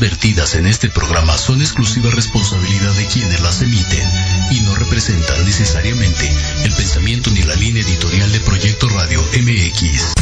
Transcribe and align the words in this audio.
vertidas 0.00 0.54
en 0.54 0.66
este 0.66 0.88
programa 0.88 1.36
son 1.36 1.60
exclusiva 1.60 2.10
responsabilidad 2.10 2.92
de 2.94 3.06
quienes 3.06 3.40
las 3.40 3.62
emiten 3.62 4.08
y 4.50 4.60
no 4.60 4.74
representan 4.74 5.44
necesariamente 5.44 6.30
el 6.64 6.72
pensamiento 6.72 7.30
ni 7.30 7.42
la 7.42 7.54
línea 7.56 7.82
editorial 7.82 8.30
de 8.30 8.40
Proyecto 8.40 8.88
Radio 8.88 9.20
MX. 9.22 10.14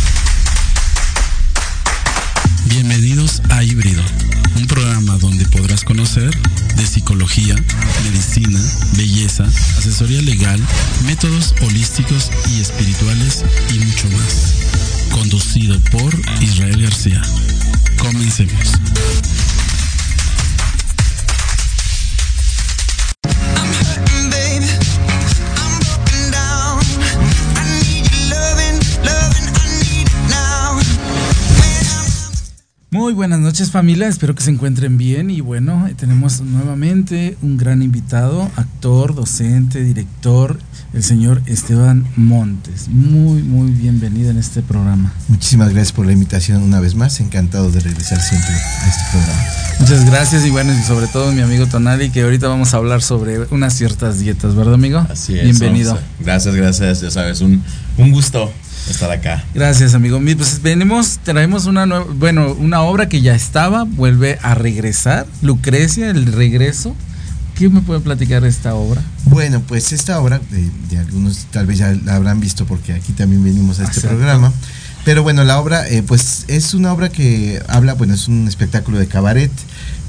Bienvenidos 2.67 3.43
a 3.51 3.63
Híbrido, 3.63 4.03
un 4.57 4.67
programa 4.67 5.19
donde 5.19 5.45
podrás 5.47 5.85
conocer 5.85 6.31
de 6.77 6.87
psicología, 6.87 7.55
medicina, 8.05 8.61
belleza, 8.97 9.45
asesoría 9.79 10.23
legal, 10.23 10.61
métodos 11.07 11.55
holísticos 11.63 12.31
y 12.51 12.61
espirituales 12.61 13.45
y 13.75 13.79
mucho 13.81 14.09
más. 14.11 14.55
Conducido 15.11 15.79
por 15.91 16.15
Israel 16.41 16.83
García. 16.83 17.23
Comencemos. 17.99 18.73
Muy 32.97 33.13
buenas 33.13 33.41
noches 33.41 33.71
familia, 33.71 34.09
espero 34.09 34.35
que 34.35 34.43
se 34.43 34.49
encuentren 34.49 34.97
bien 34.97 35.29
y 35.29 35.43
bueno, 35.43 35.87
tenemos 35.99 36.41
nuevamente 36.41 37.37
un 37.43 37.59
gran 37.59 37.83
invitado, 37.83 38.51
actor, 38.57 39.15
docente, 39.15 39.85
director, 39.85 40.59
el 40.95 41.03
señor 41.03 41.43
Esteban 41.45 42.07
Montes. 42.17 42.89
Muy, 42.89 43.43
muy 43.43 43.71
bienvenido 43.71 44.31
en 44.31 44.39
este 44.39 44.63
programa. 44.63 45.13
Muchísimas 45.29 45.75
gracias 45.75 45.93
por 45.93 46.07
la 46.07 46.13
invitación 46.13 46.63
una 46.63 46.81
vez 46.81 46.95
más, 46.95 47.21
encantado 47.21 47.71
de 47.71 47.81
regresar 47.81 48.19
siempre 48.19 48.55
a 48.55 48.89
este 48.89 49.03
programa. 49.13 49.43
Muchas 49.79 50.07
gracias 50.07 50.47
y 50.47 50.51
bueno, 50.51 50.73
y 50.73 50.83
sobre 50.83 51.07
todo 51.07 51.33
mi 51.33 51.43
amigo 51.43 51.67
Tonali, 51.67 52.09
que 52.09 52.23
ahorita 52.23 52.49
vamos 52.49 52.73
a 52.73 52.79
hablar 52.79 53.03
sobre 53.03 53.41
unas 53.51 53.75
ciertas 53.75 54.21
dietas, 54.21 54.55
¿verdad 54.55 54.73
amigo? 54.73 55.06
Así 55.11 55.39
es. 55.39 55.45
Bienvenido. 55.45 55.99
Gracias, 56.21 56.55
gracias, 56.55 57.03
ya 57.03 57.11
sabes, 57.11 57.43
un, 57.43 57.62
un 57.99 58.11
gusto 58.11 58.51
estar 58.91 59.11
acá. 59.11 59.45
Gracias, 59.55 59.95
amigo. 59.95 60.21
Pues 60.37 60.63
venimos, 60.63 61.19
traemos 61.23 61.67
una 61.67 61.87
nueva, 61.87 62.07
bueno, 62.15 62.53
una 62.55 62.83
obra 62.83 63.09
que 63.09 63.21
ya 63.21 63.35
estaba, 63.35 63.85
vuelve 63.85 64.39
a 64.43 64.55
regresar, 64.55 65.27
Lucrecia, 65.43 66.11
el 66.11 66.33
regreso. 66.33 66.95
¿Qué 67.57 67.71
me 67.71 67.81
puede 67.81 68.01
platicar 68.01 68.43
de 68.43 68.51
esta 68.51 68.75
obra? 68.75 69.03
Bueno, 69.25 69.63
pues 69.67 69.93
esta 69.93 70.21
obra, 70.21 70.41
de, 70.51 70.99
algunos 70.99 71.47
tal 71.51 71.67
vez 71.67 71.79
ya 71.79 71.97
la 72.05 72.17
habrán 72.17 72.39
visto 72.39 72.67
porque 72.67 72.93
aquí 72.93 73.13
también 73.13 73.43
venimos 73.43 73.81
a 73.81 73.85
este 73.85 74.03
programa. 74.03 74.53
Pero 75.07 75.23
bueno, 75.23 75.45
la 75.45 75.59
obra, 75.61 75.89
eh, 75.89 76.03
pues 76.03 76.45
es 76.49 76.75
una 76.75 76.93
obra 76.93 77.09
que 77.09 77.63
habla, 77.69 77.95
bueno, 77.95 78.13
es 78.13 78.29
un 78.29 78.47
espectáculo 78.49 78.99
de 78.99 79.07
cabaret. 79.07 79.53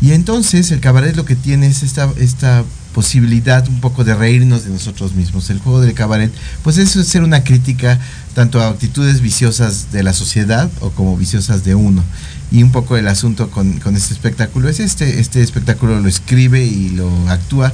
Y 0.02 0.12
entonces 0.12 0.72
el 0.72 0.80
cabaret 0.80 1.16
lo 1.16 1.24
que 1.24 1.36
tiene 1.36 1.68
es 1.68 1.84
esta, 1.84 2.12
esta 2.18 2.64
posibilidad 2.94 3.68
un 3.68 3.80
poco 3.80 4.04
de 4.04 4.16
reírnos 4.16 4.66
de 4.66 4.72
nosotros 4.72 5.14
mismos. 5.14 5.52
El 5.52 5.59
juego 5.59 5.82
del 5.82 5.94
cabaret, 5.94 6.32
pues 6.64 6.80
eso 6.80 7.00
es 7.00 7.08
ser 7.08 7.22
una 7.22 7.44
crítica 7.44 8.00
tanto 8.38 8.62
a 8.62 8.68
actitudes 8.68 9.22
viciosas 9.22 9.92
de 9.92 10.03
la 10.03 10.14
sociedad 10.14 10.70
o 10.81 10.92
como 10.92 11.18
viciosas 11.18 11.64
de 11.64 11.74
uno. 11.74 12.03
Y 12.52 12.62
un 12.62 12.72
poco 12.72 12.96
el 12.96 13.08
asunto 13.08 13.50
con, 13.50 13.81
este 13.96 14.14
espectáculo 14.14 14.70
es 14.70 14.80
este, 14.80 15.20
este 15.20 15.42
espectáculo 15.42 16.00
lo 16.00 16.08
escribe 16.08 16.64
y 16.64 16.90
lo 16.90 17.09
actúa 17.31 17.74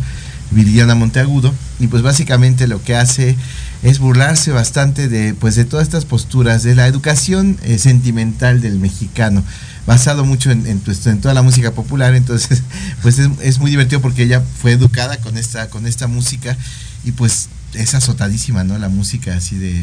Viridiana 0.52 0.96
Monteagudo 0.96 1.53
y 1.81 1.88
pues 1.88 2.02
básicamente 2.02 2.68
lo 2.68 2.81
que 2.81 2.96
hace 2.96 3.35
es 3.81 4.00
burlarse 4.00 4.52
bastante 4.52 5.09
de 5.09 5.34
pues 5.34 5.56
de 5.56 5.66
todas 5.66 5.84
estas 5.85 6.06
posturas 6.06 6.63
de 6.63 6.75
la 6.75 6.88
educación 6.88 7.57
eh, 7.63 7.78
sentimental 7.78 8.62
del 8.62 8.79
mexicano 8.79 9.44
basado 9.85 10.23
mucho 10.23 10.50
en, 10.50 10.79
pues, 10.79 11.06
en, 11.07 11.19
toda 11.19 11.34
la 11.34 11.41
música 11.41 11.72
popular, 11.72 12.16
entonces 12.16 12.63
pues 13.02 13.19
es, 13.19 13.59
muy 13.59 13.69
divertido 13.69 14.00
porque 14.00 14.23
ella 14.23 14.41
fue 14.62 14.72
educada 14.72 15.18
con 15.18 15.38
esta, 15.38 15.69
con 15.69 15.88
esta 15.88 16.07
música 16.07 16.56
y 17.03 17.12
pues 17.12 17.50
es 17.73 17.94
azotadísima, 17.95 18.63
¿no? 18.63 18.78
La 18.78 18.89
música 18.89 19.35
así 19.35 19.57
de, 19.57 19.73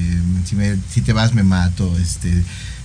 si, 0.92 1.00
te 1.00 1.12
vas 1.12 1.34
me 1.34 1.42
mato, 1.42 1.96
este, 1.98 2.30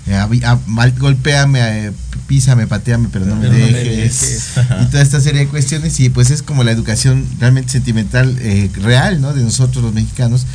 eh, 0.08 0.56
golpeame, 0.98 1.88
eh, 1.88 1.92
písame, 2.28 2.68
pateame, 2.68 3.10
pero 3.12 3.26
no, 3.26 3.36
me, 3.36 3.50
dejes. 3.50 4.52
y 4.82 4.86
toda 4.86 5.04
esta 5.04 5.20
serie 5.20 5.42
de 5.42 5.48
cuestiones 5.48 6.00
y 6.00 6.10
pues 6.10 6.32
es 6.32 6.42
como 6.42 6.64
la 6.64 6.72
educación 6.72 7.26
realmente 7.40 7.72
sentimental 7.72 8.38
eh, 8.40 8.70
real, 8.76 9.22
¿no? 9.22 9.34
De 9.34 9.44
nosotros 9.44 9.84
los 9.84 9.94
mexicanos 9.94 10.46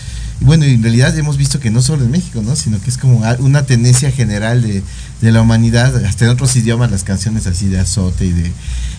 y 0.41 0.45
bueno, 0.45 0.65
en 0.65 0.83
realidad 0.83 1.17
hemos 1.19 1.37
visto 1.37 1.61
que 1.61 1.71
no 1.71 1.83
solo 1.83 2.05
en 2.05 2.11
México, 2.11 2.43
¿no? 2.43 2.57
Sino 2.57 2.81
que 2.81 2.89
es 2.89 2.97
como 2.97 3.23
una 3.41 3.67
tendencia 3.67 4.11
general 4.11 4.63
de, 4.63 4.83
la 5.31 5.43
humanidad, 5.43 5.95
hasta 6.05 6.25
en 6.25 6.31
otros 6.31 6.57
idiomas, 6.57 6.91
las 6.91 7.05
canciones 7.05 7.47
así 7.47 7.69
de 7.69 7.79
azote 7.79 8.25
y 8.25 8.33
de 8.33 8.51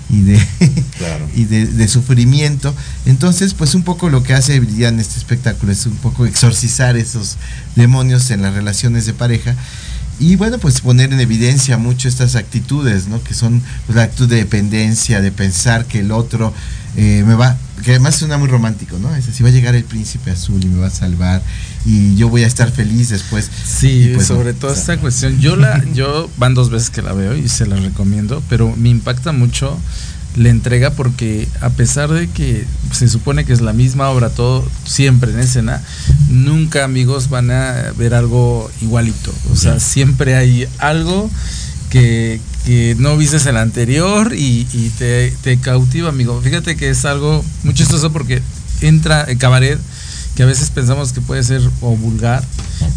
y 0.10 0.22
de, 0.22 0.48
y 1.36 1.46
de, 1.46 1.88
sufrimiento. 1.88 2.74
Entonces, 3.06 3.54
pues 3.54 3.76
un 3.76 3.84
poco 3.84 4.10
lo 4.10 4.24
que 4.24 4.34
hace 4.34 4.56
en 4.56 5.00
este 5.00 5.18
espectáculo 5.18 5.72
es 5.72 5.86
un 5.86 5.96
poco 5.98 6.26
exorcizar 6.26 6.98
esos 6.98 7.38
demonios 7.76 8.32
en 8.32 8.42
las 8.42 8.54
relaciones 8.54 9.06
de 9.06 9.14
pareja. 9.14 9.56
Y 10.22 10.36
bueno, 10.36 10.60
pues 10.60 10.82
poner 10.82 11.12
en 11.12 11.20
evidencia 11.20 11.80
mucho 11.80 12.08
estas 12.08 12.36
actitudes, 12.36 13.08
¿no? 13.08 13.24
Que 13.24 13.34
son 13.34 13.60
pues, 13.88 13.96
la 13.96 14.04
actitud 14.04 14.30
de 14.30 14.36
dependencia, 14.36 15.20
de 15.20 15.32
pensar 15.32 15.86
que 15.86 16.02
el 16.02 16.12
otro 16.12 16.54
eh, 16.96 17.24
me 17.26 17.34
va, 17.34 17.58
que 17.84 17.90
además 17.90 18.18
suena 18.18 18.38
muy 18.38 18.48
romántico, 18.48 19.00
¿no? 19.00 19.16
Es 19.16 19.28
así, 19.28 19.42
va 19.42 19.50
a 19.50 19.52
llegar 19.52 19.74
el 19.74 19.84
príncipe 19.84 20.30
azul 20.30 20.64
y 20.64 20.68
me 20.68 20.80
va 20.80 20.88
a 20.88 20.92
salvar 20.92 21.42
y 21.86 22.16
yo 22.18 22.30
voy 22.30 22.44
a 22.44 22.48
estar 22.48 22.72
feliz 22.72 23.10
después. 23.10 23.50
Sí, 23.66 24.12
pues, 24.14 24.28
sobre 24.28 24.54
todo 24.54 24.72
esta 24.72 24.98
cuestión. 24.98 25.40
Yo 25.40 25.56
la, 25.56 25.84
yo 25.96 26.30
van 26.38 26.54
dos 26.54 26.70
veces 26.70 26.92
que 26.92 27.02
la 27.02 27.14
veo 27.14 27.36
y 27.36 27.50
se 27.50 27.66
la 27.66 27.78
recomiendo, 27.78 28.44
pero 28.48 28.76
me 28.76 28.90
impacta 28.90 29.32
mucho 29.32 29.76
la 30.36 30.50
entrega 30.50 30.92
porque 30.92 31.48
a 31.60 31.70
pesar 31.70 32.10
de 32.10 32.30
que 32.30 32.66
se 32.92 33.08
supone 33.08 33.46
que 33.46 33.54
es 33.54 33.62
la 33.62 33.74
misma 33.74 34.10
obra 34.10 34.30
todo 34.30 34.66
siempre 34.86 35.32
en 35.32 35.40
escena, 35.40 35.82
nunca 36.30 36.84
amigos 36.84 37.30
van 37.30 37.52
a 37.52 37.92
ver 37.98 38.14
algo 38.14 38.70
igualito. 38.82 39.34
O 39.52 39.56
sea, 39.56 39.80
siempre 39.80 40.36
hay 40.36 40.68
algo 40.78 41.30
que, 41.90 42.40
que 42.66 42.96
no 42.98 43.18
viste 43.18 43.38
el 43.50 43.58
anterior 43.58 44.34
y, 44.36 44.64
te, 44.98 45.32
te, 45.42 45.58
cautiva, 45.58 46.10
amigo. 46.10 46.40
Fíjate 46.42 46.76
que 46.76 46.90
es 46.90 47.06
algo 47.06 47.44
muy 47.64 47.74
chistoso 47.74 48.12
porque 48.12 48.42
entra 48.82 49.24
el 49.24 49.38
cabaret 49.38 49.80
que 50.36 50.44
a 50.44 50.46
veces 50.46 50.70
pensamos 50.70 51.12
que 51.12 51.22
puede 51.22 51.44
ser 51.44 51.62
o 51.82 51.96
vulgar, 51.96 52.44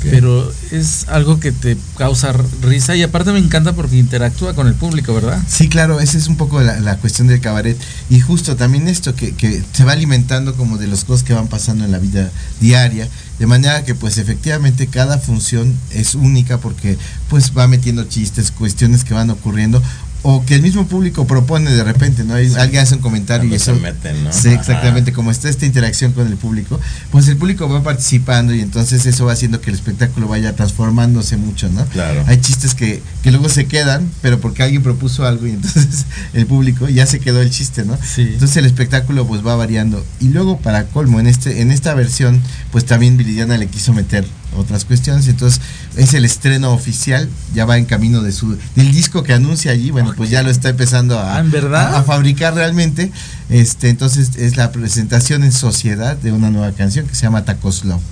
pero 0.02 0.52
es 0.70 1.06
algo 1.08 1.40
que 1.40 1.50
te 1.50 1.76
causa 1.96 2.32
risa 2.62 2.94
y 2.94 3.02
aparte 3.02 3.32
me 3.32 3.38
encanta 3.38 3.72
porque 3.72 3.96
interactúa 3.96 4.54
con 4.54 4.66
el 4.66 4.74
público, 4.74 5.14
¿verdad? 5.14 5.42
Sí, 5.48 5.68
claro, 5.68 6.00
esa 6.00 6.18
es 6.18 6.28
un 6.28 6.36
poco 6.36 6.60
la, 6.60 6.96
cuestión 6.98 7.26
del 7.26 7.40
cabaret 7.40 7.76
y 8.08 8.20
justo 8.20 8.56
también 8.56 8.88
esto 8.88 9.14
que, 9.14 9.34
que 9.34 9.62
se 9.72 9.84
va 9.84 9.92
alimentando 9.92 10.54
como 10.54 10.78
de 10.78 10.86
las 10.86 11.04
cosas 11.04 11.24
que 11.24 11.34
van 11.34 11.48
pasando 11.48 11.84
en 11.84 11.92
la 11.92 11.98
vida 11.98 12.30
diaria, 12.60 13.08
de 13.38 13.46
manera 13.46 13.84
que 13.84 13.94
pues 13.94 14.18
efectivamente 14.18 14.86
cada 14.86 15.18
función 15.18 15.74
es 15.90 16.14
única 16.14 16.58
porque 16.58 16.96
pues 17.28 17.52
va 17.56 17.66
metiendo 17.66 18.04
chistes, 18.04 18.50
cuestiones 18.52 19.04
que 19.04 19.14
van 19.14 19.30
ocurriendo 19.30 19.82
o 20.26 20.42
que 20.46 20.54
el 20.54 20.62
mismo 20.62 20.86
público 20.86 21.26
propone 21.26 21.70
de 21.70 21.84
repente, 21.84 22.24
¿no? 22.24 22.34
Alguien 22.34 22.82
hace 22.82 22.94
un 22.94 23.02
comentario 23.02 23.48
y 23.50 23.54
eso. 23.54 23.74
Se 23.74 23.80
meten, 23.80 24.24
¿no? 24.24 24.32
Sí, 24.32 24.48
exactamente. 24.48 25.12
Como 25.12 25.30
está 25.30 25.50
esta 25.50 25.66
interacción 25.66 26.12
con 26.12 26.26
el 26.26 26.38
público, 26.38 26.80
pues 27.10 27.28
el 27.28 27.36
público 27.36 27.68
va 27.68 27.82
participando 27.82 28.54
y 28.54 28.60
entonces 28.60 29.04
eso 29.04 29.26
va 29.26 29.34
haciendo 29.34 29.60
que 29.60 29.68
el 29.68 29.76
espectáculo 29.76 30.26
vaya 30.26 30.56
transformándose 30.56 31.36
mucho, 31.36 31.68
¿no? 31.68 31.84
Claro. 31.86 32.24
Hay 32.26 32.40
chistes 32.40 32.74
que, 32.74 33.02
que 33.22 33.32
luego 33.32 33.50
se 33.50 33.66
quedan, 33.66 34.10
pero 34.22 34.40
porque 34.40 34.62
alguien 34.62 34.82
propuso 34.82 35.26
algo 35.26 35.46
y 35.46 35.50
entonces 35.50 36.06
el 36.32 36.46
público 36.46 36.88
ya 36.88 37.04
se 37.04 37.20
quedó 37.20 37.42
el 37.42 37.50
chiste, 37.50 37.84
¿no? 37.84 37.98
Sí. 38.02 38.22
Entonces 38.22 38.56
el 38.56 38.64
espectáculo 38.64 39.26
pues 39.26 39.46
va 39.46 39.56
variando. 39.56 40.02
Y 40.20 40.28
luego, 40.28 40.56
para 40.58 40.86
colmo, 40.86 41.20
en, 41.20 41.26
este, 41.26 41.60
en 41.60 41.70
esta 41.70 41.92
versión, 41.92 42.40
pues 42.72 42.86
también 42.86 43.18
Viridiana 43.18 43.58
le 43.58 43.66
quiso 43.66 43.92
meter 43.92 44.24
otras 44.56 44.84
cuestiones. 44.84 45.28
Entonces, 45.28 45.60
es 45.96 46.14
el 46.14 46.24
estreno 46.24 46.72
oficial, 46.72 47.28
ya 47.54 47.64
va 47.64 47.78
en 47.78 47.84
camino 47.84 48.22
de 48.22 48.32
su 48.32 48.56
del 48.76 48.92
disco 48.92 49.22
que 49.22 49.32
anuncia 49.32 49.72
allí, 49.72 49.90
bueno, 49.90 50.12
pues 50.16 50.30
ya 50.30 50.42
lo 50.42 50.50
está 50.50 50.70
empezando 50.70 51.18
a, 51.18 51.38
ah, 51.38 51.98
a, 51.98 52.02
fabricar 52.02 52.54
realmente. 52.54 53.10
Este, 53.48 53.88
entonces 53.88 54.36
es 54.36 54.56
la 54.56 54.72
presentación 54.72 55.44
en 55.44 55.52
sociedad 55.52 56.16
de 56.16 56.32
una 56.32 56.50
nueva 56.50 56.72
canción 56.72 57.06
que 57.06 57.14
se 57.14 57.22
llama 57.22 57.44
Tacos 57.44 57.84
Love. 57.84 58.02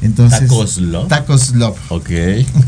Entonces, 0.00 0.40
Tacos 0.40 0.78
Love. 0.78 1.08
Tacos 1.08 1.50
Love. 1.54 1.78
Ok, 1.88 2.10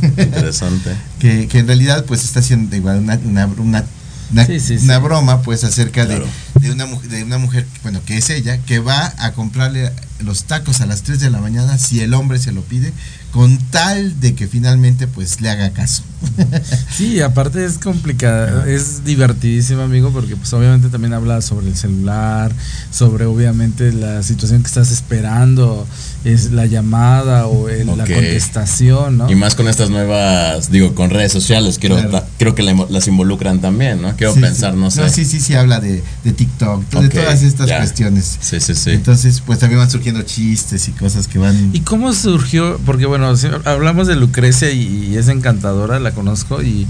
interesante. 0.03 0.91
que, 1.21 1.47
que, 1.47 1.59
en 1.61 1.67
realidad 1.67 2.05
pues 2.07 2.25
está 2.25 2.41
haciendo 2.41 2.75
igual 2.75 2.99
una, 2.99 3.19
una, 3.25 3.47
una 3.47 3.85
una, 4.31 4.99
broma 4.99 5.43
pues 5.43 5.65
acerca 5.65 6.07
de, 6.07 6.23
de, 6.61 6.71
una, 6.71 6.87
de 6.87 7.25
una 7.25 7.39
mujer, 7.39 7.67
bueno, 7.83 8.01
que 8.05 8.17
es 8.17 8.31
ella, 8.31 8.59
que 8.59 8.79
va 8.79 9.13
a 9.19 9.33
comprarle 9.33 9.93
los 10.21 10.45
tacos 10.45 10.81
a 10.81 10.87
las 10.87 11.03
3 11.03 11.21
de 11.21 11.31
la 11.31 11.41
mañana 11.41 11.79
si 11.79 12.01
el 12.01 12.15
hombre 12.15 12.39
se 12.39 12.53
lo 12.53 12.63
pide, 12.63 12.93
con 13.33 13.59
tal 13.71 14.21
de 14.21 14.35
que 14.35 14.47
finalmente 14.47 15.07
pues 15.07 15.41
le 15.41 15.51
haga 15.51 15.71
caso. 15.71 16.03
Sí, 16.91 17.21
aparte 17.21 17.65
es 17.65 17.79
complicada, 17.79 18.69
es 18.69 19.05
divertidísimo 19.05 19.83
amigo 19.83 20.11
porque 20.11 20.37
pues 20.37 20.53
obviamente 20.53 20.89
también 20.89 21.13
habla 21.15 21.41
sobre 21.41 21.69
el 21.69 21.77
celular, 21.77 22.53
sobre 22.91 23.25
obviamente 23.25 23.93
la 23.93 24.23
situación 24.23 24.63
que 24.63 24.67
estás 24.69 24.91
esperando, 24.91 25.87
es 26.25 26.53
la 26.53 26.67
llamada 26.67 27.47
o 27.47 27.69
el- 27.69 27.87
la 27.87 28.05
contestación, 28.05 29.19
¿no? 29.19 29.31
Y 29.31 29.35
más 29.35 29.55
con 29.55 29.69
estas 29.69 29.91
nuevas, 29.91 30.71
digo, 30.71 30.95
con 30.95 31.11
redes 31.11 31.33
sociales, 31.33 31.79
quiero, 31.79 31.97
Claro. 31.97 32.27
creo 32.39 32.55
que 32.55 32.63
la- 32.63 32.87
las 32.91 33.09
involucran 33.09 33.61
también, 33.61 34.03
¿no? 34.03 34.15
Quiero 34.17 34.35
Sí, 34.35 34.41
pensar, 34.41 34.75
sí. 34.75 34.79
no 34.81 34.91
sé. 34.91 35.09
sí, 35.11 35.25
sí, 35.25 35.41
sí, 35.41 35.55
habla 35.55 35.81
de, 35.81 36.03
de 36.25 36.33
TikTok, 36.33 36.85
de 37.01 37.09
todas 37.09 37.43
estas 37.43 37.69
ya. 37.69 37.79
cuestiones. 37.79 38.39
Sí, 38.41 38.61
sí, 38.61 38.75
sí. 38.75 38.91
Entonces, 38.91 39.43
pues 39.47 39.59
también 39.59 39.79
van 39.81 39.91
surgiendo 39.91 40.23
chistes 40.23 40.89
y 40.89 40.93
cosas 40.93 41.27
que 41.27 41.39
van... 41.39 41.71
¿Y 41.73 41.81
cómo 41.81 42.13
surgió? 42.13 42.79
Porque 42.85 43.07
bueno, 43.07 43.35
si 43.37 43.49
hablamos 43.65 44.07
de 44.07 44.17
Lucrecia 44.17 44.71
y, 44.71 45.07
y 45.13 45.17
es 45.17 45.29
encantadora, 45.29 45.99
la 46.01 46.10
conozco 46.13 46.63
y, 46.63 46.87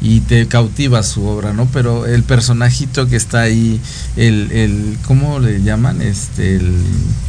y 0.00 0.20
te 0.20 0.46
cautiva 0.48 1.02
su 1.02 1.24
obra, 1.26 1.52
¿no? 1.52 1.66
Pero 1.66 2.06
el 2.06 2.22
personajito 2.22 3.08
que 3.08 3.16
está 3.16 3.42
ahí, 3.42 3.80
el, 4.16 4.50
el 4.52 4.98
¿cómo 5.06 5.38
le 5.38 5.62
llaman? 5.62 6.02
Este, 6.02 6.56
el, 6.56 6.74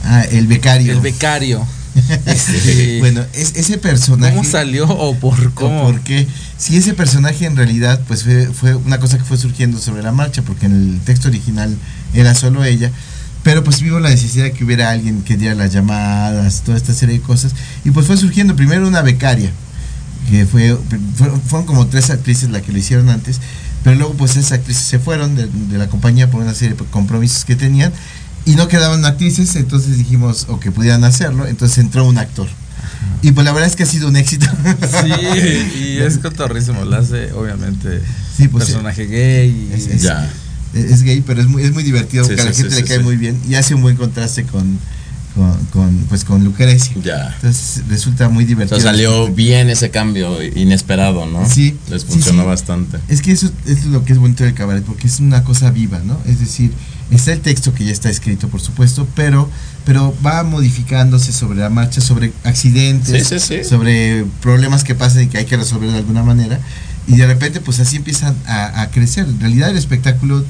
Ah, 0.03 0.23
el 0.31 0.47
becario. 0.47 0.93
el 0.93 0.99
becario. 0.99 1.65
Este, 2.25 2.97
bueno, 3.01 3.23
es, 3.33 3.53
ese 3.55 3.77
personaje... 3.77 4.35
¿Cómo 4.35 4.43
salió 4.49 4.87
o 4.89 5.15
por 5.15 5.39
¿O 5.47 5.51
cómo? 5.53 5.83
por 5.83 6.01
qué? 6.01 6.27
Si 6.57 6.75
ese 6.75 6.95
personaje 6.95 7.45
en 7.45 7.55
realidad 7.55 8.01
pues 8.07 8.23
fue, 8.23 8.47
fue 8.47 8.73
una 8.73 8.99
cosa 8.99 9.19
que 9.19 9.23
fue 9.23 9.37
surgiendo 9.37 9.77
sobre 9.79 10.01
la 10.01 10.11
marcha, 10.11 10.41
porque 10.41 10.65
en 10.65 10.71
el 10.73 10.99
texto 11.01 11.27
original 11.27 11.77
era 12.15 12.33
solo 12.33 12.63
ella, 12.63 12.91
pero 13.43 13.63
pues 13.63 13.81
vimos 13.81 14.01
la 14.01 14.09
necesidad 14.09 14.45
de 14.45 14.53
que 14.53 14.63
hubiera 14.63 14.89
alguien 14.89 15.21
que 15.21 15.37
diera 15.37 15.53
las 15.53 15.71
llamadas, 15.71 16.61
toda 16.65 16.77
esta 16.77 16.93
serie 16.93 17.19
de 17.19 17.21
cosas, 17.21 17.53
y 17.85 17.91
pues 17.91 18.07
fue 18.07 18.17
surgiendo 18.17 18.55
primero 18.55 18.87
una 18.87 19.01
becaria, 19.03 19.51
que 20.33 20.45
fue, 20.47 20.75
fueron, 21.15 21.41
fueron 21.41 21.67
como 21.67 21.85
tres 21.87 22.09
actrices 22.09 22.49
las 22.49 22.61
que 22.63 22.71
lo 22.71 22.77
hicieron 22.79 23.09
antes, 23.09 23.39
pero 23.83 23.95
luego 23.95 24.13
pues 24.15 24.35
esas 24.35 24.53
actrices 24.53 24.83
se 24.83 24.97
fueron 24.99 25.35
de, 25.35 25.45
de 25.47 25.77
la 25.77 25.87
compañía 25.89 26.31
por 26.31 26.41
una 26.41 26.53
serie 26.55 26.75
de 26.75 26.83
compromisos 26.85 27.45
que 27.45 27.55
tenían, 27.55 27.91
y 28.45 28.55
no 28.55 28.67
quedaban 28.67 29.05
actrices, 29.05 29.55
entonces 29.55 29.97
dijimos, 29.97 30.47
o 30.49 30.59
que 30.59 30.71
pudieran 30.71 31.03
hacerlo, 31.03 31.45
entonces 31.47 31.77
entró 31.77 32.05
un 32.05 32.17
actor. 32.17 32.47
Y 33.21 33.31
pues 33.31 33.45
la 33.45 33.53
verdad 33.53 33.69
es 33.69 33.75
que 33.75 33.83
ha 33.83 33.85
sido 33.85 34.07
un 34.09 34.15
éxito. 34.17 34.45
Sí, 35.03 35.11
y 35.79 35.97
es 35.99 36.17
cotorrísimo, 36.17 36.83
lo 36.83 36.97
hace 36.97 37.31
obviamente 37.33 38.01
Sí, 38.35 38.47
pues, 38.49 38.65
personaje 38.65 39.05
gay. 39.05 39.69
y- 39.71 39.73
es- 39.73 39.87
es- 39.87 40.01
Ya. 40.01 40.29
Es 40.73 41.03
gay, 41.03 41.21
pero 41.25 41.39
es 41.39 41.47
muy, 41.47 41.61
es 41.63 41.71
muy 41.71 41.83
divertido, 41.83 42.23
Sí, 42.23 42.29
porque 42.29 42.41
a 42.41 42.45
la 42.45 42.51
gente 42.53 42.71
sí, 42.71 42.75
le 42.81 42.81
sí, 42.81 42.87
cae 42.87 42.97
sí. 42.97 43.03
muy 43.03 43.15
bien 43.15 43.39
y 43.47 43.53
hace 43.55 43.75
un 43.75 43.81
buen 43.83 43.95
contraste 43.95 44.43
con, 44.43 44.79
con, 45.35 45.57
con, 45.71 45.95
pues 46.09 46.23
con 46.23 46.43
Lucrecia. 46.43 46.95
Ya. 47.03 47.33
Entonces 47.35 47.83
resulta 47.89 48.29
muy 48.29 48.43
O 48.43 48.47
divertido. 48.47 48.79
sea, 48.79 48.91
salió 48.91 49.27
bien 49.33 49.69
ese 49.69 49.89
cambio 49.89 50.37
inesperado, 50.43 51.25
¿no? 51.25 51.47
Sí, 51.49 51.77
Les 51.89 52.05
funcionó 52.05 52.43
sí. 52.43 52.47
bastante. 52.47 52.99
Es 53.07 53.21
que 53.21 53.31
eso 53.31 53.49
es 53.65 53.85
lo 53.85 54.05
que 54.05 54.13
es 54.13 54.19
bonito 54.19 54.43
del 54.43 54.53
cabaret, 54.53 54.83
porque 54.83 55.07
es 55.07 55.19
una 55.19 55.43
cosa 55.43 55.71
viva, 55.71 55.99
¿no? 55.99 56.17
Es 56.25 56.39
decir, 56.39 56.71
está 57.11 57.31
el 57.33 57.41
texto 57.41 57.73
que 57.73 57.85
ya 57.85 57.91
está 57.91 58.09
escrito, 58.09 58.47
por 58.47 58.61
supuesto, 58.61 59.07
pero, 59.15 59.49
pero 59.85 60.15
va 60.25 60.43
modificándose 60.43 61.31
sobre 61.33 61.59
la 61.59 61.69
marcha, 61.69 62.01
sobre 62.01 62.31
accidentes, 62.43 63.27
sí. 63.43 63.63
sobre 63.63 64.25
problemas 64.41 64.83
que 64.83 64.95
pasan 64.95 65.23
y 65.23 65.27
que 65.27 65.37
hay 65.39 65.45
que 65.45 65.57
resolver 65.57 65.91
de 65.91 65.97
alguna 65.97 66.23
manera. 66.23 66.59
Y 67.07 67.17
de 67.17 67.27
repente, 67.27 67.59
pues 67.59 67.79
así 67.79 67.97
empiezan 67.97 68.35
a, 68.47 68.81
a 68.81 68.89
crecer. 68.91 69.25
En 69.27 69.39
realidad, 69.39 69.69
el 69.71 69.77
espectáculo, 69.77 70.43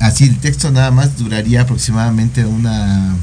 así 0.00 0.24
el 0.24 0.36
texto 0.38 0.70
nada 0.72 0.90
más 0.90 1.16
duraría 1.16 1.60
aproximadamente 1.62 2.44
una, 2.44 3.14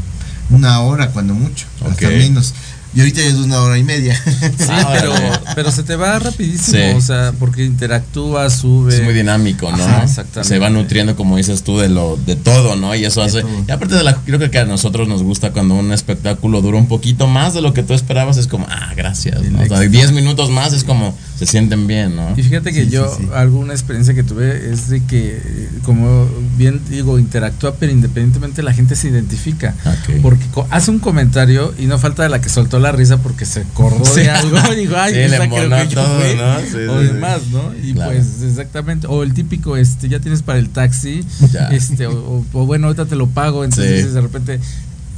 una 0.54 0.82
hora, 0.82 1.10
cuando 1.10 1.34
mucho, 1.34 1.66
hasta 1.86 2.10
menos. 2.10 2.54
Y 2.96 3.00
ahorita 3.00 3.22
ya 3.22 3.28
es 3.28 3.34
una 3.36 3.60
hora 3.62 3.78
y 3.78 3.84
media. 3.84 4.16
Sí, 4.16 4.68
Ah, 4.70 4.90
pero, 4.94 5.14
pero 5.56 5.72
se 5.72 5.84
te 5.84 5.96
va 5.96 6.20
rapidísimo, 6.20 6.78
Sí. 6.78 6.96
o 6.96 7.02
sea, 7.02 7.34
porque 7.40 7.64
interactúa, 7.66 8.50
sube. 8.50 8.96
Es 8.96 9.04
muy 9.04 9.14
dinámico, 9.14 9.72
¿no? 9.72 9.84
Ajá, 9.84 10.04
exactamente. 10.04 10.48
Se 10.48 10.60
va 10.60 10.70
nutriendo, 10.70 11.16
como 11.16 11.38
dices 11.38 11.64
tú, 11.64 11.80
de 11.80 11.90
lo 11.90 12.18
de 12.26 12.36
todo, 12.36 12.76
¿no? 12.76 12.94
Y 12.96 13.06
eso 13.06 13.22
De 13.22 13.26
hace. 13.28 13.42
todo. 13.42 13.64
Y 13.68 13.72
aparte 13.72 13.96
de 13.96 14.04
la. 14.04 14.16
Creo 14.16 14.40
que 14.52 14.60
a 14.60 14.66
nosotros 14.66 15.08
nos 15.08 15.24
gusta 15.24 15.52
cuando 15.52 15.76
un 15.76 15.92
espectáculo 15.92 16.62
dura 16.62 16.78
un 16.78 16.88
poquito 16.88 17.28
más 17.28 17.54
de 17.54 17.62
lo 17.62 17.74
que 17.74 17.84
tú 17.84 17.94
esperabas. 17.94 18.38
Es 18.38 18.48
como, 18.48 18.68
ah, 18.70 18.94
gracias. 18.96 19.42
¿no? 19.42 19.60
O 19.60 19.66
sea, 19.66 19.78
Exacto. 19.78 19.90
10 19.90 20.12
minutos 20.12 20.50
más 20.50 20.74
es 20.74 20.84
como, 20.84 21.16
se 21.38 21.46
sienten 21.46 21.88
bien, 21.88 22.16
¿no? 22.16 22.34
Y 22.38 22.44
fíjate 22.44 22.72
que 22.74 22.84
Sí, 22.86 22.90
yo, 22.92 23.08
sí, 23.18 23.24
sí. 23.24 23.30
alguna 23.34 23.74
experiencia 23.74 24.14
que 24.14 24.24
tuve 24.24 24.72
es 24.72 24.90
de 24.90 25.04
que, 25.04 25.42
como 25.84 26.28
bien 26.58 26.82
digo, 26.90 27.18
interactúa, 27.20 27.76
pero 27.80 27.92
independientemente 27.92 28.62
la 28.64 28.74
gente 28.74 28.96
se 28.96 29.08
identifica. 29.10 29.74
Ok. 29.86 30.22
Porque 30.22 30.44
hace 30.70 30.92
un 30.92 31.00
comentario 31.00 31.74
y 31.80 31.86
no 31.86 31.98
falta 32.00 32.24
de 32.24 32.30
la 32.30 32.40
que 32.42 32.50
soltó 32.50 32.80
la 32.84 32.92
risa 32.92 33.18
porque 33.18 33.46
se 33.46 33.62
acordó 33.62 34.06
Sí. 34.14 34.22
de 34.22 34.30
algo 34.30 34.58
y 34.74 34.76
dijo, 34.76 34.94
ay, 34.96 35.14
Sí, 35.14 35.20
esa 35.22 35.38
creo 35.50 35.70
que 35.70 35.88
yo 35.88 36.02
todo, 36.04 36.20
fui", 36.20 36.36
¿no? 36.36 36.60
Sí, 36.60 36.88
o 36.88 37.00
demás, 37.00 37.42
¿no? 37.52 37.74
Y 37.82 37.94
Claro. 37.94 38.12
pues, 38.12 38.42
exactamente. 38.44 39.08
O 39.08 39.24
el 39.24 39.34
típico, 39.34 39.76
este, 39.78 40.08
ya 40.10 40.20
tienes 40.20 40.42
para 40.44 40.60
el 40.60 40.70
taxi, 40.70 41.24
Ya. 41.52 41.68
este, 41.70 42.06
o, 42.08 42.14
o- 42.14 42.46
o 42.54 42.66
bueno, 42.66 42.88
ahorita 42.88 43.06
te 43.06 43.16
lo 43.16 43.28
pago, 43.28 43.64
entonces 43.64 44.14
de 44.14 44.22
repente. 44.22 44.60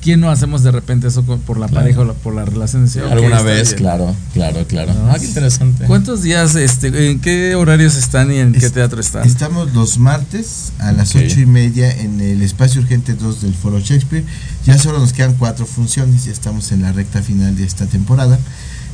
¿Quién 0.06 0.20
no 0.20 0.30
hacemos 0.30 0.62
de 0.62 0.70
repente 0.70 1.08
eso 1.08 1.24
por 1.24 1.58
la 1.58 1.66
Claro. 1.68 1.82
pareja 1.82 2.02
o 2.02 2.06
la- 2.06 2.14
por 2.14 2.36
la 2.36 2.46
relación? 2.46 2.84
"Ok, 2.86 3.12
Alguna 3.12 3.42
vez, 3.42 3.70
bien". 3.70 3.78
claro, 3.80 4.16
claro, 4.36 4.68
claro. 4.68 4.94
No, 4.94 5.10
Ah, 5.12 5.18
qué 5.20 5.26
interesante. 5.26 5.86
¿Cuántos 5.86 6.22
días, 6.22 6.54
este, 6.54 7.10
en 7.10 7.20
qué 7.22 7.56
horarios 7.56 7.96
están 7.98 8.32
y 8.32 8.38
en 8.38 8.52
qué 8.54 8.68
Es- 8.68 8.72
teatro 8.72 9.02
están? 9.02 9.26
Estamos 9.26 9.74
los 9.74 9.98
martes 9.98 10.74
a 10.78 10.92
las 10.92 11.16
Ok. 11.16 11.24
ocho 11.26 11.40
y 11.40 11.48
media 11.48 11.90
en 11.92 12.22
el 12.22 12.44
espacio 12.44 12.82
urgente 12.82 13.16
2 13.16 13.42
del 13.42 13.56
Foro 13.56 13.80
Shakespeare. 13.80 14.24
Ya 14.64 14.78
solo 14.78 15.00
nos 15.00 15.12
quedan 15.12 15.34
cuatro 15.40 15.66
funciones, 15.66 16.26
ya 16.26 16.32
estamos 16.32 16.72
en 16.72 16.84
la 16.84 16.92
recta 16.92 17.24
final 17.24 17.56
de 17.58 17.64
esta 17.66 17.88
temporada. 17.88 18.38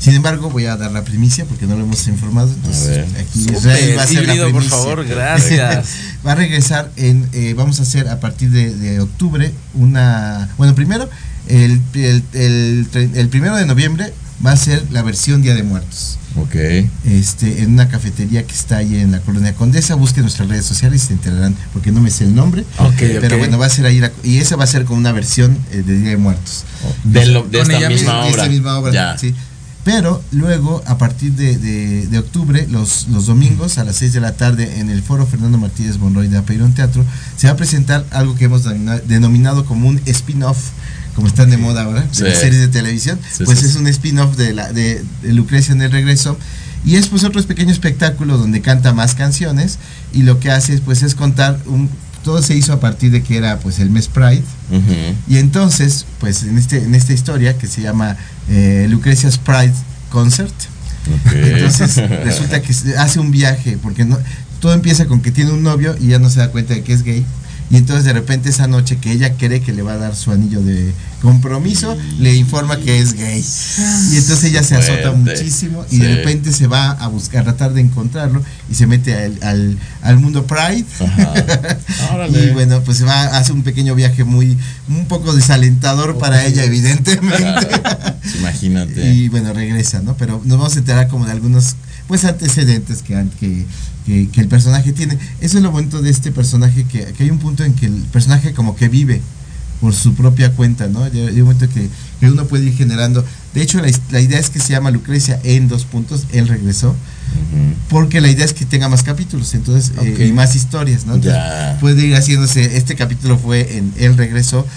Sin 0.01 0.15
embargo, 0.15 0.49
voy 0.49 0.65
a 0.65 0.75
dar 0.77 0.91
la 0.91 1.03
primicia 1.03 1.45
porque 1.45 1.67
no 1.67 1.75
lo 1.77 1.83
hemos 1.83 2.07
informado. 2.07 2.49
Entonces, 2.51 3.05
aquí 3.19 3.45
Israel 3.53 3.95
va 3.97 4.03
a 4.03 4.07
ser 4.07 4.15
la 4.25 4.33
híbrido, 4.33 4.45
por 4.51 4.61
primicia. 4.61 4.77
favor, 4.77 5.05
gracias. 5.07 5.85
Va 6.25 6.31
a 6.31 6.35
regresar 6.35 6.91
en, 6.97 7.29
eh, 7.33 7.53
vamos 7.55 7.79
a 7.79 7.83
hacer 7.83 8.07
a 8.09 8.19
partir 8.19 8.49
de, 8.49 8.73
de 8.75 8.99
octubre 8.99 9.51
una, 9.75 10.49
bueno, 10.57 10.73
primero, 10.73 11.07
el, 11.47 11.79
el, 11.93 12.23
el 12.33 12.87
tre- 12.91 13.11
el 13.15 13.29
primero 13.29 13.55
de 13.55 13.65
noviembre 13.65 14.11
va 14.43 14.53
a 14.53 14.57
ser 14.57 14.83
la 14.91 15.03
versión 15.03 15.43
Día 15.43 15.53
de 15.53 15.61
Muertos. 15.61 16.17
Ok. 16.35 16.55
Este, 17.05 17.61
en 17.61 17.73
una 17.73 17.87
cafetería 17.89 18.43
que 18.47 18.53
está 18.53 18.77
ahí 18.77 18.95
en 18.95 19.11
la 19.11 19.19
colonia 19.19 19.53
Condesa, 19.53 19.93
busquen 19.95 20.23
nuestras 20.23 20.47
redes 20.49 20.65
sociales 20.65 21.03
y 21.03 21.07
se 21.07 21.13
enterarán, 21.13 21.55
porque 21.73 21.91
no 21.91 22.01
me 22.01 22.09
sé 22.09 22.23
el 22.23 22.33
nombre. 22.33 22.61
Ok, 22.79 22.93
Pero 22.97 23.37
bueno, 23.37 23.59
va 23.59 23.65
a 23.67 23.69
ser 23.69 23.85
ahí, 23.85 23.99
la- 23.99 24.11
y 24.23 24.37
esa 24.37 24.55
va 24.55 24.63
a 24.63 24.67
ser 24.67 24.85
como 24.85 24.97
una 24.99 25.11
versión 25.11 25.57
eh, 25.71 25.83
de 25.85 25.99
Día 25.99 26.09
de 26.11 26.17
Muertos. 26.17 26.63
De, 27.03 27.25
lo- 27.27 27.43
de 27.43 27.59
Con 27.59 27.69
esta 27.71 27.77
ella 27.77 27.89
misma 27.89 28.13
misma, 28.13 28.13
De 28.13 28.19
obra. 28.31 28.41
esta 28.43 28.49
misma 28.49 28.79
obra, 28.79 28.93
Ya. 28.93 29.17
sí. 29.17 29.35
Pero 29.83 30.21
luego, 30.31 30.83
a 30.85 30.97
partir 30.99 31.31
de, 31.33 31.57
de- 31.57 32.05
de 32.07 32.19
octubre, 32.19 32.67
los, 32.69 33.07
los 33.07 33.25
domingos 33.25 33.79
a 33.79 33.83
las 33.83 33.95
6 33.95 34.13
de 34.13 34.19
la 34.21 34.33
tarde 34.33 34.79
en 34.79 34.89
el 34.91 35.01
foro 35.01 35.25
Fernando 35.25 35.57
Martínez 35.57 35.97
Monroy 35.97 36.27
de 36.27 36.37
Apeirón 36.37 36.73
Teatro, 36.75 37.03
se 37.35 37.47
va 37.47 37.53
a 37.53 37.55
presentar 37.57 38.05
algo 38.11 38.35
que 38.35 38.45
hemos 38.45 38.63
denomina- 38.63 38.99
denominado 38.99 39.65
como 39.65 39.87
un 39.87 39.99
spin-off, 40.05 40.57
como 41.15 41.25
están 41.27 41.49
de 41.49 41.57
moda 41.57 41.83
ahora, 41.83 42.01
de 42.01 42.13
Sí. 42.13 42.23
las 42.23 42.37
series 42.37 42.61
de 42.61 42.67
televisión. 42.67 43.19
Sí, 43.35 43.43
pues 43.43 43.59
sí, 43.59 43.65
es 43.65 43.75
un 43.75 43.87
spin-off 43.87 44.37
de, 44.37 44.53
la, 44.53 44.71
de, 44.71 45.03
de 45.23 45.33
Lucrecia 45.33 45.73
en 45.73 45.81
el 45.81 45.91
regreso. 45.91 46.37
Y 46.85 46.95
es 46.95 47.07
pues 47.07 47.23
otro 47.23 47.41
pequeño 47.43 47.71
espectáculo 47.71 48.37
donde 48.37 48.61
canta 48.61 48.93
más 48.93 49.15
canciones 49.15 49.77
y 50.13 50.23
lo 50.23 50.39
que 50.39 50.51
hace 50.51 50.77
pues 50.79 51.01
es 51.03 51.15
contar 51.15 51.59
un... 51.65 51.89
Todo 52.23 52.41
se 52.41 52.55
hizo 52.55 52.73
a 52.73 52.79
partir 52.79 53.11
de 53.11 53.23
que 53.23 53.37
era 53.37 53.59
pues 53.59 53.79
el 53.79 53.89
mes 53.89 54.07
Pride, 54.07 54.43
y 55.27 55.37
entonces, 55.37 56.05
pues 56.19 56.43
en, 56.43 56.57
este, 56.57 56.83
en 56.83 56.95
esta 56.95 57.13
historia 57.13 57.57
que 57.57 57.67
se 57.67 57.81
llama 57.81 58.15
eh, 58.49 58.87
Lucrecia's 58.89 59.37
Pride 59.37 59.73
Concert, 60.09 60.53
entonces 61.33 61.97
resulta 62.23 62.61
que 62.61 62.73
hace 62.97 63.19
un 63.19 63.31
viaje, 63.31 63.77
porque 63.81 64.05
no, 64.05 64.17
todo 64.59 64.73
empieza 64.73 65.07
con 65.07 65.21
que 65.21 65.31
tiene 65.31 65.51
un 65.51 65.63
novio 65.63 65.95
y 65.99 66.07
ya 66.07 66.19
no 66.19 66.29
se 66.29 66.39
da 66.39 66.49
cuenta 66.49 66.73
de 66.73 66.83
que 66.83 66.93
es 66.93 67.03
gay. 67.03 67.25
Y 67.71 67.77
entonces 67.77 68.03
de 68.05 68.13
repente 68.13 68.49
esa 68.49 68.67
noche 68.67 68.97
que 68.97 69.11
ella 69.11 69.33
cree 69.37 69.61
que 69.61 69.71
le 69.71 69.81
va 69.81 69.93
a 69.93 69.97
dar 69.97 70.15
su 70.15 70.31
anillo 70.31 70.61
de 70.61 70.91
compromiso, 71.21 71.95
le 72.19 72.35
informa 72.35 72.77
que 72.77 72.99
es 72.99 73.13
gay. 73.13 73.43
Y 74.11 74.17
entonces 74.17 74.43
ella 74.45 74.61
se 74.63 74.75
azota 74.75 75.11
muchísimo 75.11 75.85
y 75.89 75.95
Sí. 75.95 76.01
de 76.01 76.15
repente 76.17 76.51
se 76.51 76.67
va 76.67 76.91
a 76.91 77.07
buscar, 77.07 77.41
a 77.41 77.43
tratar 77.45 77.73
de 77.73 77.81
encontrarlo 77.81 78.43
y 78.69 78.75
se 78.75 78.87
mete 78.87 79.15
al, 79.15 79.37
al, 79.41 79.77
al 80.01 80.19
mundo 80.19 80.45
Pride. 80.45 80.85
Ajá. 80.99 81.33
Y 82.29 82.49
bueno, 82.51 82.81
pues 82.81 82.97
se 82.99 83.03
va, 83.05 83.23
hace 83.37 83.51
un 83.53 83.63
pequeño 83.63 83.95
viaje 83.95 84.23
muy, 84.23 84.57
un 84.89 85.05
poco 85.05 85.33
desalentador 85.33 86.17
para 86.17 86.45
ella, 86.45 86.63
evidentemente. 86.63 87.37
Claro. 87.37 88.15
Imagínate. 88.39 89.11
y 89.13 89.29
bueno, 89.29 89.53
regresa, 89.53 90.01
¿no? 90.01 90.15
Pero 90.17 90.41
nos 90.45 90.57
vamos 90.57 90.75
a 90.75 90.79
enterar 90.79 91.07
como 91.07 91.25
de 91.25 91.31
algunos, 91.31 91.75
pues, 92.11 92.25
antecedentes 92.25 93.03
que, 93.03 93.25
que, 93.39 93.65
que, 94.05 94.27
que 94.27 94.41
el 94.41 94.49
personaje 94.49 94.91
tiene. 94.91 95.17
Eso 95.39 95.57
es 95.57 95.63
lo 95.63 95.71
bonito 95.71 96.01
de 96.01 96.09
este 96.09 96.33
personaje, 96.33 96.83
que, 96.83 97.05
que 97.05 97.23
hay 97.23 97.29
un 97.29 97.39
punto 97.39 97.63
en 97.63 97.73
que 97.73 97.85
el 97.85 97.93
personaje 98.11 98.53
como 98.53 98.75
que 98.75 98.89
vive 98.89 99.21
por 99.79 99.95
su 99.95 100.13
propia 100.13 100.51
cuenta, 100.51 100.87
¿no? 100.87 101.03
Hay 101.03 101.39
un 101.39 101.43
momento 101.43 101.69
que, 101.69 101.87
que 102.19 102.29
uno 102.29 102.47
puede 102.47 102.65
ir 102.65 102.75
generando. 102.75 103.23
De 103.53 103.61
hecho, 103.61 103.81
la, 103.81 103.89
la 104.11 104.19
idea 104.19 104.39
es 104.39 104.49
que 104.49 104.59
se 104.59 104.73
llama 104.73 104.91
Lucrecia 104.91 105.39
en 105.43 105.69
dos 105.69 105.85
puntos, 105.85 106.27
él 106.33 106.49
regresó, 106.49 106.95
porque 107.89 108.19
la 108.19 108.29
idea 108.29 108.43
es 108.43 108.53
que 108.53 108.65
tenga 108.65 108.89
más 108.89 109.03
capítulos, 109.03 109.53
entonces, 109.53 109.93
eh, 110.01 110.27
y 110.27 110.33
más 110.33 110.55
historias, 110.55 111.05
¿no? 111.05 111.15
Entonces, 111.15 111.41
puede 111.79 112.05
ir 112.05 112.15
haciéndose, 112.15 112.75
este 112.75 112.95
capítulo 112.95 113.39
fue 113.39 113.77
en 113.77 113.93
Él 113.97 114.17
regresó, 114.17 114.67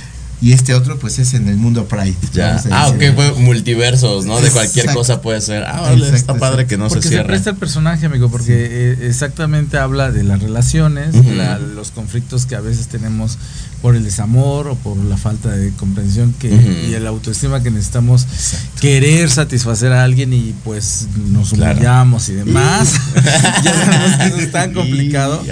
y 0.44 0.52
este 0.52 0.74
otro 0.74 0.98
pues 0.98 1.18
es 1.18 1.32
en 1.32 1.48
el 1.48 1.56
mundo 1.56 1.88
Pride. 1.88 2.14
Ya. 2.34 2.62
Ah, 2.70 2.88
ok, 2.88 3.02
fue 3.14 3.32
multiversos, 3.32 4.26
¿no? 4.26 4.38
De 4.42 4.50
cualquier 4.50 4.92
cosa 4.92 5.22
puede 5.22 5.40
ser. 5.40 5.64
Ah, 5.64 5.80
vale, 5.80 6.14
está 6.14 6.34
padre 6.34 6.66
que 6.66 6.76
no 6.76 6.88
porque 6.88 7.00
se 7.00 7.08
cierre. 7.08 7.24
se 7.24 7.28
presta 7.28 7.50
el 7.50 7.56
personaje, 7.56 8.04
amigo, 8.04 8.30
porque 8.30 8.52
eh, 8.52 9.06
exactamente 9.06 9.78
habla 9.78 10.10
de 10.10 10.22
las 10.22 10.42
relaciones, 10.42 11.14
la, 11.34 11.58
los 11.58 11.92
conflictos 11.92 12.44
que 12.44 12.56
a 12.56 12.60
veces 12.60 12.88
tenemos 12.88 13.38
por 13.84 13.96
el 13.96 14.04
desamor 14.04 14.68
o 14.68 14.76
por 14.76 14.96
la 14.96 15.18
falta 15.18 15.50
de 15.50 15.70
comprensión 15.72 16.34
que, 16.38 16.48
y 16.88 16.94
el 16.94 17.06
autoestima 17.06 17.62
que 17.62 17.70
necesitamos 17.70 18.26
querer 18.80 19.30
satisfacer 19.30 19.92
a 19.92 20.04
alguien 20.04 20.32
y 20.32 20.54
pues 20.64 21.06
nos 21.30 21.52
humillamos 21.52 22.30
y 22.30 22.32
demás. 22.32 22.94
ya 23.62 23.74
sabemos 23.74 24.16
que 24.16 24.26
eso 24.26 24.36
es 24.38 24.52
tan 24.52 24.72
complicado. 24.74 25.42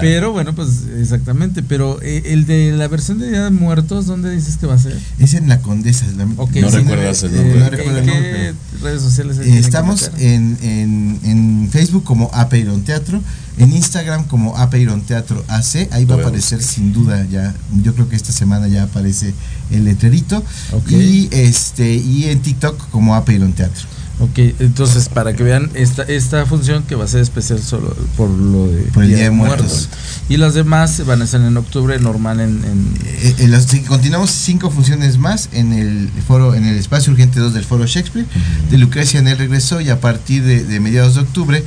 pero 0.00 0.32
bueno, 0.32 0.54
pues 0.54 0.84
exactamente. 0.98 1.62
Pero 1.62 2.00
eh, 2.02 2.22
el 2.26 2.46
de 2.46 2.72
la 2.72 2.88
versión 2.88 3.18
de 3.18 3.28
Día 3.28 3.44
de 3.44 3.50
Muertos, 3.50 4.06
¿dónde 4.06 4.30
dices 4.44 4.58
que 4.58 4.66
va 4.66 4.74
a 4.74 4.78
ser? 4.78 4.98
Es 5.18 5.34
en 5.34 5.48
la 5.48 5.60
Condesa. 5.60 6.06
La, 6.16 6.26
no 6.26 6.46
recuerdas 6.46 7.22
el 7.22 7.34
nombre. 7.34 7.58
no 7.58 7.70
recuerdo 7.70 7.98
el 7.98 8.06
nombre. 8.06 8.32
¿Qué 8.32 8.54
redes 8.82 9.02
sociales? 9.02 9.38
estamos 9.38 10.10
en, 10.18 10.58
en, 10.62 11.20
en, 11.24 11.68
Facebook 11.70 12.04
como 12.04 12.30
Apeiron 12.32 12.82
Teatro 12.82 13.20
en 13.58 13.72
Instagram 13.72 14.24
como 14.24 14.56
Apeiron 14.56 15.02
Teatro 15.02 15.44
AC, 15.48 15.88
ahí 15.90 16.04
va 16.04 16.16
a 16.16 16.18
aparecer 16.18 16.62
sin 16.62 16.92
duda 16.92 17.26
ya, 17.30 17.54
yo 17.82 17.94
creo 17.94 18.08
que 18.08 18.16
esta 18.16 18.32
semana 18.32 18.66
ya 18.68 18.84
aparece 18.84 19.34
el 19.70 19.84
letrerito. 19.84 20.42
Y 20.88 21.28
este 21.32 21.94
y 21.94 22.24
en 22.26 22.40
TikTok 22.40 22.90
como 22.90 23.14
Apeiron 23.14 23.52
Teatro. 23.52 23.86
Ok, 24.22 24.38
entonces 24.60 25.08
para 25.08 25.32
que 25.34 25.42
vean 25.42 25.68
esta, 25.74 26.04
esta 26.04 26.46
función 26.46 26.84
que 26.84 26.94
va 26.94 27.04
a 27.04 27.08
ser 27.08 27.22
especial 27.22 27.60
solo 27.60 27.96
por 28.16 28.30
lo 28.30 28.68
de 28.68 28.82
por 28.92 29.02
el 29.02 29.08
Día, 29.10 29.24
de 29.24 29.30
Muertos. 29.30 29.88
Y 30.28 30.36
las 30.36 30.54
demás 30.54 31.04
van 31.04 31.22
a 31.22 31.26
ser 31.26 31.40
en 31.40 31.56
octubre 31.56 31.98
normal 31.98 32.38
en... 32.38 32.64
en... 32.64 32.94
Eh, 33.04 33.84
continuamos 33.88 34.30
cinco 34.30 34.70
funciones 34.70 35.18
más 35.18 35.48
en 35.52 35.72
el 35.72 36.08
foro, 36.26 36.54
en 36.54 36.64
el 36.64 36.76
espacio 36.76 37.12
urgente 37.12 37.40
2 37.40 37.52
del 37.52 37.64
foro 37.64 37.84
Shakespeare. 37.84 38.26
De 38.70 38.78
Lucrecia 38.78 39.18
en 39.18 39.26
el 39.26 39.36
regreso 39.38 39.80
y 39.80 39.90
a 39.90 40.00
partir 40.00 40.44
de, 40.44 40.62
de 40.62 40.78
mediados 40.78 41.16
de 41.16 41.22
octubre 41.22 41.64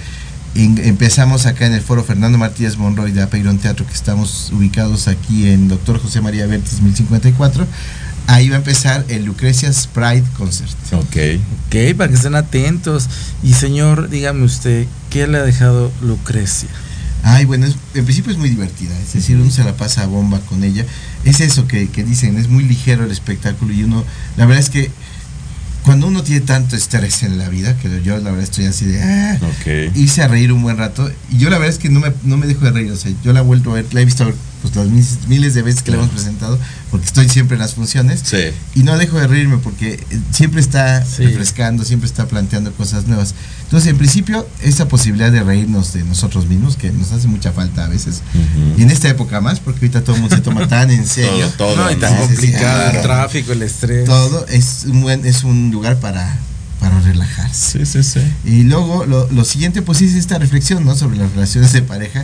empezamos 0.55 1.45
acá 1.45 1.65
en 1.65 1.73
el 1.73 1.81
foro 1.81 2.03
Fernando 2.03 2.37
Martínez 2.37 2.77
Monroy 2.77 3.11
de 3.11 3.21
Apeiron 3.21 3.57
Teatro, 3.57 3.85
que 3.85 3.93
estamos 3.93 4.51
ubicados 4.53 5.09
aquí 5.09 5.49
en 5.49 5.67
Doctor 5.67 5.99
José 6.01 6.21
María 6.21 6.47
Vértiz 6.47 6.81
1054. 6.81 7.67
Ahí 8.27 8.49
va 8.49 8.55
a 8.55 8.59
empezar 8.59 9.05
el 9.07 9.25
Lucrecia's 9.25 9.87
Pride 9.87 10.23
Concert. 10.37 10.71
Ok. 10.93 11.39
Ok, 11.67 11.95
para 11.97 12.09
que 12.09 12.15
estén 12.15 12.35
atentos. 12.35 13.07
Y 13.43 13.53
señor, 13.53 14.09
dígame 14.09 14.43
usted, 14.43 14.87
¿qué 15.09 15.27
le 15.27 15.37
ha 15.37 15.43
dejado 15.43 15.91
Lucrecia? 16.01 16.69
Ay, 17.27 17.45
bueno, 17.45 17.65
en 17.65 18.05
principio 18.05 18.31
es 18.31 18.37
muy 18.37 18.49
divertida, 18.49 18.95
es 18.99 19.13
decir, 19.13 19.37
uno 19.37 19.49
se 19.49 19.63
la 19.63 19.75
pasa 19.75 20.03
a 20.03 20.05
bomba 20.05 20.39
con 20.41 20.63
ella. 20.63 20.85
Es 21.23 21.39
eso 21.41 21.67
que, 21.67 21.89
que 21.89 22.03
dicen, 22.03 22.37
es 22.37 22.49
muy 22.49 22.63
ligero 22.63 23.03
el 23.03 23.09
espectáculo 23.09 23.73
y 23.73 23.83
uno, 23.83 24.05
la 24.37 24.45
verdad 24.45 24.61
es 24.61 24.69
que 24.69 24.91
cuando 25.85 26.07
uno 26.07 26.23
tiene 26.23 26.41
tanto 26.41 26.75
estrés 26.75 27.21
en 27.21 27.37
la 27.37 27.47
vida, 27.47 27.77
que 27.77 28.01
yo 28.03 28.17
la 28.17 28.31
verdad 28.31 28.41
estoy 28.41 28.65
así 28.65 28.85
de, 28.85 29.03
ah, 29.03 29.37
hice 29.93 30.23
a 30.23 30.27
reír 30.27 30.51
un 30.51 30.63
buen 30.63 30.77
rato, 30.77 31.11
y 31.31 31.37
yo 31.37 31.51
la 31.51 31.59
verdad 31.59 31.75
es 31.75 31.79
que 31.79 31.89
no 31.89 31.99
me, 31.99 32.11
no 32.23 32.37
me 32.37 32.47
dejo 32.47 32.65
de 32.65 32.71
reír, 32.71 32.91
o 32.91 32.95
sea, 32.95 33.11
yo 33.23 33.33
la 33.33 33.41
he 33.41 33.43
vuelto 33.43 33.69
a 33.69 33.75
ver, 33.75 33.93
la 33.93 34.01
he 34.01 34.05
visto 34.05 34.25
pues 34.63 34.75
las 34.75 34.87
miles 35.27 35.53
de 35.53 35.61
veces 35.61 35.83
que 35.83 35.91
la 35.91 35.97
hemos 35.97 36.09
presentado, 36.09 36.57
porque 36.89 37.05
estoy 37.05 37.29
siempre 37.29 37.55
en 37.55 37.61
las 37.61 37.75
funciones, 37.75 38.23
y 38.73 38.81
no 38.81 38.97
dejo 38.97 39.19
de 39.19 39.27
reírme 39.27 39.59
porque 39.59 40.03
siempre 40.31 40.59
está 40.59 41.05
refrescando, 41.19 41.85
siempre 41.85 42.09
está 42.09 42.25
planteando 42.27 42.73
cosas 42.73 43.05
nuevas. 43.05 43.35
Entonces, 43.65 43.89
en 43.89 43.97
principio, 43.97 44.47
esa 44.61 44.87
posibilidad 44.87 45.31
de 45.31 45.43
reírnos 45.43 45.91
de 45.93 46.03
nosotros 46.03 46.47
mismos, 46.47 46.77
que 46.77 46.91
nos 46.91 47.11
hace 47.11 47.27
mucha 47.27 47.51
falta 47.51 47.85
a 47.85 47.87
veces, 47.87 48.21
y 48.77 48.83
en 48.83 48.91
esta 48.91 49.09
época 49.09 49.41
más, 49.41 49.59
porque 49.59 49.79
ahorita 49.79 50.03
todo 50.03 50.15
el 50.15 50.21
mundo 50.21 50.35
se 50.35 50.41
toma 50.41 50.67
tan 50.67 50.91
en 50.91 51.05
serio. 51.07 51.47
todo, 51.57 51.75
todo. 51.75 51.91
y 51.91 51.95
tan 51.95 52.15
complicado, 52.15 52.91
el 52.91 53.01
tráfico, 53.01 53.51
el 53.53 53.63
estrés. 53.63 54.05
Todo 54.05 54.45
es 54.47 54.85
un, 54.87 55.01
buen, 55.01 55.25
es 55.25 55.43
un 55.43 55.71
lugar 55.71 55.99
para, 55.99 56.37
para 56.79 56.99
relajarse. 57.01 57.85
Sí, 57.85 58.03
sí, 58.03 58.03
sí. 58.03 58.21
Y 58.45 58.63
luego, 58.63 59.05
lo, 59.05 59.29
lo 59.31 59.43
siguiente, 59.43 59.81
pues 59.81 60.01
es 60.01 60.13
esta 60.13 60.37
reflexión, 60.37 60.85
¿no? 60.85 60.95
Sobre 60.95 61.17
las 61.17 61.31
relaciones 61.31 61.73
de 61.73 61.81
pareja, 61.81 62.23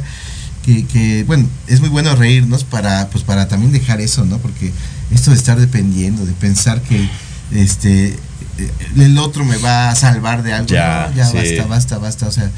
que, 0.63 0.85
que, 0.85 1.23
bueno, 1.23 1.47
es 1.65 1.79
muy 1.79 1.89
bueno 1.89 2.15
reírnos 2.15 2.63
para, 2.63 3.09
pues 3.09 3.23
para 3.23 3.47
también 3.47 3.71
dejar 3.71 3.99
eso, 3.99 4.25
¿no? 4.25 4.37
Porque 4.37 4.71
esto 5.09 5.31
de 5.31 5.37
estar 5.37 5.59
dependiendo, 5.59 6.23
de 6.23 6.33
pensar 6.33 6.81
que, 6.83 7.09
este 7.51 8.15
el 8.97 9.17
otro 9.17 9.45
me 9.45 9.57
va 9.57 9.89
a 9.89 9.95
salvar 9.95 10.43
de 10.43 10.53
algo. 10.53 10.67
Ya, 10.67 11.11
ya 11.15 11.31
basta, 11.31 11.65
basta, 11.67 11.97
basta. 11.97 12.27
O 12.27 12.31
sea, 12.31 12.49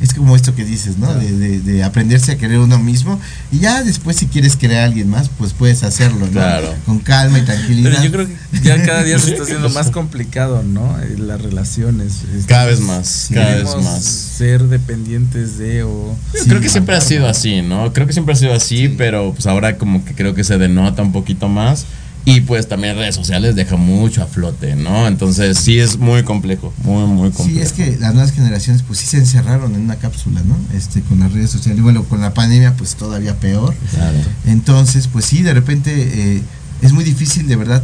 es 0.00 0.14
como 0.14 0.36
esto 0.36 0.54
que 0.54 0.64
dices, 0.64 0.98
¿no? 0.98 1.12
De, 1.12 1.60
de, 1.60 1.82
aprenderse 1.82 2.32
a 2.32 2.38
querer 2.38 2.58
uno 2.58 2.78
mismo. 2.78 3.18
Y 3.50 3.58
ya 3.58 3.82
después, 3.82 4.16
si 4.16 4.26
quieres 4.26 4.54
querer 4.54 4.78
a 4.78 4.84
alguien 4.84 5.08
más, 5.08 5.28
pues 5.28 5.52
puedes 5.52 5.82
hacerlo, 5.82 6.26
¿no? 6.26 6.32
Claro. 6.32 6.72
Con 6.86 7.00
calma 7.00 7.38
y 7.38 7.42
tranquilidad. 7.42 7.90
Pero 7.90 8.04
yo 8.04 8.12
creo 8.12 8.26
que 8.28 8.60
ya 8.62 8.82
cada 8.84 9.02
día 9.02 9.18
se 9.18 9.30
está 9.30 9.42
haciendo 9.44 9.68
más 9.70 9.90
complicado, 9.90 10.62
¿no? 10.62 11.00
Eh, 11.00 11.16
las 11.18 11.40
relaciones. 11.40 12.22
Cada 12.46 12.66
vez 12.66 12.80
más, 12.80 13.28
cada 13.32 13.56
vez 13.56 13.76
más. 13.82 14.04
Ser 14.04 14.62
dependientes 14.64 15.58
de 15.58 15.82
o. 15.82 16.16
creo 16.46 16.60
que 16.60 16.68
siempre 16.68 16.94
ha 16.94 17.00
sido 17.00 17.26
así, 17.26 17.62
¿no? 17.62 17.92
Creo 17.92 18.06
que 18.06 18.12
siempre 18.12 18.34
ha 18.34 18.36
sido 18.36 18.54
así, 18.54 18.88
pero 18.88 19.32
pues 19.32 19.46
ahora 19.46 19.78
como 19.78 20.04
que 20.04 20.14
creo 20.14 20.34
que 20.34 20.44
se 20.44 20.58
denota 20.58 21.02
un 21.02 21.12
poquito 21.12 21.48
más. 21.48 21.86
Y 22.28 22.42
pues 22.42 22.68
también 22.68 22.96
redes 22.96 23.14
sociales 23.14 23.54
deja 23.54 23.76
mucho 23.76 24.22
a 24.22 24.26
flote, 24.26 24.76
¿no? 24.76 25.06
Entonces 25.06 25.58
sí 25.58 25.78
es 25.78 25.98
muy 25.98 26.24
complejo, 26.24 26.72
muy, 26.84 27.06
muy 27.06 27.30
complejo. 27.30 27.58
Sí, 27.58 27.60
es 27.60 27.72
que 27.72 27.96
las 27.98 28.12
nuevas 28.12 28.32
generaciones 28.32 28.82
pues 28.82 28.98
sí 28.98 29.06
se 29.06 29.16
encerraron 29.16 29.74
en 29.74 29.80
una 29.80 29.96
cápsula, 29.96 30.42
¿no? 30.44 30.56
Este, 30.76 31.00
con 31.02 31.20
las 31.20 31.32
redes 31.32 31.50
sociales. 31.50 31.78
Y 31.78 31.82
bueno, 31.82 32.04
con 32.04 32.20
la 32.20 32.34
pandemia 32.34 32.74
pues 32.74 32.96
todavía 32.96 33.38
peor. 33.40 33.74
Claro. 33.94 34.18
Entonces, 34.46 35.08
pues 35.08 35.24
sí, 35.24 35.42
de 35.42 35.54
repente... 35.54 35.92
Eh, 35.94 36.42
es 36.80 36.92
muy 36.92 37.02
difícil 37.02 37.48
de 37.48 37.56
verdad 37.56 37.82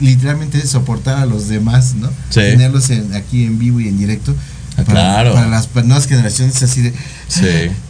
literalmente 0.00 0.66
soportar 0.66 1.18
a 1.18 1.26
los 1.26 1.48
demás, 1.48 1.94
¿no? 1.94 2.08
Sí. 2.30 2.40
Tenerlos 2.40 2.90
aquí 3.14 3.44
en 3.44 3.58
vivo 3.58 3.80
y 3.80 3.88
en 3.88 3.98
directo 3.98 4.34
Ah, 4.80 4.84
claro. 4.92 5.34
para 5.34 5.48
las 5.48 5.68
nuevas 5.74 6.06
generaciones 6.06 6.62
así 6.62 6.82
de 6.82 6.92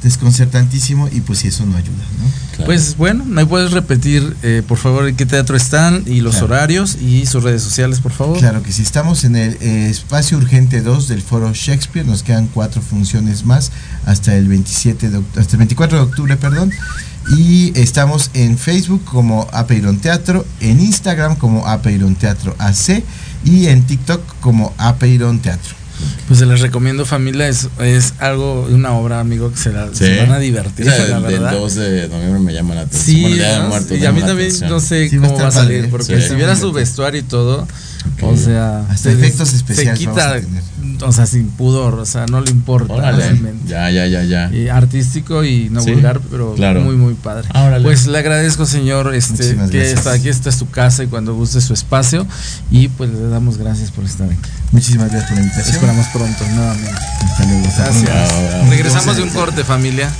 desconcertantísimo 0.03 1.09
y 1.11 1.21
pues 1.21 1.41
si 1.41 1.49
eso 1.49 1.65
no 1.67 1.77
ayuda, 1.77 2.05
¿no? 2.19 2.65
Pues 2.67 2.97
bueno, 2.97 3.25
¿me 3.25 3.47
puedes 3.47 3.73
repetir 3.73 4.37
eh, 4.43 4.63
por 4.67 4.77
favor 4.77 5.09
en 5.09 5.17
qué 5.17 5.25
teatro 5.25 5.57
están 5.57 6.03
y 6.07 6.21
los 6.21 6.43
horarios 6.43 6.97
y 7.01 7.25
sus 7.27 7.43
redes 7.43 7.63
sociales, 7.63 8.01
por 8.01 8.13
favor? 8.13 8.39
Claro 8.39 8.63
que 8.63 8.73
sí, 8.73 8.83
estamos 8.83 9.25
en 9.25 9.37
el 9.37 9.57
eh, 9.61 9.89
espacio 9.89 10.37
urgente 10.37 10.83
2 10.83 11.09
del 11.09 11.23
foro 11.23 11.53
Shakespeare, 11.55 12.07
nos 12.07 12.23
quedan 12.23 12.49
cuatro 12.49 12.83
funciones 12.83 13.45
más 13.45 13.73
hasta 14.05 14.35
el 14.37 14.49
27 14.49 15.09
de 15.09 15.23
hasta 15.39 15.53
el 15.53 15.59
24 15.59 15.99
de 15.99 16.05
octubre, 16.05 16.37
perdón. 16.37 16.71
Y 17.37 17.79
estamos 17.79 18.31
en 18.35 18.59
Facebook 18.59 19.05
como 19.05 19.47
Apeiron 19.53 19.99
Teatro, 19.99 20.45
en 20.61 20.81
Instagram 20.81 21.37
como 21.37 21.67
Apeiron 21.67 22.15
Teatro 22.15 22.57
AC 22.59 23.05
y 23.45 23.67
en 23.67 23.85
TikTok 23.85 24.21
como 24.41 24.75
Apeiron 24.79 25.39
Teatro. 25.39 25.80
Pues 26.27 26.39
se 26.39 26.47
les 26.47 26.61
recomiendo 26.61 27.05
familia, 27.05 27.49
es, 27.49 27.69
es 27.81 28.15
algo, 28.19 28.69
una 28.71 28.93
obra, 28.93 29.21
amigo, 29.21 29.51
que 29.51 29.57
se, 29.57 29.73
la, 29.73 29.87
van 29.87 30.33
a 30.33 30.39
divertir. 30.39 30.89
O 30.89 30.91
sea, 30.91 31.17
el, 31.17 31.41
2 31.41 31.75
de 31.75 32.09
noviembre 32.09 32.41
me 32.41 32.53
llama 32.53 32.75
la 32.75 32.83
atención. 32.83 33.33
Sí, 33.33 33.97
y 34.01 34.05
a 34.05 34.13
mí 34.13 34.21
también 34.21 34.53
no 34.69 34.81
sé 34.81 35.11
cómo 35.11 35.37
va 35.39 35.49
a 35.49 35.51
salir, 35.51 35.91
porque 35.91 36.21
si 36.21 36.35
viera 36.35 36.57
su 36.57 36.73
vestuario 36.73 37.21
y 37.21 37.25
todo, 37.25 37.67
o 38.23 38.37
sea, 38.37 38.85
hasta 38.89 39.11
efectos 39.11 39.53
especiales. 39.53 39.99
Se 39.99 40.07
quita, 40.07 40.41
o 41.03 41.13
sea, 41.13 41.27
sin 41.27 41.49
pudor, 41.49 41.95
o 41.95 42.07
sea, 42.07 42.27
no 42.27 42.41
le 42.41 42.51
importa 42.51 43.13
realmente. 43.13 43.69
Ya, 43.69 43.91
ya, 43.91 44.07
ya, 44.07 44.23
ya. 44.25 44.53
Y 44.53 44.69
artístico 44.69 45.45
y 45.45 45.69
no 45.71 45.83
vulgar, 45.83 46.21
pero 46.31 46.55
muy, 46.81 46.97
muy 46.97 47.15
padre. 47.15 47.49
Pues 47.83 48.07
le 48.07 48.19
agradezco, 48.19 48.67
señor, 48.67 49.15
este, 49.15 49.57
que 49.71 49.93
está 49.93 50.13
aquí, 50.13 50.29
está 50.29 50.53
su 50.53 50.69
casa 50.71 51.05
y 51.05 51.07
cuando 51.07 51.35
guste 51.35 51.61
su 51.61 51.73
espacio. 51.73 52.27
Y 52.71 52.89
pues 52.89 53.11
le 53.11 53.29
damos 53.29 53.59
gracias 53.59 53.91
por 53.91 54.05
estar 54.05 54.29
aquí. 54.29 54.51
Muchísimas 54.73 55.11
gracias 55.11 55.31
por 55.31 55.39
la 55.39 55.43
invitación. 55.45 55.75
Esperamos 55.75 56.07
pronto, 56.09 56.45
nuevamente. 56.55 56.91
Hasta 56.91 57.45
luego. 57.47 57.63
Gracias. 57.77 58.69
Regresamos 58.69 59.17
de 59.17 59.23
un 59.23 59.31
corte, 59.31 59.65
familia. 59.65 60.11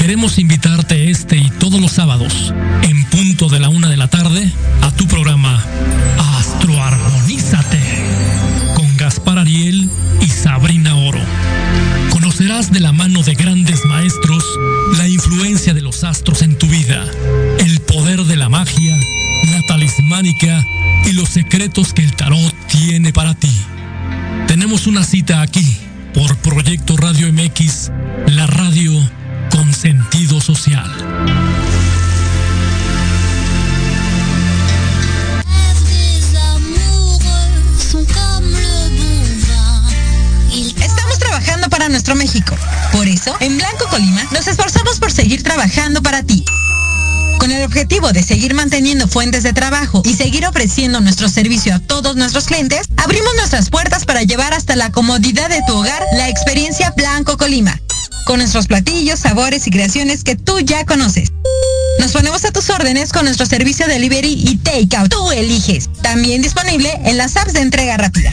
Queremos 0.00 0.38
invitarte 0.38 1.10
este 1.10 1.36
y 1.36 1.50
todos 1.50 1.78
los 1.78 1.92
sábados, 1.92 2.54
en 2.82 3.04
punto 3.04 3.50
de 3.50 3.60
la 3.60 3.68
una 3.68 3.90
de 3.90 3.98
la 3.98 4.08
tarde, 4.08 4.50
a 4.80 4.90
tu 4.92 5.06
programa 5.06 5.62
Astroarmonízate 6.38 7.78
con 8.74 8.96
Gaspar 8.96 9.38
Ariel 9.38 9.90
y 10.22 10.26
Sabrina 10.28 10.96
Oro. 10.96 11.20
Conocerás 12.08 12.72
de 12.72 12.80
la 12.80 12.92
mano 12.92 13.22
de 13.22 13.34
grandes 13.34 13.84
maestros 13.84 14.42
la 14.96 15.06
influencia 15.06 15.74
de 15.74 15.82
los 15.82 16.02
astros 16.02 16.40
en 16.40 16.56
tu 16.56 16.66
vida, 16.66 17.04
el 17.58 17.80
poder 17.80 18.24
de 18.24 18.36
la 18.36 18.48
magia, 18.48 18.96
la 19.52 19.60
talismánica 19.68 20.66
y 21.04 21.12
los 21.12 21.28
secretos 21.28 21.92
que 21.92 22.02
el 22.02 22.16
tarot 22.16 22.54
tiene 22.68 23.12
para 23.12 23.34
ti. 23.34 23.52
Tenemos 24.46 24.86
una 24.86 25.04
cita 25.04 25.42
aquí 25.42 25.76
por 26.14 26.36
Proyecto 26.38 26.96
Radio 26.96 27.30
MX, 27.32 27.90
En 43.40 43.58
Blanco 43.58 43.86
Colima, 43.90 44.26
nos 44.32 44.46
esforzamos 44.46 44.98
por 44.98 45.12
seguir 45.12 45.42
trabajando 45.42 46.02
para 46.02 46.22
ti. 46.22 46.42
Con 47.38 47.50
el 47.50 47.64
objetivo 47.64 48.12
de 48.12 48.22
seguir 48.22 48.54
manteniendo 48.54 49.08
fuentes 49.08 49.42
de 49.42 49.52
trabajo 49.52 50.00
y 50.04 50.14
seguir 50.14 50.46
ofreciendo 50.46 51.00
nuestro 51.00 51.28
servicio 51.28 51.74
a 51.74 51.80
todos 51.80 52.16
nuestros 52.16 52.46
clientes, 52.46 52.86
abrimos 52.96 53.34
nuestras 53.36 53.68
puertas 53.68 54.06
para 54.06 54.22
llevar 54.22 54.54
hasta 54.54 54.74
la 54.74 54.90
comodidad 54.90 55.50
de 55.50 55.60
tu 55.66 55.74
hogar 55.74 56.02
la 56.14 56.30
experiencia 56.30 56.94
Blanco 56.96 57.36
Colima, 57.36 57.78
con 58.24 58.38
nuestros 58.38 58.66
platillos, 58.66 59.18
sabores 59.18 59.66
y 59.66 59.70
creaciones 59.70 60.24
que 60.24 60.36
tú 60.36 60.58
ya 60.60 60.86
conoces. 60.86 61.30
Nos 61.98 62.12
ponemos 62.12 62.44
a 62.46 62.52
tus 62.52 62.70
órdenes 62.70 63.12
con 63.12 63.26
nuestro 63.26 63.44
servicio 63.44 63.86
de 63.86 63.94
delivery 63.94 64.32
y 64.32 64.56
takeout. 64.56 65.10
Tú 65.10 65.30
eliges. 65.32 65.90
También 66.02 66.40
disponible 66.40 66.98
en 67.04 67.18
las 67.18 67.36
apps 67.36 67.52
de 67.52 67.60
entrega 67.60 67.98
rápida. 67.98 68.32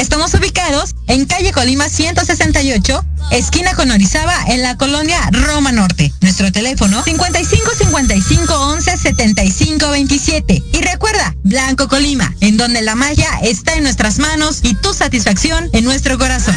Estamos 0.00 0.32
ubicados 0.32 0.94
en 1.08 1.26
calle 1.26 1.52
Colima 1.52 1.90
168, 1.90 3.04
esquina 3.32 3.74
con 3.74 3.90
Orizaba, 3.90 4.34
en 4.48 4.62
la 4.62 4.78
colonia 4.78 5.20
Roma 5.30 5.72
Norte. 5.72 6.10
Nuestro 6.22 6.50
teléfono 6.50 7.04
55 7.04 7.70
55 7.76 8.54
11 8.54 8.96
75 8.96 9.90
27. 9.90 10.62
Y 10.72 10.80
recuerda, 10.80 11.36
Blanco 11.44 11.86
Colima, 11.86 12.34
en 12.40 12.56
donde 12.56 12.80
la 12.80 12.94
magia 12.94 13.28
está 13.42 13.74
en 13.74 13.82
nuestras 13.82 14.18
manos 14.18 14.60
y 14.62 14.74
tu 14.74 14.94
satisfacción 14.94 15.68
en 15.74 15.84
nuestro 15.84 16.16
corazón. 16.16 16.56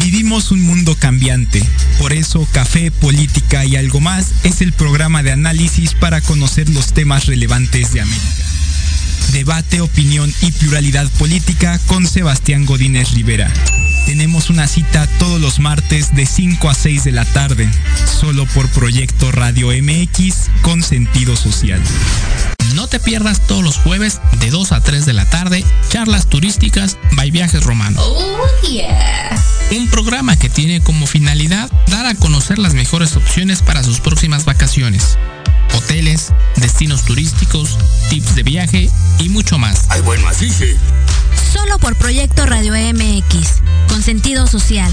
Vivimos 0.00 0.50
un 0.50 0.62
mundo 0.62 0.73
cambiante. 1.04 1.62
Por 1.98 2.14
eso 2.14 2.48
Café, 2.52 2.90
Política 2.90 3.62
y 3.66 3.76
algo 3.76 4.00
más 4.00 4.32
es 4.42 4.62
el 4.62 4.72
programa 4.72 5.22
de 5.22 5.32
análisis 5.32 5.92
para 5.92 6.22
conocer 6.22 6.70
los 6.70 6.94
temas 6.94 7.26
relevantes 7.26 7.92
de 7.92 8.00
América. 8.00 8.44
Debate, 9.32 9.82
opinión 9.82 10.32
y 10.40 10.50
pluralidad 10.52 11.06
política 11.18 11.78
con 11.88 12.06
Sebastián 12.06 12.64
Godínez 12.64 13.10
Rivera. 13.10 13.52
Tenemos 14.06 14.48
una 14.48 14.66
cita 14.66 15.06
todos 15.18 15.42
los 15.42 15.58
martes 15.58 16.16
de 16.16 16.24
5 16.24 16.70
a 16.70 16.74
6 16.74 17.04
de 17.04 17.12
la 17.12 17.26
tarde, 17.26 17.68
solo 18.06 18.46
por 18.46 18.66
Proyecto 18.70 19.30
Radio 19.30 19.68
MX 19.68 20.48
con 20.62 20.82
sentido 20.82 21.36
social. 21.36 21.82
No 22.72 22.86
te 22.88 22.98
pierdas 22.98 23.40
todos 23.46 23.62
los 23.62 23.76
jueves 23.76 24.20
de 24.40 24.50
2 24.50 24.72
a 24.72 24.80
3 24.80 25.06
de 25.06 25.12
la 25.12 25.28
tarde, 25.28 25.64
charlas 25.90 26.26
turísticas 26.26 26.96
by 27.12 27.30
Viajes 27.30 27.64
Romanos. 27.64 28.02
Oh, 28.04 28.46
yeah. 28.68 29.34
Un 29.72 29.88
programa 29.88 30.36
que 30.36 30.48
tiene 30.48 30.82
como 30.82 31.06
finalidad 31.06 31.70
dar 31.88 32.06
a 32.06 32.14
conocer 32.14 32.58
las 32.58 32.74
mejores 32.74 33.16
opciones 33.16 33.62
para 33.62 33.82
sus 33.82 34.00
próximas 34.00 34.44
vacaciones. 34.44 35.18
Hoteles, 35.74 36.32
destinos 36.56 37.04
turísticos, 37.04 37.78
tips 38.08 38.34
de 38.34 38.42
viaje 38.42 38.90
y 39.18 39.28
mucho 39.28 39.58
más. 39.58 39.86
Ay, 39.88 40.00
buen 40.02 40.22
macije. 40.22 40.76
Solo 41.52 41.78
por 41.78 41.96
Proyecto 41.96 42.46
Radio 42.46 42.72
MX, 42.72 43.62
con 43.88 44.02
sentido 44.02 44.46
social. 44.46 44.92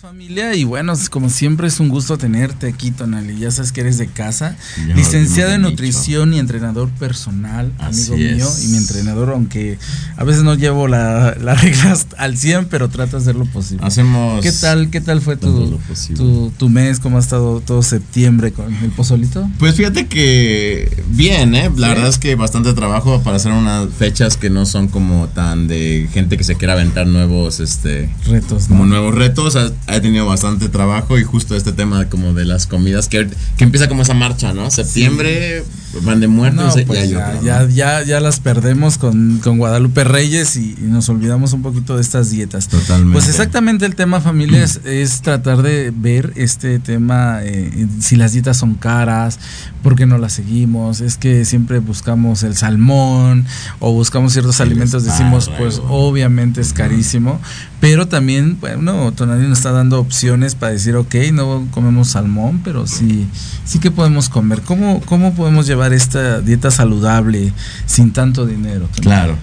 familia 0.00 0.54
y 0.54 0.64
bueno, 0.64 0.92
como 1.10 1.30
siempre 1.30 1.68
es 1.68 1.80
un 1.80 1.88
gusto 1.88 2.18
tenerte 2.18 2.68
aquí, 2.68 2.90
Tonali. 2.90 3.38
Ya 3.38 3.50
sabes 3.50 3.72
que 3.72 3.80
eres 3.80 3.96
de 3.96 4.06
casa, 4.08 4.54
licenciado 4.94 5.52
en 5.52 5.62
nutrición 5.62 6.34
y 6.34 6.38
entrenador 6.38 6.90
personal, 6.90 7.72
Así 7.78 8.12
amigo 8.12 8.34
mío 8.36 8.48
y 8.62 8.66
mi 8.68 8.76
entrenador, 8.76 9.30
aunque 9.30 9.78
a 10.16 10.24
veces 10.24 10.42
no 10.42 10.54
llevo 10.54 10.86
la- 10.86 11.34
las 11.40 11.62
reglas 11.62 12.06
al 12.18 12.36
100, 12.36 12.66
pero 12.66 12.88
trato 12.90 13.16
de 13.16 13.22
hacer 13.22 13.36
lo 13.36 13.46
posible. 13.46 13.86
Hacemos. 13.86 14.42
¿Qué 14.42 14.52
tal, 14.52 14.90
qué 14.90 15.00
tal 15.00 15.20
fue 15.22 15.36
tu, 15.36 15.78
tu, 16.14 16.52
tu 16.56 16.68
mes? 16.68 17.00
¿Cómo 17.00 17.16
ha 17.16 17.20
estado 17.20 17.60
todo 17.60 17.82
septiembre 17.82 18.52
con 18.52 18.72
el 18.74 18.90
pozolito? 18.90 19.48
Pues 19.58 19.76
fíjate 19.76 20.06
que 20.08 21.04
bien, 21.08 21.54
¿eh? 21.54 21.70
La 21.76 21.88
Sí. 21.88 21.94
verdad 21.94 22.08
es 22.08 22.18
que 22.18 22.34
bastante 22.34 22.74
trabajo 22.74 23.22
para 23.22 23.36
hacer 23.36 23.52
unas 23.52 23.88
fechas 23.94 24.36
que 24.36 24.50
no 24.50 24.66
son 24.66 24.88
como 24.88 25.28
tan 25.28 25.68
de 25.68 26.08
gente 26.12 26.36
que 26.36 26.44
se 26.44 26.54
quiera 26.56 26.74
aventar 26.74 27.06
nuevos, 27.06 27.60
este, 27.60 28.10
Retos, 28.26 28.66
como 28.66 28.84
¿no? 28.84 28.90
nuevos 28.90 29.14
retos. 29.14 29.56
Ha 29.86 30.00
tenido 30.00 30.26
bastante 30.26 30.68
trabajo 30.68 31.18
y 31.18 31.24
justo 31.24 31.56
este 31.56 31.72
tema 31.72 32.08
como 32.08 32.34
de 32.34 32.44
las 32.44 32.66
comidas 32.66 33.08
que, 33.08 33.28
que 33.56 33.64
empieza 33.64 33.88
como 33.88 34.02
esa 34.02 34.14
marcha, 34.14 34.52
¿no? 34.52 34.70
Septiembre, 34.70 35.64
van 36.02 36.20
de 36.20 36.28
muertos 36.28 36.76
No, 36.76 36.86
pues 36.86 37.00
hay 37.00 37.10
ya, 37.10 37.28
otro, 37.28 37.40
¿no? 37.40 37.46
ya, 37.46 37.68
ya, 37.68 38.02
ya 38.04 38.20
las 38.20 38.40
perdemos 38.40 38.98
con, 38.98 39.38
con 39.42 39.58
Guadalupe 39.58 40.04
Reyes 40.04 40.56
y, 40.56 40.76
y 40.78 40.84
nos 40.86 41.08
olvidamos 41.08 41.52
un 41.52 41.62
poquito 41.62 41.96
de 41.96 42.02
estas 42.02 42.30
dietas. 42.30 42.68
Totalmente. 42.68 43.12
Pues 43.12 43.28
exactamente 43.28 43.86
el 43.86 43.94
tema 43.94 44.20
familia 44.20 44.62
es, 44.62 44.80
es 44.84 45.22
tratar 45.22 45.62
de 45.62 45.92
ver 45.94 46.32
este 46.36 46.78
tema, 46.78 47.40
eh, 47.42 47.86
si 48.00 48.16
las 48.16 48.32
dietas 48.32 48.56
son 48.56 48.74
caras, 48.74 49.38
por 49.82 49.96
qué 49.96 50.06
no 50.06 50.18
las 50.18 50.32
seguimos, 50.32 51.00
es 51.00 51.16
que 51.16 51.44
siempre 51.44 51.78
buscamos 51.78 52.42
el 52.42 52.56
salmón 52.56 53.44
o 53.78 53.92
buscamos 53.92 54.32
ciertos 54.32 54.60
El 54.60 54.68
alimentos, 54.68 55.04
decimos 55.04 55.50
pues 55.58 55.74
espárrago. 55.74 56.08
obviamente 56.08 56.60
es 56.60 56.72
carísimo, 56.72 57.40
pero 57.80 58.08
también, 58.08 58.58
bueno, 58.60 59.12
Tonali 59.12 59.46
nos 59.48 59.58
está 59.58 59.72
dando 59.72 60.00
opciones 60.00 60.54
para 60.54 60.72
decir, 60.72 60.96
ok, 60.96 61.14
no 61.32 61.66
comemos 61.70 62.08
salmón, 62.08 62.60
pero 62.64 62.86
sí, 62.86 63.26
sí 63.64 63.78
que 63.78 63.90
podemos 63.90 64.28
comer. 64.28 64.62
¿Cómo, 64.62 65.00
cómo 65.02 65.34
podemos 65.34 65.66
llevar 65.66 65.85
esta 65.92 66.40
dieta 66.40 66.70
saludable 66.70 67.52
sin 67.86 68.12
tanto 68.12 68.46
dinero? 68.46 68.88
Claro. 69.00 69.36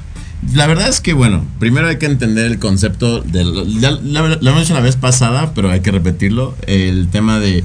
La 0.53 0.67
verdad 0.67 0.89
es 0.89 0.99
que, 0.99 1.13
bueno, 1.13 1.45
primero 1.59 1.87
hay 1.87 1.97
que 1.97 2.05
entender 2.05 2.45
el 2.45 2.59
concepto 2.59 3.21
del. 3.21 3.79
Ya 3.79 3.91
lo, 3.91 4.25
hemos 4.27 4.61
dicho 4.61 4.73
la 4.73 4.81
vez 4.81 4.97
pasada, 4.97 5.53
pero 5.53 5.71
hay 5.71 5.79
que 5.79 5.91
repetirlo. 5.91 6.55
El 6.67 7.07
tema 7.07 7.39
de 7.39 7.63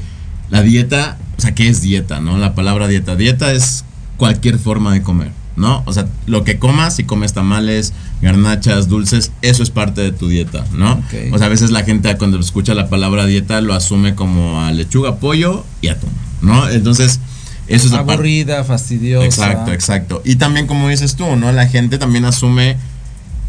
la 0.50 0.62
dieta. 0.62 1.18
O 1.36 1.40
sea, 1.40 1.54
¿qué 1.54 1.68
es 1.68 1.82
dieta, 1.82 2.20
no? 2.20 2.38
La 2.38 2.54
palabra 2.54 2.88
dieta. 2.88 3.16
Dieta 3.16 3.52
es 3.52 3.84
cualquier 4.16 4.58
forma 4.58 4.92
de 4.92 5.02
comer, 5.02 5.30
¿no? 5.56 5.82
O 5.86 5.92
sea, 5.92 6.08
lo 6.26 6.44
que 6.44 6.58
comas, 6.58 6.96
si 6.96 7.04
comes 7.04 7.32
tamales, 7.32 7.92
garnachas, 8.20 8.88
dulces, 8.88 9.32
eso 9.42 9.62
es 9.62 9.70
parte 9.70 10.00
de 10.00 10.10
tu 10.12 10.28
dieta, 10.28 10.64
¿no? 10.72 11.02
O 11.32 11.38
sea, 11.38 11.46
a 11.46 11.50
veces 11.50 11.70
la 11.70 11.84
gente 11.84 12.14
cuando 12.16 12.38
escucha 12.38 12.74
la 12.74 12.88
palabra 12.88 13.26
dieta 13.26 13.60
lo 13.60 13.74
asume 13.74 14.14
como 14.14 14.60
a 14.60 14.72
lechuga, 14.72 15.16
pollo 15.16 15.64
y 15.80 15.88
atún, 15.88 16.10
¿no? 16.42 16.68
Entonces, 16.68 17.20
eso 17.68 17.86
es. 17.88 17.92
Aburrida, 17.92 18.64
fastidiosa. 18.64 19.26
Exacto, 19.26 19.72
exacto. 19.72 20.22
Y 20.24 20.36
también 20.36 20.66
como 20.66 20.88
dices 20.88 21.16
tú, 21.16 21.36
¿no? 21.36 21.52
La 21.52 21.66
gente 21.68 21.98
también 21.98 22.24
asume 22.24 22.76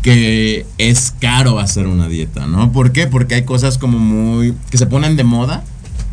que 0.01 0.65
es 0.77 1.13
caro 1.19 1.59
hacer 1.59 1.87
una 1.87 2.07
dieta, 2.07 2.47
¿no? 2.47 2.71
¿Por 2.71 2.91
qué? 2.91 3.07
Porque 3.07 3.35
hay 3.35 3.43
cosas 3.43 3.77
como 3.77 3.99
muy 3.99 4.53
que 4.69 4.77
se 4.77 4.87
ponen 4.87 5.15
de 5.15 5.23
moda 5.23 5.63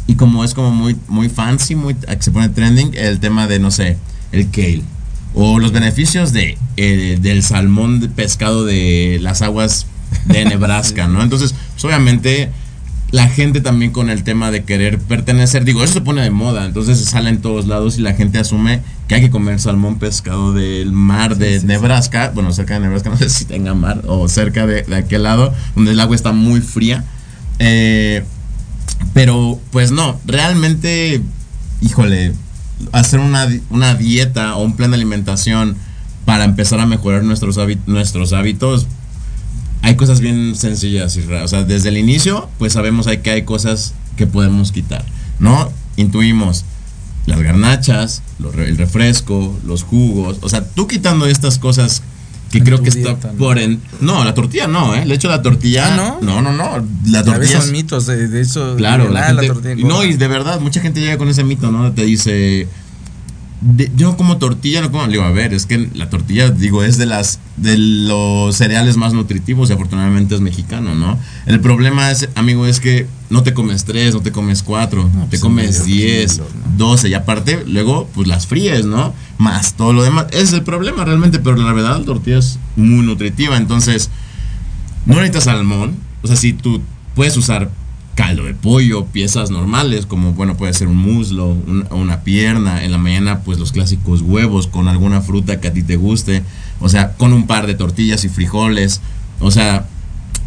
y 0.06 0.14
como 0.14 0.44
es 0.44 0.54
como 0.54 0.70
muy 0.70 0.96
muy 1.08 1.28
fancy, 1.28 1.74
muy 1.74 1.94
que 1.94 2.22
se 2.22 2.30
pone 2.30 2.48
trending 2.48 2.92
el 2.94 3.20
tema 3.20 3.46
de 3.46 3.58
no 3.58 3.70
sé, 3.70 3.96
el 4.32 4.50
kale 4.50 4.82
o 5.34 5.58
los 5.58 5.72
beneficios 5.72 6.32
de 6.32 6.58
eh, 6.76 7.18
del 7.20 7.42
salmón 7.42 8.00
de 8.00 8.08
pescado 8.08 8.64
de 8.64 9.18
las 9.20 9.42
aguas 9.42 9.86
de 10.24 10.44
Nebraska, 10.46 11.06
¿no? 11.08 11.22
Entonces, 11.22 11.54
pues, 11.72 11.84
obviamente 11.84 12.50
la 13.12 13.28
gente 13.28 13.60
también 13.60 13.92
con 13.92 14.10
el 14.10 14.24
tema 14.24 14.50
de 14.50 14.64
querer 14.64 14.98
pertenecer, 14.98 15.64
digo, 15.64 15.82
eso 15.84 15.92
se 15.94 16.00
pone 16.00 16.22
de 16.22 16.30
moda, 16.30 16.64
entonces 16.66 16.98
sale 17.04 17.30
en 17.30 17.40
todos 17.40 17.66
lados 17.66 17.98
y 17.98 18.02
la 18.02 18.14
gente 18.14 18.38
asume 18.38 18.80
que 19.06 19.14
hay 19.14 19.20
que 19.20 19.30
comer 19.30 19.60
salmón 19.60 19.98
pescado 20.00 20.52
del 20.52 20.90
mar 20.90 21.36
de 21.36 21.60
Nebraska, 21.62 22.32
bueno, 22.34 22.52
cerca 22.52 22.74
de 22.74 22.80
Nebraska, 22.80 23.10
no 23.10 23.16
sé 23.16 23.28
si 23.30 23.44
tenga 23.44 23.74
mar, 23.74 24.02
o 24.08 24.28
cerca 24.28 24.66
de, 24.66 24.82
de 24.82 24.96
aquel 24.96 25.22
lado, 25.22 25.54
donde 25.76 25.92
el 25.92 26.00
agua 26.00 26.16
está 26.16 26.32
muy 26.32 26.60
fría. 26.60 27.04
Eh, 27.60 28.24
pero, 29.14 29.58
pues 29.70 29.92
no, 29.92 30.20
realmente, 30.26 31.22
híjole, 31.80 32.32
hacer 32.92 33.20
una, 33.20 33.46
una 33.70 33.94
dieta 33.94 34.56
o 34.56 34.64
un 34.64 34.74
plan 34.76 34.90
de 34.90 34.96
alimentación 34.96 35.76
para 36.24 36.44
empezar 36.44 36.80
a 36.80 36.86
mejorar 36.86 37.22
nuestros, 37.22 37.56
hábit- 37.56 37.78
nuestros 37.86 38.32
hábitos, 38.32 38.86
hay 39.87 39.94
cosas 39.94 40.20
bien 40.20 40.57
sencillas 40.57 41.16
y 41.16 41.20
raras. 41.20 41.44
O 41.44 41.49
sea, 41.49 41.62
desde 41.62 41.90
el 41.90 41.96
inicio, 41.96 42.49
pues 42.59 42.72
sabemos 42.72 43.07
hay 43.07 43.18
que 43.18 43.31
hay 43.31 43.42
cosas 43.42 43.94
que 44.16 44.27
podemos 44.27 44.72
quitar, 44.72 45.05
¿no? 45.38 45.70
Intuimos 45.94 46.64
las 47.27 47.40
garnachas, 47.40 48.20
el 48.59 48.77
refresco, 48.77 49.57
los 49.64 49.85
jugos. 49.85 50.38
O 50.40 50.49
sea, 50.49 50.66
tú 50.66 50.88
quitando 50.88 51.27
estas 51.27 51.61
cosas 51.61 52.03
que 52.51 52.59
En 52.59 52.64
creo 52.64 52.83
que 52.83 52.88
está 52.88 53.14
por 53.14 53.61
en. 53.61 53.81
No, 54.01 54.25
la 54.25 54.35
tortilla 54.35 54.66
no, 54.66 54.92
¿eh? 54.96 55.05
De 55.07 55.14
hecho, 55.14 55.29
la 55.29 55.40
tortilla. 55.40 55.92
Ah, 55.92 55.96
¿no? 55.96 56.18
No, 56.20 56.42
no, 56.42 56.53
no. 56.53 56.85
La 57.09 57.22
tortilla. 57.22 57.61
son 57.61 57.70
mitos 57.70 58.07
de, 58.07 58.27
de 58.27 58.40
eso. 58.40 58.75
Claro, 58.75 59.05
de, 59.05 59.11
la 59.12 59.22
gente, 59.29 59.46
tortilla 59.46 59.87
no, 59.87 60.03
y 60.03 60.14
de 60.14 60.27
verdad, 60.27 60.59
mucha 60.59 60.81
gente 60.81 61.01
llega 61.01 61.16
con 61.16 61.29
ese 61.29 61.44
mito, 61.44 61.70
¿no? 61.70 61.92
Te 61.92 62.05
dice, 62.05 62.66
de- 63.60 63.90
yo 63.96 64.16
como 64.16 64.36
tortilla, 64.36 64.80
no 64.82 64.90
como, 64.92 65.06
digo, 65.08 65.22
a 65.22 65.30
ver, 65.30 65.54
es 65.54 65.66
que 65.66 65.88
la 65.94 66.10
tortilla, 66.10 66.50
digo, 66.50 66.82
es 66.82 66.98
de 66.98 67.06
las, 67.06 67.40
de 67.56 67.78
los 67.78 68.54
cereales 68.56 68.96
más 68.96 69.12
nutritivos 69.14 69.70
y 69.70 69.72
afortunadamente 69.72 70.34
es 70.34 70.40
mexicano, 70.40 70.94
¿no? 70.94 71.18
El 71.46 71.60
problema 71.60 72.10
es, 72.10 72.28
amigo, 72.34 72.66
es 72.66 72.80
que 72.80 73.06
no 73.30 73.42
te 73.42 73.54
comes 73.54 73.84
tres, 73.84 74.14
no 74.14 74.20
te 74.20 74.30
comes 74.30 74.62
cuatro, 74.62 75.04
No, 75.14 75.22
te 75.24 75.30
pues, 75.30 75.40
comes 75.40 75.84
diez, 75.84 76.40
doce, 76.76 77.08
y 77.08 77.14
aparte, 77.14 77.64
luego, 77.66 78.08
pues 78.14 78.28
las 78.28 78.46
fríes, 78.46 78.84
¿no? 78.84 79.14
Más 79.38 79.74
todo 79.74 79.92
lo 79.92 80.02
demás. 80.02 80.26
Ese 80.30 80.42
es 80.42 80.52
el 80.52 80.62
problema 80.62 81.04
realmente, 81.04 81.38
pero 81.38 81.56
la 81.56 81.72
verdad, 81.72 81.98
la 81.98 82.04
tortilla 82.04 82.38
es 82.38 82.58
muy 82.76 83.04
nutritiva, 83.06 83.56
entonces, 83.56 84.10
no 85.06 85.14
necesitas 85.14 85.44
salmón. 85.44 85.96
O 86.22 86.26
sea, 86.26 86.36
si 86.36 86.52
tú 86.52 86.82
puedes 87.14 87.36
usar 87.36 87.70
caldo 88.16 88.42
de 88.44 88.55
pollo, 88.55 89.05
piezas 89.07 89.50
normales, 89.52 90.07
como 90.07 90.33
bueno, 90.33 90.57
puede 90.57 90.72
ser 90.74 90.88
un 90.88 90.96
muslo, 90.96 91.50
un- 91.50 91.87
una 91.92 92.22
pierna. 92.24 92.83
En 92.83 92.90
la 92.90 92.98
mañana, 92.98 93.40
pues 93.44 93.59
los 93.61 93.70
clásicos 93.70 94.22
huevos 94.22 94.66
con 94.66 94.88
alguna 94.88 95.20
fruta 95.20 95.61
que 95.61 95.68
a 95.68 95.72
ti 95.72 95.85
te 95.85 95.94
guste. 95.96 96.42
O 96.81 96.88
sea, 96.88 97.12
con 97.12 97.33
un 97.33 97.46
par 97.46 97.66
de 97.68 97.74
tortillas 97.74 98.24
y 98.24 98.29
frijoles. 98.29 99.00
O 99.38 99.50
sea, 99.52 99.87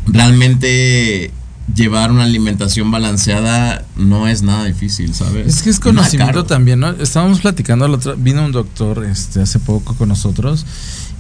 realmente 0.07 1.31
llevar 1.75 2.11
una 2.11 2.23
alimentación 2.23 2.89
balanceada 2.89 3.85
no 3.95 4.27
es 4.27 4.41
nada 4.41 4.65
difícil, 4.65 5.13
¿sabes? 5.13 5.45
Es 5.47 5.61
que 5.61 5.69
es 5.69 5.79
conocimiento 5.79 6.43
también, 6.45 6.79
¿no? 6.79 6.89
Estábamos 6.89 7.41
platicando, 7.41 7.87
la 7.87 7.95
otra- 7.97 8.15
vino 8.17 8.43
un 8.43 8.51
doctor 8.51 9.05
este, 9.05 9.41
hace 9.41 9.59
poco 9.59 9.93
con 9.95 10.09
nosotros 10.09 10.65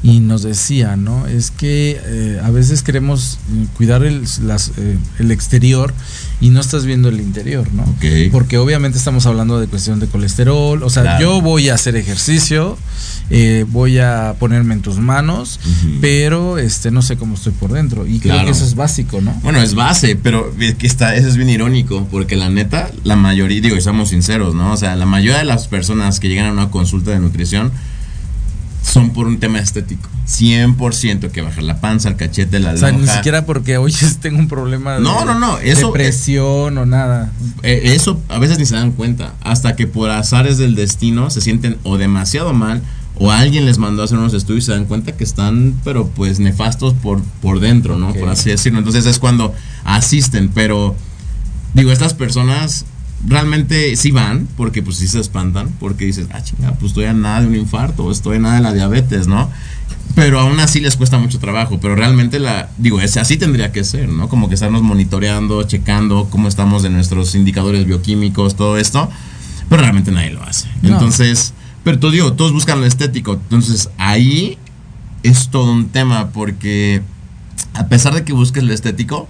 y 0.01 0.21
nos 0.21 0.43
decía, 0.43 0.95
¿no? 0.95 1.27
Es 1.27 1.51
que 1.51 1.99
eh, 2.05 2.39
a 2.41 2.49
veces 2.51 2.83
queremos 2.83 3.37
eh, 3.51 3.65
cuidar 3.75 4.03
el, 4.05 4.23
las, 4.43 4.71
eh, 4.77 4.97
el 5.19 5.31
exterior 5.31 5.93
y 6.39 6.51
no 6.51 6.61
estás 6.61 6.85
viendo 6.85 7.09
el 7.09 7.19
interior, 7.19 7.67
¿no? 7.73 7.83
Ok. 7.83 8.31
Porque 8.31 8.57
obviamente 8.57 8.97
estamos 8.97 9.25
hablando 9.25 9.59
de 9.59 9.67
cuestión 9.67 9.99
de 9.99 10.07
colesterol, 10.07 10.81
o 10.83 10.89
sea, 10.89 11.03
Claro. 11.03 11.21
yo 11.21 11.41
voy 11.41 11.67
a 11.67 11.73
hacer 11.75 11.97
ejercicio, 11.97 12.77
eh, 13.29 13.65
voy 13.67 13.99
a 13.99 14.35
ponerme 14.39 14.73
en 14.73 14.81
tus 14.81 14.99
manos, 14.99 15.59
pero 15.99 16.57
este 16.59 16.91
no 16.91 17.01
sé 17.01 17.17
cómo 17.17 17.35
estoy 17.35 17.51
por 17.51 17.73
dentro 17.73 18.07
y 18.07 18.19
creo 18.19 18.35
Claro. 18.35 18.45
que 18.45 18.51
eso 18.53 18.63
es 18.63 18.75
básico, 18.75 19.19
¿no? 19.19 19.33
Bueno, 19.43 19.61
es 19.61 19.75
base, 19.75 20.15
pero 20.15 20.53
es 20.61 20.75
que 20.75 20.87
está, 20.87 21.15
eso 21.15 21.27
es 21.27 21.35
bien 21.35 21.49
irónico, 21.49 22.07
porque 22.09 22.37
la 22.37 22.49
neta, 22.49 22.89
la 23.03 23.17
mayoría, 23.17 23.59
digo, 23.59 23.75
y 23.75 23.81
somos 23.81 24.09
sinceros, 24.09 24.55
¿no? 24.55 24.71
O 24.71 24.77
sea, 24.77 24.95
la 24.95 25.05
mayoría 25.05 25.39
de 25.39 25.45
las 25.45 25.67
personas 25.67 26.21
que 26.21 26.29
llegan 26.29 26.45
a 26.45 26.51
una 26.53 26.71
consulta 26.71 27.11
de 27.11 27.19
nutrición 27.19 27.71
son 28.81 29.11
por 29.11 29.27
un 29.27 29.39
tema 29.39 29.59
estético. 29.59 30.09
100% 30.27 31.31
que 31.31 31.41
bajar 31.41 31.63
la 31.63 31.79
panza, 31.81 32.09
el 32.09 32.15
cachete, 32.15 32.59
la 32.59 32.71
O 32.73 32.77
sea, 32.77 32.91
ni 32.91 32.99
lonja. 32.99 33.15
siquiera 33.15 33.45
porque 33.45 33.77
hoy 33.77 33.93
tengo 34.21 34.39
un 34.39 34.47
problema 34.47 34.95
de 34.95 35.01
No, 35.01 35.25
no, 35.25 35.37
no, 35.37 35.57
eso- 35.59 35.87
depresión 35.87 36.77
o 36.77 36.85
nada. 36.85 37.31
Eh, 37.63 37.81
eso 37.95 38.21
a 38.29 38.39
veces 38.39 38.59
ni 38.59 38.65
se 38.65 38.75
dan 38.75 38.91
cuenta, 38.91 39.33
hasta 39.41 39.75
que 39.75 39.87
por 39.87 40.09
azares 40.09 40.57
del 40.57 40.75
destino 40.75 41.29
se 41.29 41.41
sienten 41.41 41.77
o 41.83 41.97
demasiado 41.97 42.53
mal 42.53 42.81
o 43.15 43.31
alguien 43.31 43.65
les 43.65 43.79
mandó 43.79 44.01
a 44.01 44.05
hacer 44.05 44.17
unos 44.17 44.33
estudios 44.33 44.63
y 44.63 44.67
se 44.67 44.71
dan 44.71 44.85
cuenta 44.85 45.11
que 45.11 45.23
están, 45.25 45.73
pero 45.83 46.07
pues 46.07 46.39
nefastos 46.39 46.93
por, 46.93 47.21
por 47.41 47.59
dentro, 47.59 47.97
¿no? 47.97 48.13
Por 48.13 48.29
así 48.29 48.49
decirlo. 48.49 48.79
Entonces 48.79 49.05
es 49.05 49.19
cuando 49.19 49.53
asisten, 49.83 50.49
pero 50.49 50.95
digo, 51.73 51.91
estas 51.91 52.13
personas 52.13 52.85
realmente 53.27 53.95
sí 53.95 54.11
van, 54.11 54.47
porque 54.55 54.81
pues 54.81 54.97
sí 54.97 55.07
se 55.07 55.19
espantan, 55.19 55.69
porque 55.79 56.05
dices, 56.05 56.27
ah, 56.31 56.41
chinga, 56.41 56.71
pues 56.73 56.91
estoy 56.91 57.05
a 57.05 57.13
nada 57.13 57.41
de 57.41 57.47
un 57.47 57.55
infarto, 57.55 58.11
estoy 58.11 58.37
a 58.37 58.39
nada 58.39 58.55
de 58.55 58.61
la 58.61 58.73
diabetes, 58.73 59.27
¿no? 59.27 59.49
Pero 60.15 60.39
aún 60.39 60.59
así 60.59 60.79
les 60.79 60.95
cuesta 60.95 61.17
mucho 61.17 61.39
trabajo, 61.39 61.79
pero 61.79 61.95
realmente 61.95 62.39
la, 62.39 62.69
digo, 62.77 62.99
es, 63.01 63.17
así 63.17 63.37
tendría 63.37 63.71
que 63.71 63.83
ser, 63.83 64.09
¿no? 64.09 64.29
Como 64.29 64.47
que 64.47 64.55
estarnos 64.55 64.81
monitoreando, 64.81 65.63
checando 65.63 66.27
cómo 66.29 66.47
estamos 66.47 66.83
de 66.83 66.89
nuestros 66.89 67.35
indicadores 67.35 67.85
bioquímicos, 67.85 68.55
todo 68.55 68.77
esto, 68.77 69.09
pero 69.69 69.81
realmente 69.81 70.11
nadie 70.11 70.31
lo 70.31 70.43
hace. 70.43 70.67
No. 70.81 70.89
Entonces, 70.89 71.53
pero 71.83 71.99
todo 71.99 72.11
digo, 72.11 72.33
todos 72.33 72.53
buscan 72.53 72.79
lo 72.79 72.85
estético, 72.85 73.33
entonces 73.33 73.89
ahí 73.97 74.57
es 75.23 75.49
todo 75.49 75.71
un 75.71 75.89
tema, 75.89 76.29
porque 76.29 77.01
a 77.73 77.87
pesar 77.87 78.13
de 78.13 78.23
que 78.23 78.33
busques 78.33 78.63
lo 78.63 78.73
estético, 78.73 79.27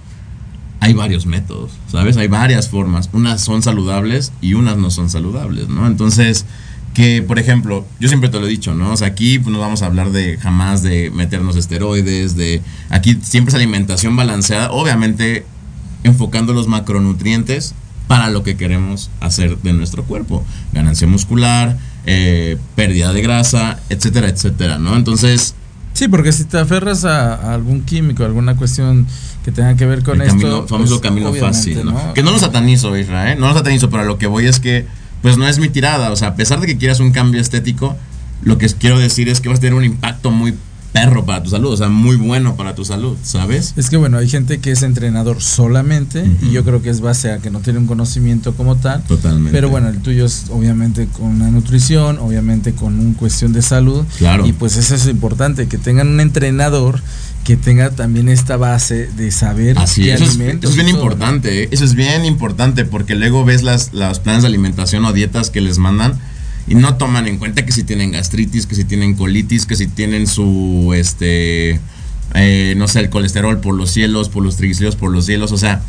hay 0.80 0.94
varios 0.94 1.26
métodos, 1.26 1.70
¿sabes? 1.88 2.16
Hay 2.16 2.28
varias 2.28 2.68
formas. 2.68 3.10
Unas 3.12 3.42
son 3.44 3.62
saludables 3.62 4.32
y 4.40 4.54
unas 4.54 4.78
no 4.78 4.90
son 4.90 5.10
saludables, 5.10 5.68
¿no? 5.68 5.86
Entonces, 5.86 6.46
que 6.94 7.22
por 7.22 7.38
ejemplo, 7.38 7.86
yo 8.00 8.08
siempre 8.08 8.30
te 8.30 8.40
lo 8.40 8.46
he 8.46 8.50
dicho, 8.50 8.74
¿no? 8.74 8.92
O 8.92 8.96
sea, 8.96 9.08
aquí 9.08 9.38
pues, 9.38 9.52
no 9.52 9.60
vamos 9.60 9.82
a 9.82 9.86
hablar 9.86 10.10
de 10.10 10.38
jamás 10.38 10.82
de 10.82 11.10
meternos 11.10 11.56
esteroides, 11.56 12.34
de 12.34 12.62
aquí 12.88 13.18
siempre 13.22 13.50
es 13.50 13.54
alimentación 13.54 14.16
balanceada, 14.16 14.72
obviamente 14.72 15.44
enfocando 16.02 16.54
los 16.54 16.66
macronutrientes 16.66 17.74
para 18.08 18.30
lo 18.30 18.42
que 18.42 18.56
queremos 18.56 19.10
hacer 19.20 19.58
de 19.58 19.74
nuestro 19.74 20.02
cuerpo, 20.04 20.44
ganancia 20.72 21.06
muscular, 21.06 21.76
eh, 22.06 22.56
pérdida 22.74 23.12
de 23.12 23.20
grasa, 23.20 23.78
etcétera, 23.90 24.28
etcétera, 24.28 24.78
¿no? 24.78 24.96
Entonces, 24.96 25.54
Sí, 25.92 26.08
porque 26.08 26.32
si 26.32 26.44
te 26.44 26.56
aferras 26.56 27.04
a, 27.04 27.34
a 27.34 27.52
algún 27.52 27.82
químico, 27.82 28.24
alguna 28.24 28.56
cuestión 28.56 29.06
que 29.44 29.52
tenga 29.52 29.76
que 29.76 29.86
ver 29.86 30.02
con 30.02 30.20
el 30.20 30.28
esto. 30.28 30.38
camino, 30.38 30.66
famoso 30.66 31.00
pues, 31.00 31.00
camino 31.00 31.32
fácil, 31.32 31.84
¿no? 31.84 32.14
Que 32.14 32.22
no 32.22 32.30
lo 32.30 32.38
satanizo, 32.38 32.96
Israel, 32.96 33.38
no 33.40 33.48
lo 33.48 33.54
satanizo, 33.54 33.90
pero 33.90 34.02
a 34.02 34.06
lo 34.06 34.18
que 34.18 34.26
voy 34.26 34.46
es 34.46 34.60
que, 34.60 34.86
pues 35.22 35.36
no 35.36 35.48
es 35.48 35.58
mi 35.58 35.68
tirada, 35.68 36.10
o 36.10 36.16
sea, 36.16 36.28
a 36.28 36.34
pesar 36.34 36.60
de 36.60 36.66
que 36.66 36.76
quieras 36.76 37.00
un 37.00 37.12
cambio 37.12 37.40
estético, 37.40 37.96
lo 38.42 38.58
que 38.58 38.68
quiero 38.68 38.98
decir 38.98 39.28
es 39.28 39.40
que 39.40 39.48
vas 39.48 39.58
a 39.58 39.60
tener 39.60 39.74
un 39.74 39.84
impacto 39.84 40.30
muy 40.30 40.54
perro 40.92 41.24
para 41.24 41.42
tu 41.42 41.50
salud, 41.50 41.72
o 41.72 41.76
sea, 41.76 41.88
muy 41.88 42.16
bueno 42.16 42.56
para 42.56 42.74
tu 42.74 42.84
salud, 42.84 43.16
¿sabes? 43.22 43.74
Es 43.76 43.90
que 43.90 43.96
bueno, 43.96 44.18
hay 44.18 44.28
gente 44.28 44.58
que 44.58 44.72
es 44.72 44.82
entrenador 44.82 45.40
solamente 45.40 46.24
y 46.42 46.50
yo 46.50 46.64
creo 46.64 46.82
que 46.82 46.90
es 46.90 47.00
base 47.00 47.30
a 47.30 47.38
que 47.38 47.50
no 47.50 47.60
tiene 47.60 47.78
un 47.78 47.86
conocimiento 47.86 48.54
como 48.54 48.76
tal. 48.76 49.02
Totalmente. 49.04 49.52
Pero 49.52 49.68
bueno, 49.68 49.88
el 49.88 49.98
tuyo 49.98 50.24
es 50.26 50.46
obviamente 50.50 51.06
con 51.06 51.26
una 51.26 51.50
nutrición, 51.50 52.18
obviamente 52.18 52.72
con 52.72 52.98
un 52.98 53.14
cuestión 53.14 53.52
de 53.52 53.62
salud. 53.62 54.04
Claro. 54.18 54.46
Y 54.46 54.52
pues 54.52 54.76
eso 54.76 54.94
es 54.94 55.06
importante, 55.06 55.68
que 55.68 55.78
tengan 55.78 56.08
un 56.08 56.20
entrenador 56.20 57.00
que 57.44 57.56
tenga 57.56 57.90
también 57.90 58.28
esta 58.28 58.56
base 58.56 59.06
de 59.16 59.30
saber 59.30 59.78
Así, 59.78 60.02
qué 60.04 60.14
es, 60.14 60.22
alimentos 60.22 60.70
eso 60.70 60.80
es 60.80 60.84
bien 60.84 60.96
todo, 60.96 61.04
¿no? 61.04 61.12
importante, 61.14 61.62
¿eh? 61.64 61.68
eso 61.70 61.84
es 61.84 61.94
bien 61.94 62.24
importante 62.24 62.84
porque 62.84 63.14
luego 63.14 63.44
ves 63.44 63.62
las, 63.62 63.92
los 63.92 64.20
planes 64.20 64.42
de 64.42 64.48
alimentación 64.48 65.04
o 65.04 65.12
dietas 65.12 65.50
que 65.50 65.60
les 65.60 65.78
mandan 65.78 66.18
y 66.66 66.74
no 66.74 66.96
toman 66.96 67.26
en 67.26 67.38
cuenta 67.38 67.64
que 67.64 67.72
si 67.72 67.82
tienen 67.82 68.12
gastritis, 68.12 68.66
que 68.66 68.74
si 68.74 68.84
tienen 68.84 69.14
colitis, 69.14 69.66
que 69.66 69.74
si 69.74 69.86
tienen 69.88 70.26
su, 70.26 70.92
este, 70.94 71.80
eh, 72.34 72.74
no 72.76 72.86
sé, 72.86 73.00
el 73.00 73.10
colesterol 73.10 73.58
por 73.60 73.74
los 73.74 73.90
cielos, 73.90 74.28
por 74.28 74.44
los 74.44 74.56
triglicéridos 74.56 74.96
por 74.96 75.10
los 75.10 75.26
cielos, 75.26 75.50
o 75.52 75.58
sea, 75.58 75.82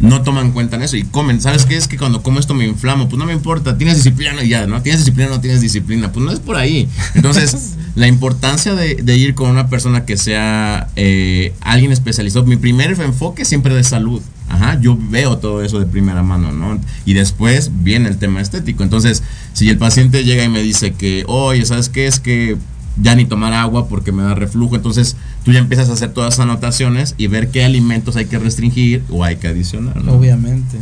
no 0.00 0.22
toman 0.22 0.46
en 0.46 0.52
cuenta 0.52 0.76
en 0.76 0.82
eso 0.82 0.96
y 0.96 1.04
comen. 1.04 1.40
¿Sabes 1.40 1.64
qué? 1.64 1.76
Es 1.76 1.88
que 1.88 1.96
cuando 1.96 2.22
como 2.22 2.38
esto 2.38 2.54
me 2.54 2.66
inflamo, 2.66 3.08
pues 3.08 3.18
no 3.18 3.26
me 3.26 3.32
importa, 3.32 3.78
tienes 3.78 3.96
disciplina 3.96 4.42
y 4.42 4.48
ya, 4.48 4.66
¿no? 4.66 4.82
Tienes 4.82 5.00
disciplina 5.00 5.30
o 5.30 5.34
no 5.36 5.40
tienes 5.40 5.60
disciplina, 5.60 6.12
pues 6.12 6.24
no 6.24 6.32
es 6.32 6.40
por 6.40 6.56
ahí. 6.56 6.88
Entonces, 7.14 7.76
la 7.94 8.06
importancia 8.06 8.74
de, 8.74 8.96
de 8.96 9.16
ir 9.16 9.34
con 9.34 9.50
una 9.50 9.68
persona 9.68 10.04
que 10.04 10.16
sea 10.16 10.88
eh, 10.96 11.54
alguien 11.60 11.92
especializado, 11.92 12.44
mi 12.44 12.56
primer 12.56 12.90
enfoque 13.00 13.44
siempre 13.44 13.74
de 13.74 13.84
salud. 13.84 14.22
Ajá, 14.48 14.78
yo 14.80 14.96
veo 15.10 15.38
todo 15.38 15.62
eso 15.62 15.80
de 15.80 15.86
primera 15.86 16.22
mano, 16.22 16.52
¿no? 16.52 16.78
Y 17.04 17.14
después 17.14 17.70
viene 17.82 18.08
el 18.08 18.18
tema 18.18 18.40
estético. 18.40 18.84
Entonces, 18.84 19.22
si 19.54 19.68
el 19.68 19.76
paciente 19.76 20.22
llega 20.22 20.44
y 20.44 20.48
me 20.48 20.62
dice 20.62 20.92
que, 20.92 21.24
oye, 21.26 21.64
¿sabes 21.64 21.88
qué? 21.88 22.06
Es 22.06 22.20
que 22.20 22.56
ya 23.00 23.14
ni 23.14 23.24
tomar 23.24 23.52
agua 23.52 23.88
porque 23.88 24.12
me 24.12 24.22
da 24.22 24.34
reflujo. 24.34 24.76
Entonces 24.76 25.16
tú 25.46 25.52
ya 25.52 25.60
empiezas 25.60 25.88
a 25.88 25.92
hacer 25.92 26.10
todas 26.12 26.34
esas 26.34 26.42
anotaciones 26.42 27.14
y 27.16 27.28
ver 27.28 27.50
qué 27.52 27.64
alimentos 27.64 28.16
hay 28.16 28.24
que 28.26 28.36
restringir 28.36 29.04
o 29.10 29.22
hay 29.22 29.36
que 29.36 29.46
adicionar. 29.46 30.02
¿no? 30.02 30.14
Obviamente. 30.14 30.76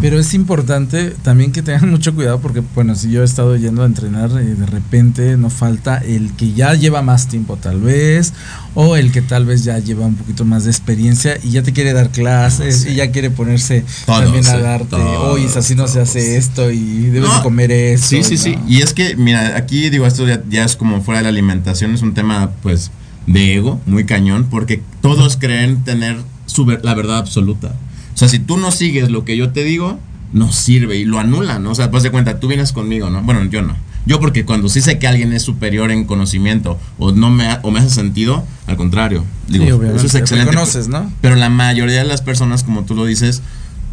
Pero 0.00 0.20
es 0.20 0.34
importante 0.34 1.10
también 1.24 1.50
que 1.50 1.62
tengan 1.62 1.90
mucho 1.90 2.14
cuidado 2.14 2.38
porque, 2.40 2.62
bueno, 2.76 2.94
si 2.94 3.10
yo 3.10 3.22
he 3.22 3.24
estado 3.24 3.56
yendo 3.56 3.82
a 3.82 3.86
entrenar 3.86 4.30
y 4.40 4.54
de 4.54 4.66
repente 4.66 5.36
no 5.36 5.50
falta 5.50 5.98
el 5.98 6.30
que 6.36 6.52
ya 6.52 6.74
lleva 6.74 7.02
más 7.02 7.26
tiempo 7.26 7.56
tal 7.56 7.80
vez 7.80 8.32
o 8.76 8.94
el 8.94 9.10
que 9.10 9.20
tal 9.20 9.46
vez 9.46 9.64
ya 9.64 9.80
lleva 9.80 10.06
un 10.06 10.14
poquito 10.14 10.44
más 10.44 10.62
de 10.62 10.70
experiencia 10.70 11.36
y 11.42 11.50
ya 11.50 11.64
te 11.64 11.72
quiere 11.72 11.92
dar 11.92 12.10
clases 12.10 12.82
Sí. 12.82 12.90
y 12.90 12.94
ya 12.94 13.10
quiere 13.10 13.30
ponerse 13.30 13.84
también 14.06 14.46
a 14.46 14.58
darte, 14.58 14.94
oye, 14.94 15.48
así 15.56 15.74
no 15.74 15.88
se 15.88 16.00
hace 16.00 16.36
esto 16.36 16.70
y 16.70 17.06
debes 17.10 17.28
No, 17.30 17.36
de 17.38 17.42
comer 17.42 17.72
eso. 17.72 18.06
Sí, 18.06 18.22
sí, 18.22 18.36
sí. 18.36 18.56
Y 18.68 18.80
es 18.82 18.92
que, 18.94 19.16
mira, 19.16 19.56
aquí 19.56 19.90
digo, 19.90 20.06
esto 20.06 20.24
ya, 20.24 20.40
ya 20.48 20.64
es 20.64 20.76
como 20.76 21.00
fuera 21.02 21.18
de 21.18 21.24
la 21.24 21.28
alimentación, 21.30 21.92
es 21.94 22.02
un 22.02 22.14
tema, 22.14 22.50
pues, 22.62 22.90
de 23.26 23.54
ego, 23.56 23.80
muy 23.86 24.04
cañón, 24.04 24.46
porque 24.50 24.82
todos 25.00 25.36
creen 25.36 25.82
tener 25.84 26.16
su 26.46 26.64
ver- 26.64 26.80
la 26.84 26.94
verdad 26.94 27.18
absoluta. 27.18 27.74
O 28.14 28.16
sea, 28.16 28.28
si 28.28 28.38
tú 28.38 28.56
no 28.58 28.70
sigues 28.70 29.10
lo 29.10 29.24
que 29.24 29.36
yo 29.36 29.50
te 29.50 29.64
digo, 29.64 29.98
no 30.32 30.52
sirve 30.52 30.96
y 30.96 31.04
lo 31.04 31.18
anulan, 31.18 31.62
¿no? 31.62 31.70
O 31.70 31.74
sea, 31.74 31.90
pues 31.90 32.02
de 32.02 32.10
cuenta, 32.10 32.38
tú 32.40 32.48
vienes 32.48 32.72
conmigo, 32.72 33.08
¿no? 33.10 33.22
Bueno, 33.22 33.44
yo 33.44 33.62
no. 33.62 33.76
Yo 34.06 34.20
porque 34.20 34.44
cuando 34.44 34.68
sí 34.68 34.80
sé 34.82 34.98
que 34.98 35.06
alguien 35.06 35.32
es 35.32 35.42
superior 35.42 35.90
en 35.90 36.04
conocimiento 36.04 36.78
o 36.98 37.12
no 37.12 37.30
me, 37.30 37.46
ha- 37.46 37.60
o 37.62 37.70
me 37.70 37.80
hace 37.80 37.88
sentido, 37.90 38.44
al 38.66 38.76
contrario. 38.76 39.24
Digo, 39.48 39.64
Sí, 39.64 39.70
eso 39.96 40.06
es 40.06 40.14
excelente. 40.14 40.50
reconoces, 40.50 40.88
¿no? 40.88 41.10
Pero 41.22 41.36
la 41.36 41.48
mayoría 41.48 41.98
de 41.98 42.04
las 42.04 42.20
personas, 42.20 42.62
como 42.64 42.84
tú 42.84 42.94
lo 42.94 43.06
dices, 43.06 43.40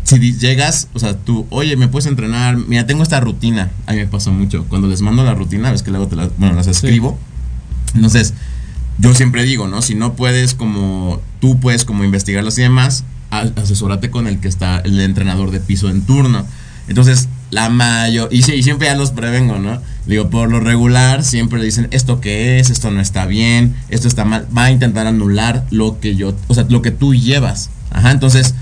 si 0.03 0.19
llegas, 0.37 0.89
o 0.93 0.99
sea, 0.99 1.15
tú, 1.17 1.45
oye, 1.49 1.77
¿me 1.77 1.87
puedes 1.87 2.07
entrenar? 2.07 2.57
Mira, 2.57 2.85
tengo 2.85 3.03
esta 3.03 3.19
rutina. 3.21 3.71
A 3.85 3.93
mí 3.93 3.99
me 3.99 4.07
pasa 4.07 4.31
mucho. 4.31 4.65
Cuando 4.67 4.87
les 4.89 5.01
mando 5.01 5.23
la 5.23 5.33
rutina, 5.35 5.71
ves 5.71 5.83
que 5.83 5.91
luego 5.91 6.07
te 6.07 6.15
las, 6.17 6.29
bueno, 6.37 6.55
las 6.55 6.67
escribo. 6.67 7.17
Entonces, 7.95 8.33
yo 8.97 9.13
siempre 9.13 9.43
digo, 9.43 9.67
¿no? 9.67 9.81
Si 9.81 9.95
no 9.95 10.13
puedes 10.13 10.53
como, 10.53 11.21
tú 11.39 11.59
puedes 11.59 11.85
como 11.85 12.03
investigarlas 12.03 12.57
y 12.57 12.61
demás, 12.61 13.03
asesórate 13.29 14.11
con 14.11 14.27
el 14.27 14.39
que 14.39 14.47
está 14.47 14.79
el 14.79 14.99
entrenador 14.99 15.51
de 15.51 15.59
piso 15.59 15.89
en 15.89 16.01
turno. 16.03 16.45
Entonces, 16.87 17.29
la 17.51 17.69
mayor, 17.69 18.29
y, 18.31 18.43
sí, 18.43 18.53
y 18.53 18.63
siempre 18.63 18.87
ya 18.87 18.95
los 18.95 19.11
prevengo, 19.11 19.59
¿no? 19.59 19.81
Digo, 20.05 20.29
por 20.29 20.49
lo 20.49 20.59
regular, 20.59 21.23
siempre 21.23 21.59
le 21.59 21.65
dicen, 21.65 21.87
esto 21.91 22.19
qué 22.19 22.59
es, 22.59 22.69
esto 22.69 22.91
no 22.91 23.01
está 23.01 23.25
bien, 23.25 23.75
esto 23.89 24.07
está 24.07 24.25
mal, 24.25 24.47
va 24.55 24.65
a 24.65 24.71
intentar 24.71 25.07
anular 25.07 25.65
lo 25.69 25.99
que 25.99 26.15
yo, 26.15 26.35
o 26.47 26.53
sea, 26.53 26.65
lo 26.69 26.81
que 26.81 26.91
tú 26.91 27.13
llevas. 27.13 27.69
Ajá, 27.91 28.11
entonces, 28.11 28.55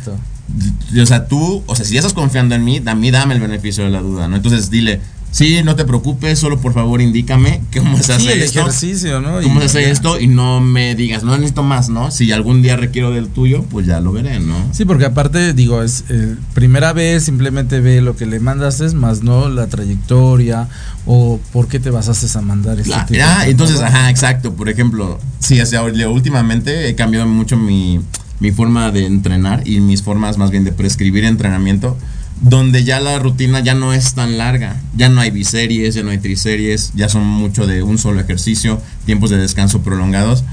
o 1.01 1.05
sea, 1.05 1.27
tú, 1.27 1.63
o 1.65 1.75
sea, 1.75 1.85
si 1.85 1.93
ya 1.93 1.99
estás 1.99 2.13
confiando 2.13 2.55
en 2.55 2.63
mí, 2.63 2.81
a 2.85 2.95
mí 2.95 3.11
dame 3.11 3.35
el 3.35 3.39
beneficio 3.39 3.83
de 3.83 3.89
la 3.89 4.01
duda, 4.01 4.27
¿no? 4.27 4.35
Entonces 4.35 4.69
dile, 4.69 5.01
sí, 5.31 5.61
no 5.63 5.75
te 5.75 5.85
preocupes, 5.85 6.39
solo 6.39 6.59
por 6.59 6.73
favor 6.73 7.01
indícame 7.01 7.61
cómo 7.75 7.97
se 8.01 8.13
hace 8.13 8.23
Sí, 8.25 8.31
el 8.31 8.41
esto. 8.41 8.59
ejercicio, 8.61 9.21
¿no? 9.21 9.41
¿Cómo 9.41 9.57
Y 9.57 9.59
se 9.61 9.65
hace 9.65 9.81
ya. 9.83 9.89
esto? 9.89 10.19
Y 10.19 10.27
no 10.27 10.59
me 10.61 10.95
digas, 10.95 11.23
no 11.23 11.31
necesito 11.35 11.63
más, 11.63 11.89
¿no? 11.89 12.11
Si 12.11 12.31
algún 12.31 12.61
día 12.61 12.75
requiero 12.75 13.11
del 13.11 13.27
tuyo, 13.29 13.63
pues 13.69 13.85
ya 13.85 13.99
lo 13.99 14.11
veré, 14.11 14.39
¿no? 14.39 14.55
Sí, 14.73 14.85
porque 14.85 15.05
aparte, 15.05 15.53
digo, 15.53 15.83
es 15.83 16.03
eh, 16.09 16.35
primera 16.53 16.93
vez, 16.93 17.23
simplemente 17.23 17.79
ve 17.79 18.01
lo 18.01 18.15
que 18.15 18.25
le 18.25 18.39
mandaste, 18.39 18.89
más 18.95 19.23
no 19.23 19.49
la 19.49 19.67
trayectoria 19.67 20.67
o 21.05 21.39
por 21.51 21.67
qué 21.67 21.79
te 21.79 21.89
basaste 21.89 22.27
a 22.37 22.41
mandar 22.41 22.79
este 22.79 22.91
Claro, 22.91 23.07
tipo 23.07 23.23
ah, 23.25 23.43
de 23.45 23.51
entonces, 23.51 23.79
ajá, 23.81 24.09
exacto. 24.09 24.53
Por 24.53 24.69
ejemplo, 24.69 25.19
sí, 25.39 25.59
o 25.61 25.65
sea, 25.65 25.83
últimamente 25.83 26.87
he 26.89 26.95
cambiado 26.95 27.25
mucho 27.27 27.57
mi, 27.57 27.99
mi 28.39 28.51
forma 28.51 28.91
de 28.91 29.05
entrenar 29.05 29.67
y 29.67 29.79
mis 29.79 30.01
formas 30.03 30.37
más 30.37 30.51
bien 30.51 30.63
de 30.63 30.71
prescribir 30.71 31.23
entrenamiento, 31.23 31.97
donde 32.41 32.83
ya 32.83 32.99
la 32.99 33.19
rutina 33.19 33.59
ya 33.59 33.75
no 33.75 33.93
es 33.93 34.13
tan 34.13 34.37
larga. 34.37 34.81
Ya 34.95 35.09
no 35.09 35.21
hay 35.21 35.31
biseries, 35.31 35.95
ya 35.95 36.03
no 36.03 36.11
hay 36.11 36.19
triseries, 36.19 36.91
ya 36.95 37.09
son 37.09 37.25
mucho 37.25 37.67
de 37.67 37.83
un 37.83 37.97
solo 37.97 38.19
ejercicio, 38.21 38.81
tiempos 39.05 39.29
de 39.29 39.37
descanso 39.37 39.81
prolongados. 39.81 40.43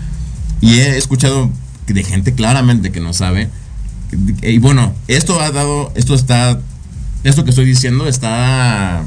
Y 0.61 0.75
he 0.75 0.96
escuchado 0.96 1.51
de 1.87 2.03
gente 2.03 2.35
claramente 2.35 2.90
que 2.90 3.01
no 3.01 3.12
sabe. 3.12 3.49
Y 4.42 4.59
bueno, 4.59 4.94
esto 5.09 5.40
ha 5.40 5.51
dado, 5.51 5.92
esto 5.94 6.14
está, 6.14 6.61
esto 7.25 7.44
que 7.44 7.51
estoy 7.51 7.66
diciendo 7.66 8.07
está, 8.07 9.03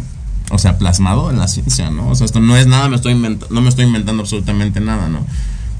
o 0.52 0.58
sea, 0.58 0.78
plasmado 0.78 1.30
en 1.30 1.38
la 1.38 1.48
ciencia, 1.48 1.90
¿no? 1.90 2.10
O 2.10 2.16
sea, 2.16 2.26
esto 2.26 2.40
no 2.40 2.56
es 2.58 2.68
nada, 2.68 2.90
me 2.90 2.96
estoy 2.96 3.14
inventa- 3.14 3.48
no 3.50 3.62
me 3.62 3.70
estoy 3.70 3.86
inventando 3.86 4.24
absolutamente 4.24 4.80
nada, 4.80 5.08
¿no? 5.10 5.26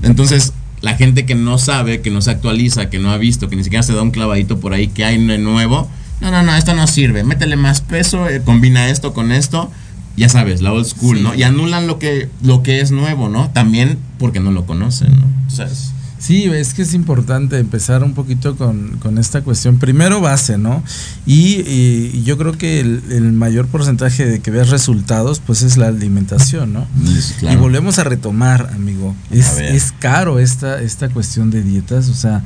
Entonces, 0.02 0.54
la 0.82 0.96
gente 0.96 1.26
que 1.26 1.36
no 1.36 1.58
sabe, 1.58 2.02
que 2.02 2.10
no 2.10 2.22
se 2.22 2.32
actualiza, 2.32 2.90
que 2.90 3.00
no 3.00 3.12
ha 3.12 3.18
visto, 3.18 3.50
que 3.50 3.56
ni 3.58 3.64
siquiera 3.64 3.84
se 3.84 3.94
da 3.94 4.02
un 4.02 4.12
clavadito 4.12 4.60
por 4.60 4.74
ahí 4.74 4.88
que 4.88 5.04
hay 5.04 5.24
de 5.26 5.38
nuevo, 5.38 5.90
no, 6.22 6.32
no, 6.32 6.44
no, 6.44 6.56
esto 6.56 6.74
no 6.76 6.88
sirve, 6.88 7.24
métele 7.24 7.56
más 7.56 7.82
peso, 7.82 8.28
eh, 8.28 8.42
combina 8.44 8.90
esto 8.90 9.14
con 9.14 9.32
esto, 9.32 9.72
ya 10.18 10.28
sabes, 10.30 10.62
la 10.62 10.74
old 10.74 10.86
school, 10.86 11.24
¿no? 11.24 11.34
Y 11.36 11.44
anulan 11.44 11.88
lo 11.88 11.98
que, 12.00 12.30
lo 12.44 12.62
que 12.64 12.82
es 12.82 12.92
nuevo, 12.92 13.30
¿no? 13.30 13.50
También 13.52 13.98
porque 14.18 14.40
no 14.40 14.52
lo 14.52 14.66
conocen, 14.66 15.16
¿no? 15.20 15.26
O 15.48 15.52
sea, 15.52 15.66
es- 15.68 15.92
Sí, 16.22 16.44
es 16.44 16.74
que 16.74 16.82
es 16.82 16.94
importante 16.94 17.58
empezar 17.60 18.04
un 18.04 18.14
poquito 18.14 18.58
con, 18.58 18.98
con 19.02 19.18
esta 19.18 19.42
cuestión. 19.42 19.80
Primero 19.80 20.20
base, 20.20 20.58
¿no? 20.58 20.84
Y, 21.26 21.62
y 21.66 22.24
yo 22.26 22.38
creo 22.38 22.58
que 22.58 22.82
el, 22.82 23.02
el 23.10 23.32
mayor 23.32 23.68
porcentaje 23.68 24.26
de 24.26 24.42
que 24.42 24.52
veas 24.52 24.68
resultados, 24.68 25.40
pues 25.40 25.62
es 25.62 25.78
la 25.78 25.88
alimentación, 25.88 26.74
¿no? 26.74 26.86
Sí, 27.06 27.36
claro. 27.40 27.58
Y 27.58 27.62
volvemos 27.62 28.00
a 28.00 28.04
retomar, 28.04 28.70
amigo. 28.76 29.16
Es, 29.32 29.58
es 29.60 29.94
caro 29.98 30.40
esta, 30.40 30.82
esta 30.82 31.08
cuestión 31.08 31.52
de 31.52 31.64
dietas. 31.64 32.10
O 32.10 32.14
sea, 32.14 32.44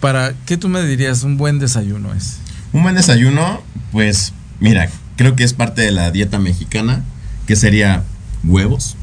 ¿para 0.00 0.34
qué 0.44 0.56
tú 0.56 0.68
me 0.68 0.82
dirías 0.84 1.22
un 1.22 1.36
buen 1.36 1.60
desayuno 1.60 2.12
es? 2.14 2.38
Un 2.76 2.82
buen 2.82 2.94
desayuno, 2.94 3.62
pues 3.90 4.34
mira, 4.60 4.90
creo 5.16 5.34
que 5.34 5.44
es 5.44 5.54
parte 5.54 5.80
de 5.80 5.92
la 5.92 6.10
dieta 6.10 6.38
mexicana, 6.38 7.02
que 7.46 7.56
sería 7.56 8.02
huevos, 8.44 8.96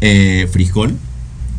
eh, 0.00 0.48
frijol, 0.52 0.96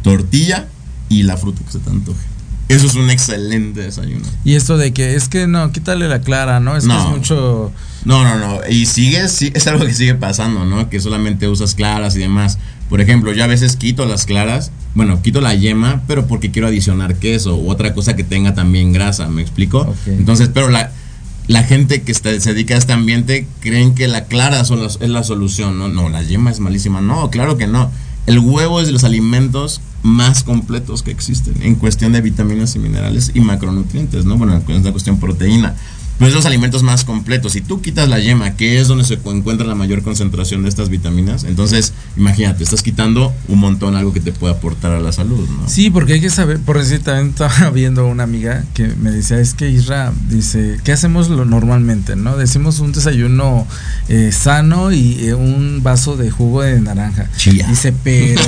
tortilla 0.01 0.67
y 1.07 1.23
la 1.23 1.37
fruta 1.37 1.61
que 1.65 1.71
se 1.71 1.79
te 1.79 1.89
antoje. 1.89 2.19
Eso 2.67 2.87
es 2.87 2.95
un 2.95 3.09
excelente 3.09 3.79
desayuno. 3.83 4.25
Y 4.43 4.55
esto 4.55 4.77
de 4.77 4.91
que 4.91 5.15
es 5.15 5.29
que 5.29 5.47
no, 5.47 5.71
quítale 5.71 6.09
la 6.09 6.19
clara, 6.19 6.59
¿no? 6.59 6.75
Es 6.75 6.83
que 6.83 6.89
No. 6.89 7.01
es 7.11 7.17
mucho. 7.17 7.71
No, 8.03 8.25
no, 8.25 8.37
no. 8.37 8.59
Y 8.69 8.85
sigue, 8.85 9.29
sí, 9.29 9.49
es 9.55 9.65
algo 9.67 9.85
que 9.85 9.93
sigue 9.93 10.15
pasando, 10.15 10.65
¿no? 10.65 10.89
Que 10.89 10.99
solamente 10.99 11.47
usas 11.47 11.73
claras 11.73 12.17
y 12.17 12.19
demás. 12.19 12.57
Por 12.89 12.99
ejemplo, 12.99 13.31
yo 13.31 13.45
a 13.45 13.47
veces 13.47 13.77
quito 13.77 14.05
las 14.05 14.25
claras, 14.25 14.71
bueno, 14.93 15.21
quito 15.21 15.39
la 15.39 15.55
yema, 15.55 16.01
pero 16.05 16.27
porque 16.27 16.51
quiero 16.51 16.67
adicionar 16.67 17.15
queso 17.15 17.55
u 17.55 17.69
otra 17.69 17.93
cosa 17.93 18.17
que 18.17 18.25
tenga 18.25 18.53
también 18.53 18.91
grasa, 18.91 19.29
¿me 19.29 19.41
explico? 19.41 19.79
Ok. 19.79 19.95
Entonces, 20.07 20.49
pero 20.53 20.69
la, 20.69 20.91
la 21.47 21.63
gente 21.63 22.01
que 22.03 22.11
está- 22.11 22.39
se 22.39 22.53
dedica 22.53 22.75
a 22.75 22.77
este 22.77 22.93
ambiente 22.93 23.47
creen 23.59 23.95
que 23.95 24.07
la 24.07 24.25
clara 24.25 24.63
son 24.65 24.81
es 24.85 24.99
la 25.01 25.23
solución, 25.23 25.77
¿no? 25.77 25.87
No, 25.89 26.09
la 26.09 26.23
yema 26.23 26.51
es 26.51 26.59
malísima. 26.59 27.01
No, 27.01 27.29
claro 27.29 27.57
que 27.57 27.67
no. 27.67 27.91
El 28.25 28.39
huevo 28.39 28.79
es 28.79 28.87
de 28.87 28.93
los 28.93 29.03
alimentos 29.03 29.81
más 30.01 30.43
completos 30.43 31.03
que 31.03 31.11
existen 31.11 31.55
en 31.61 31.75
cuestión 31.75 32.13
de 32.13 32.21
vitaminas 32.21 32.75
y 32.75 32.79
minerales 32.79 33.31
y 33.33 33.41
macronutrientes, 33.41 34.23
¿no? 34.25 34.37
Bueno, 34.37 34.61
en 34.67 34.83
la 34.83 34.91
cuestión 34.91 35.19
proteína. 35.19 35.75
Pero 36.17 36.27
es 36.27 36.33
de 36.33 36.37
los 36.37 36.45
alimentos 36.45 36.83
más 36.83 37.03
completos. 37.05 37.53
Si 37.53 37.61
tú 37.61 37.81
quitas 37.81 38.07
la 38.07 38.19
yema, 38.19 38.55
que 38.55 38.79
es 38.79 38.87
donde 38.87 39.03
se 39.03 39.15
encuentra 39.15 39.65
la 39.65 39.75
mayor 39.75 40.03
concentración 40.03 40.63
de 40.63 40.69
estas 40.69 40.89
vitaminas, 40.89 41.43
entonces 41.43 41.93
imagínate, 42.17 42.63
estás 42.63 42.81
quitando 42.83 43.33
un 43.47 43.59
montón 43.59 43.95
algo 43.95 44.13
que 44.13 44.19
te 44.19 44.31
puede 44.31 44.53
aportar 44.53 44.91
a 44.91 44.99
la 44.99 45.11
salud, 45.11 45.47
¿no? 45.49 45.67
Sí, 45.67 45.89
porque 45.89 46.13
hay 46.13 46.21
que 46.21 46.29
saber, 46.29 46.59
por 46.59 46.77
decir, 46.77 47.01
también 47.03 47.29
estaba 47.29 47.69
viendo 47.73 48.07
una 48.07 48.23
amiga 48.23 48.63
que 48.73 48.87
me 48.87 49.11
decía, 49.11 49.39
es 49.39 49.53
que 49.53 49.69
Isra, 49.69 50.13
dice, 50.29 50.79
¿qué 50.83 50.91
hacemos 50.91 51.29
lo 51.29 51.45
normalmente? 51.45 52.15
¿No? 52.15 52.37
Decimos 52.37 52.79
un 52.79 52.91
desayuno 52.91 53.67
eh, 54.07 54.31
sano 54.31 54.91
y 54.91 55.25
eh, 55.27 55.33
un 55.33 55.81
vaso 55.83 56.15
de 56.15 56.29
jugo 56.31 56.61
de 56.61 56.79
naranja. 56.79 57.27
Chía. 57.37 57.67
Dice, 57.67 57.93
pero, 58.03 58.41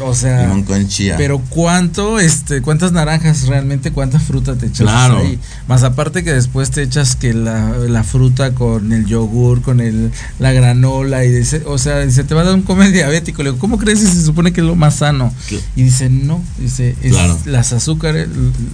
o 0.00 0.14
sea, 0.14 0.42
Limón 0.42 0.64
con 0.64 0.86
chía. 0.88 1.14
pero 1.16 1.38
cuánto, 1.48 2.18
este, 2.18 2.62
cuántas 2.62 2.92
naranjas 2.92 3.46
realmente, 3.46 3.92
cuánta 3.92 4.18
fruta 4.18 4.56
te 4.56 4.66
echas 4.66 4.80
Claro. 4.82 5.18
ahí. 5.18 5.38
Más 5.68 5.82
aparte 5.84 6.24
que 6.24 6.32
después 6.32 6.70
te 6.70 6.82
echas 6.82 7.11
que 7.16 7.32
la, 7.34 7.76
la 7.78 8.04
fruta 8.04 8.54
con 8.54 8.92
el 8.92 9.06
yogur, 9.06 9.62
con 9.62 9.80
el, 9.80 10.10
la 10.38 10.52
granola 10.52 11.24
y 11.24 11.30
dice, 11.32 11.62
o 11.66 11.78
sea, 11.78 12.00
dice, 12.00 12.24
te 12.24 12.34
va 12.34 12.42
a 12.42 12.44
dar 12.44 12.54
un 12.54 12.62
come 12.62 12.90
diabético. 12.90 13.42
Le 13.42 13.50
digo, 13.50 13.58
¿cómo 13.60 13.78
crees 13.78 14.00
si 14.00 14.06
se 14.06 14.22
supone 14.24 14.52
que 14.52 14.60
es 14.60 14.66
lo 14.66 14.74
más 14.76 14.96
sano? 14.96 15.32
Y 15.76 15.82
dice, 15.82 16.08
no, 16.10 16.42
dice, 16.58 16.96
es- 17.02 17.12
Claro. 17.12 17.38
las 17.46 17.72
azúcares 17.72 18.28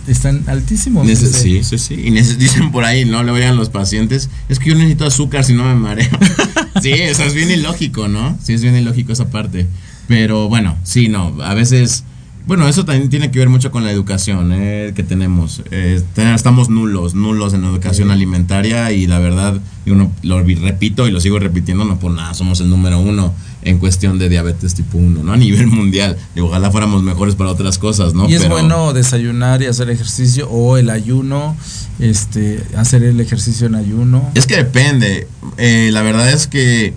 están 0.07 0.45
altísimos. 0.47 1.07
Nece- 1.07 1.27
dice. 1.27 1.41
sí, 1.43 1.65
sí, 1.65 1.79
sí. 1.79 1.95
Y 1.95 2.11
dicen 2.11 2.71
por 2.73 2.85
ahí, 2.85 3.05
¿no? 3.05 3.23
Le 3.23 3.31
oigan 3.33 3.57
los 3.57 3.69
pacientes, 3.71 4.29
es 4.49 4.59
que 4.59 4.71
yo 4.71 4.75
necesito 4.77 5.07
azúcar 5.07 5.45
si 5.45 5.53
no 5.53 5.65
me 5.65 5.75
mareo. 5.75 6.09
sí, 6.83 6.91
eso 6.93 7.23
es 7.25 7.35
bien 7.35 7.51
ilógico, 7.51 8.09
¿no? 8.09 8.39
Sí, 8.43 8.53
es 8.55 8.63
bien 8.63 8.77
ilógico 8.77 9.13
esa 9.13 9.29
parte. 9.31 9.67
Pero 10.07 10.49
bueno, 10.49 10.77
sí, 10.85 11.09
no. 11.09 11.37
A 11.43 11.55
veces, 11.55 12.05
bueno, 12.49 12.67
eso 12.67 12.87
también 12.87 13.11
tiene 13.11 13.31
que 13.31 13.39
ver 13.39 13.51
mucho 13.51 13.71
con 13.71 13.85
la 13.85 13.93
educación 13.93 14.51
eh, 14.55 14.93
que 14.97 15.03
tenemos. 15.03 15.63
Eh, 15.71 16.03
estamos 16.35 16.71
nulos, 16.71 17.15
nulos 17.15 17.53
en 17.53 17.63
educación 17.63 18.11
alimentaria 18.11 18.91
y 18.91 19.07
la 19.07 19.19
verdad, 19.19 19.61
y 19.85 19.91
uno 19.91 20.11
lo 20.23 20.43
repito 20.43 21.07
y 21.07 21.11
lo 21.11 21.21
sigo 21.21 21.39
repitiendo, 21.39 21.85
no 21.85 21.99
por 22.01 22.11
nada, 22.13 22.33
somos 22.33 22.61
el 22.61 22.71
número 22.71 22.99
uno 23.01 23.35
en 23.61 23.79
cuestión 23.79 24.19
de 24.19 24.31
diabetes 24.31 24.75
tipo 24.75 24.97
1, 24.97 25.23
¿no? 25.25 25.33
A 25.33 25.37
nivel 25.37 25.67
mundial. 25.69 26.17
Y 26.35 26.41
ojalá 26.41 26.71
fuéramos 26.71 27.03
mejores 27.03 27.35
para 27.35 27.51
otras 27.51 27.77
cosas, 27.77 28.15
¿no? 28.15 28.27
Y 28.27 28.35
es 28.35 28.41
Pero- 28.43 28.55
bueno 28.55 28.95
desayunar 28.95 29.61
y 29.61 29.67
hacer 29.67 29.91
ejercicio 29.91 30.49
o 30.49 30.79
el 30.79 30.89
ayuno, 30.89 31.55
este, 31.99 32.65
hacer 32.79 33.03
el 33.03 33.21
ejercicio 33.21 33.67
en 33.67 33.75
ayuno. 33.75 34.31
Es 34.35 34.47
que 34.47 34.57
depende. 34.57 35.27
Eh, 35.59 35.91
la 35.93 36.01
verdad 36.01 36.33
es 36.33 36.47
que 36.47 36.95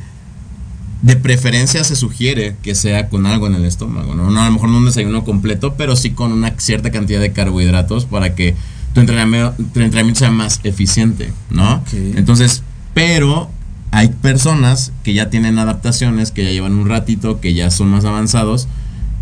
de 1.01 1.15
preferencia 1.15 1.83
se 1.83 1.95
sugiere 1.95 2.55
que 2.61 2.75
sea 2.75 3.09
con 3.09 3.25
algo 3.25 3.47
en 3.47 3.55
el 3.55 3.65
estómago, 3.65 4.13
¿no? 4.13 4.29
No, 4.29 4.41
a 4.41 4.45
lo 4.45 4.51
mejor 4.51 4.69
no 4.69 4.77
un 4.77 4.85
desayuno 4.85 5.23
completo, 5.23 5.73
pero 5.75 5.95
sí 5.95 6.11
con 6.11 6.31
una 6.31 6.53
cierta 6.57 6.91
cantidad 6.91 7.19
de 7.19 7.31
carbohidratos 7.31 8.05
para 8.05 8.35
que 8.35 8.55
tu 8.93 8.99
entrenamiento, 8.99 9.55
tu 9.73 9.79
entrenamiento 9.79 10.19
sea 10.19 10.31
más 10.31 10.59
eficiente, 10.63 11.33
¿no? 11.49 11.83
Entonces, 11.91 12.61
pero 12.93 13.49
hay 13.89 14.09
personas 14.09 14.91
que 15.03 15.13
ya 15.13 15.29
tienen 15.29 15.57
adaptaciones, 15.57 16.31
que 16.31 16.43
ya 16.43 16.51
llevan 16.51 16.73
un 16.73 16.87
ratito, 16.87 17.41
que 17.41 17.53
ya 17.53 17.71
son 17.71 17.89
más 17.89 18.05
avanzados 18.05 18.67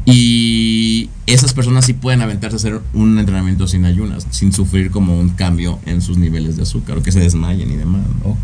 y 0.06 1.10
esas 1.34 1.54
personas 1.54 1.86
sí 1.86 1.94
pueden 1.94 2.22
aventarse 2.22 2.56
a 2.56 2.60
hacer 2.60 2.82
un 2.94 3.20
entrenamiento 3.20 3.68
sin 3.68 3.86
ayunas, 3.86 4.26
sin 4.32 4.52
sufrir 4.54 4.90
como 4.92 5.18
un 5.20 5.30
cambio 5.30 5.80
en 5.86 6.02
sus 6.02 6.18
niveles 6.18 6.56
de 6.58 6.64
azúcar 6.64 6.98
o 6.98 7.04
que 7.04 7.12
se 7.12 7.20
desmayen 7.20 7.72
y 7.72 7.76
demás. 7.76 8.02
¿no? 8.24 8.32
Ok. 8.32 8.40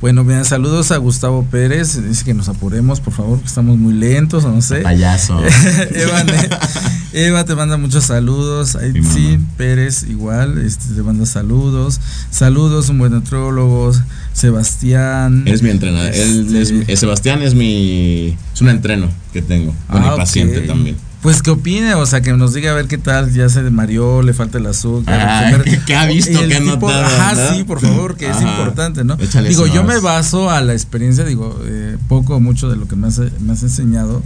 Bueno, 0.00 0.24
bien, 0.24 0.44
saludos 0.44 0.90
a 0.92 0.96
Gustavo 0.98 1.44
Pérez. 1.50 2.02
Dice 2.08 2.24
que 2.24 2.34
nos 2.34 2.48
apuremos, 2.48 3.00
por 3.00 3.12
favor, 3.12 3.38
que 3.40 3.46
estamos 3.46 3.76
muy 3.78 3.92
lentos 3.94 4.44
o 4.44 4.50
no 4.52 4.62
sé. 4.62 4.80
Payaso. 4.80 5.40
Eva 7.12 7.44
te 7.44 7.54
manda 7.54 7.76
muchos 7.76 8.04
saludos. 8.04 8.76
Sí. 9.12 9.38
Pérez 9.56 10.04
igual, 10.08 10.58
este, 10.64 10.94
te 10.94 11.02
manda 11.02 11.26
saludos. 11.26 12.00
Saludos, 12.30 12.88
un 12.88 12.98
buen 12.98 13.12
nutriólogo, 13.12 13.92
Sebastián. 14.32 15.42
Es 15.46 15.62
mi 15.62 15.70
entrenador. 15.70 16.14
Él 16.14 16.54
es, 16.56 16.70
Este, 16.70 16.92
eh, 16.92 16.96
Sebastián 16.96 17.42
es 17.42 17.54
mi. 17.54 18.36
Es 18.54 18.60
un 18.60 18.68
entreno 18.68 19.08
que 19.32 19.42
tengo. 19.42 19.74
Con 19.88 20.02
Ah, 20.02 20.12
mi 20.12 20.16
paciente 20.16 20.60
ok. 20.60 20.66
también. 20.66 20.96
Pues 21.22 21.42
que 21.42 21.50
opine, 21.50 21.94
o 21.94 22.06
sea, 22.06 22.22
que 22.22 22.32
nos 22.32 22.54
diga 22.54 22.70
a 22.70 22.74
ver 22.74 22.86
qué 22.86 22.96
tal, 22.96 23.30
ya 23.30 23.46
se 23.50 23.60
mareó, 23.70 24.22
le 24.22 24.32
falta 24.32 24.56
el 24.56 24.66
azúcar. 24.66 25.20
Ah, 25.20 25.50
comer- 25.52 25.84
¿qué 25.84 25.94
ha 25.94 26.06
visto, 26.06 26.38
qué 26.48 26.56
ha 26.56 26.60
notado, 26.60 26.88
Ajá, 27.04 27.52
sí, 27.54 27.64
por 27.64 27.78
favor, 27.80 28.16
que 28.16 28.30
es 28.30 28.40
importante, 28.40 29.04
¿no? 29.04 29.14
Échale 29.20 29.50
digo, 29.50 29.66
yo 29.66 29.84
me 29.84 29.98
baso 29.98 30.48
a 30.50 30.62
la 30.62 30.72
experiencia, 30.72 31.24
digo, 31.24 31.60
eh, 31.66 31.98
poco 32.08 32.36
o 32.36 32.40
mucho 32.40 32.70
de 32.70 32.76
lo 32.76 32.88
que 32.88 32.96
me 32.96 33.08
has, 33.08 33.18
me 33.40 33.52
has 33.52 33.62
enseñado 33.62 34.22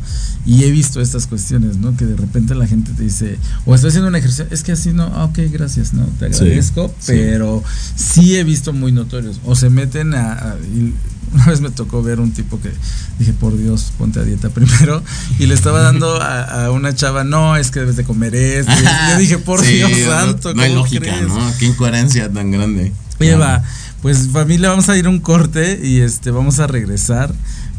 y 0.46 0.62
he 0.64 0.70
visto 0.70 1.00
estas 1.00 1.26
cuestiones, 1.26 1.78
¿no? 1.78 1.96
Que 1.96 2.06
de 2.06 2.14
repente 2.16 2.54
la 2.54 2.68
gente 2.68 2.92
te 2.96 3.02
dice, 3.02 3.38
o 3.66 3.74
estoy 3.74 3.88
haciendo 3.88 4.08
un 4.08 4.14
ejercicio, 4.14 4.46
es 4.52 4.62
que 4.62 4.70
así 4.72 4.92
no, 4.92 5.10
ah, 5.14 5.24
ok, 5.24 5.38
gracias, 5.50 5.94
¿no? 5.94 6.04
Te 6.20 6.26
agradezco, 6.26 6.94
sí. 7.00 7.06
pero 7.12 7.60
sí 7.96 8.36
he 8.36 8.44
visto 8.44 8.72
muy 8.72 8.92
notorios, 8.92 9.40
o 9.44 9.56
se 9.56 9.68
meten 9.68 10.14
a... 10.14 10.32
a- 10.34 10.56
y 10.72 10.94
una 11.38 11.46
vez 11.46 11.60
me 11.60 11.70
tocó 11.70 12.02
ver 12.02 12.20
un 12.20 12.32
tipo 12.32 12.60
que 12.60 12.70
dije, 13.18 13.32
por 13.32 13.56
Dios, 13.56 13.92
ponte 13.98 14.20
a 14.20 14.22
dieta 14.22 14.48
primero. 14.50 15.02
Y 15.38 15.46
le 15.46 15.54
estaba 15.54 15.80
dando 15.82 16.20
a, 16.22 16.64
a 16.66 16.70
una 16.70 16.94
chava, 16.94 17.24
no, 17.24 17.56
es 17.56 17.70
que 17.70 17.80
debes 17.80 17.96
de 17.96 18.04
comer 18.04 18.34
esto. 18.34 18.72
Y 18.72 19.10
yo 19.12 19.18
dije, 19.18 19.38
por 19.38 19.60
Sí, 19.64 19.74
Dios 19.74 19.90
no- 19.90 20.06
santo, 20.06 20.54
No, 20.54 20.62
hay 20.62 20.70
¿cómo 20.70 20.82
lógica, 20.82 21.00
crees? 21.02 21.28
¿no? 21.28 21.52
Qué 21.58 21.66
incoherencia 21.66 22.32
tan 22.32 22.50
grande. 22.50 22.92
Eva, 23.20 23.62
pues 24.02 24.28
familia, 24.32 24.70
vamos 24.70 24.88
a 24.88 24.96
ir 24.98 25.06
a 25.06 25.08
un 25.08 25.20
corte 25.20 25.80
y 25.82 26.00
este 26.00 26.30
vamos 26.30 26.58
a 26.58 26.66
regresar 26.66 27.32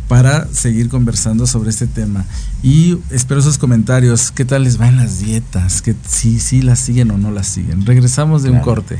para 0.08 0.48
seguir 0.54 0.88
conversando 0.90 1.46
sobre 1.48 1.70
este 1.72 1.88
tema. 1.88 2.26
Y 2.64 2.98
espero 3.12 3.42
sus 3.42 3.58
comentarios. 3.58 4.32
¿Qué 4.32 4.46
tal 4.46 4.64
les 4.64 4.80
va 4.80 4.88
en 4.88 4.98
las 4.98 5.20
dietas? 5.20 5.82
¿Que 5.82 5.96
sí, 6.08 6.40
sí 6.40 6.62
las 6.62 6.80
siguen 6.80 7.12
o 7.12 7.18
no 7.18 7.32
las 7.32 7.48
siguen? 7.48 7.86
Regresamos 7.86 8.44
de 8.44 8.50
un 8.50 8.58
Claro. 8.58 8.66
corte. 8.84 9.00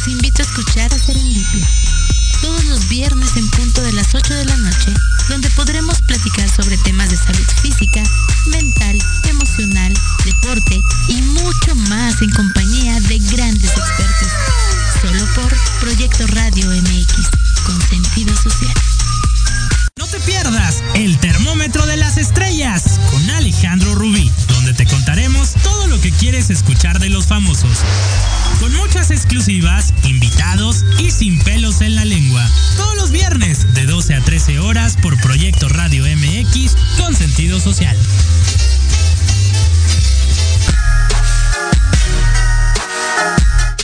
Los 0.00 0.08
invito 0.08 0.42
a 0.42 0.46
escuchar 0.46 0.92
a 0.94 0.98
Serendipia. 0.98 1.68
Todos 2.40 2.64
los 2.64 2.88
viernes 2.88 3.36
en 3.36 3.48
punto 3.50 3.82
de 3.82 3.92
las 3.92 4.14
8 4.14 4.34
de 4.34 4.44
la 4.46 4.56
noche, 4.56 4.94
donde 5.28 5.50
podremos 5.50 6.00
platicar 6.02 6.48
sobre 6.48 6.78
temas 6.78 7.10
de 7.10 7.16
salud 7.16 7.46
física, 7.60 8.02
mental, 8.46 8.98
emocional, 9.28 9.92
deporte 10.24 10.80
y 11.08 11.20
mucho 11.22 11.74
más 11.88 12.22
en 12.22 12.30
compañía 12.30 12.98
de 13.00 13.18
grandes 13.18 13.70
expertos. 13.70 14.28
Solo 15.02 15.26
por 15.34 15.54
Proyecto 15.80 16.26
Radio 16.28 16.70
MX, 16.70 17.28
con 17.66 17.80
sentido 17.88 18.34
social. 18.36 18.79
Quieres 26.20 26.50
escuchar 26.50 26.98
de 26.98 27.08
los 27.08 27.26
famosos. 27.26 27.78
Con 28.60 28.74
muchas 28.74 29.10
exclusivas, 29.10 29.94
invitados 30.04 30.84
y 30.98 31.10
sin 31.10 31.38
pelos 31.38 31.80
en 31.80 31.96
la 31.96 32.04
lengua. 32.04 32.46
Todos 32.76 32.94
los 32.96 33.10
viernes 33.10 33.72
de 33.72 33.86
12 33.86 34.14
a 34.14 34.20
13 34.20 34.58
horas 34.58 34.98
por 35.00 35.18
Proyecto 35.22 35.70
Radio 35.70 36.04
MX 36.04 36.76
con 36.98 37.14
sentido 37.14 37.58
social. 37.58 37.96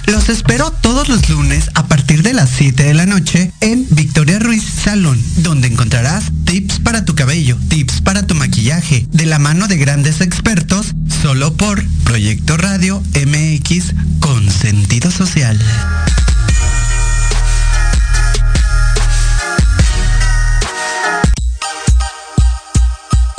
Los 0.06 0.28
espero 0.28 0.70
todos 0.70 1.08
los 1.08 1.28
lunes 1.28 1.70
a 1.74 1.86
partir 1.86 2.22
de 2.22 2.32
las 2.32 2.50
7 2.50 2.84
de 2.84 2.94
la 2.94 3.06
noche 3.06 3.50
en 3.60 3.86
Victoria 3.90 4.38
Ruiz 4.38 4.64
Salón, 4.64 5.20
donde 5.38 5.66
encontrarás 5.66 6.24
tips 6.44 6.78
para 6.78 7.04
tu 7.04 7.16
cabello, 7.16 7.56
tips 7.68 8.02
para 8.02 8.24
tu 8.24 8.36
maquillaje, 8.36 9.06
de 9.10 9.26
la 9.26 9.40
mano 9.40 9.66
de 9.66 9.76
grandes 9.76 10.20
expertos, 10.20 10.94
solo 11.22 11.54
por 11.54 11.84
Proyecto 12.04 12.56
Radio 12.56 13.02
MX 13.14 13.94
con 14.20 14.48
sentido 14.48 15.10
social. 15.10 15.58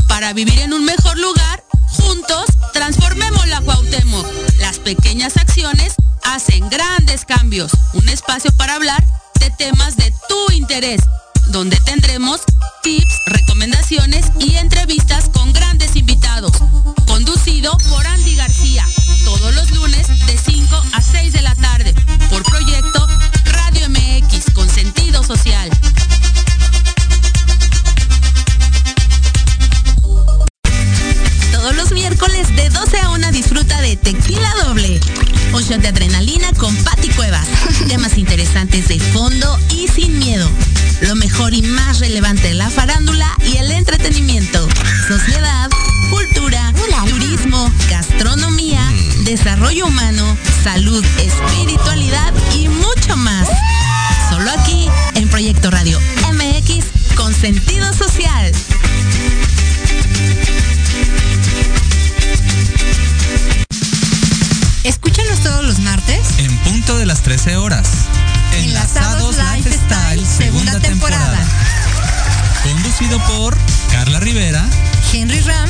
Para 0.08 0.34
vivir 0.34 0.60
en 0.60 0.74
un 0.74 0.84
mejor 0.84 1.18
lugar, 1.18 1.64
juntos 1.88 2.46
transformemos 2.74 3.48
la 3.48 3.62
Cuauhtémoc. 3.62 4.28
Las 4.60 4.80
pequeñas 4.80 5.38
acciones 5.38 5.96
hacen 6.24 6.70
grandes 6.70 7.26
cambios. 7.26 7.72
Un 7.94 8.10
espacio 8.10 8.52
para 8.58 8.76
hablar 8.76 9.04
de 9.40 9.50
temas 9.52 9.96
de 9.98 10.14
tu 10.28 10.54
interés, 10.54 11.02
donde 11.48 11.80
tendremos 11.82 12.42
tips, 12.84 13.22
recomendaciones 13.28 14.26
y 14.40 14.56
entrevistas 14.56 15.30
con 15.30 15.52
grandes 15.54 15.96
invitados. 15.96 16.52
Conducido 17.06 17.78
por 17.90 18.06
Andy 18.06 18.36
García, 18.36 18.86
todos 19.26 19.54
los 19.56 19.72
lunes 19.72 20.08
de 20.08 20.38
5 20.38 20.84
a 20.94 21.02
6 21.02 21.34
de 21.34 21.42
la 21.42 21.56
tarde, 21.56 21.94
por 22.30 22.44
proyecto 22.44 23.08
Radio 23.46 23.90
MX 23.90 24.54
con 24.54 24.70
sentido 24.70 25.24
social. 25.24 25.70
Todos 31.52 31.76
los 31.76 31.92
miércoles 31.92 32.56
de 32.56 32.70
12 32.70 33.00
a 33.00 33.10
1 33.10 33.32
disfruta 33.32 33.82
de 33.82 33.98
Tequila 33.98 34.54
Doble. 34.64 35.00
Un 35.54 35.64
shot 35.64 35.82
de 35.82 35.92
Interesantes 38.68 38.88
de 38.88 39.00
fondo 39.14 39.60
y 39.70 39.88
sin 39.88 40.20
miedo. 40.20 40.50
Lo 41.02 41.16
mejor 41.16 41.54
y 41.54 41.62
más 41.62 42.00
relevante 42.00 42.50
de 42.50 42.54
la 42.54 42.70
farándula 42.70 43.30
y 43.46 43.58
el 43.58 43.72
entretenimiento. 43.72 44.68
Sociedad, 45.08 45.70
cultura, 46.10 46.74
turismo, 47.10 47.72
gastronomía, 47.90 48.82
desarrollo 49.24 49.86
humano, 49.86 50.38
salud, 50.64 51.04
espiritualidad 51.18 52.34
y 52.56 52.68
mucho 52.68 53.16
más. 53.16 53.48
Solo 54.30 54.52
aquí 54.52 54.90
en 55.16 55.30
Proyecto 55.30 55.72
Radio 55.72 55.98
MX 56.34 57.16
con 57.16 57.34
sentido 57.34 57.94
social. 57.94 58.52
Escúchanos 64.84 65.40
todos 65.44 65.66
los 65.66 65.80
martes 65.80 66.20
En 66.40 66.58
punto 66.60 66.98
de 66.98 67.06
las 67.06 67.22
13 67.22 67.58
horas. 67.58 68.08
Conducido 72.98 73.20
por 73.28 73.56
Carla 73.92 74.20
Rivera 74.20 74.68
Henry 75.14 75.40
Ram 75.42 75.70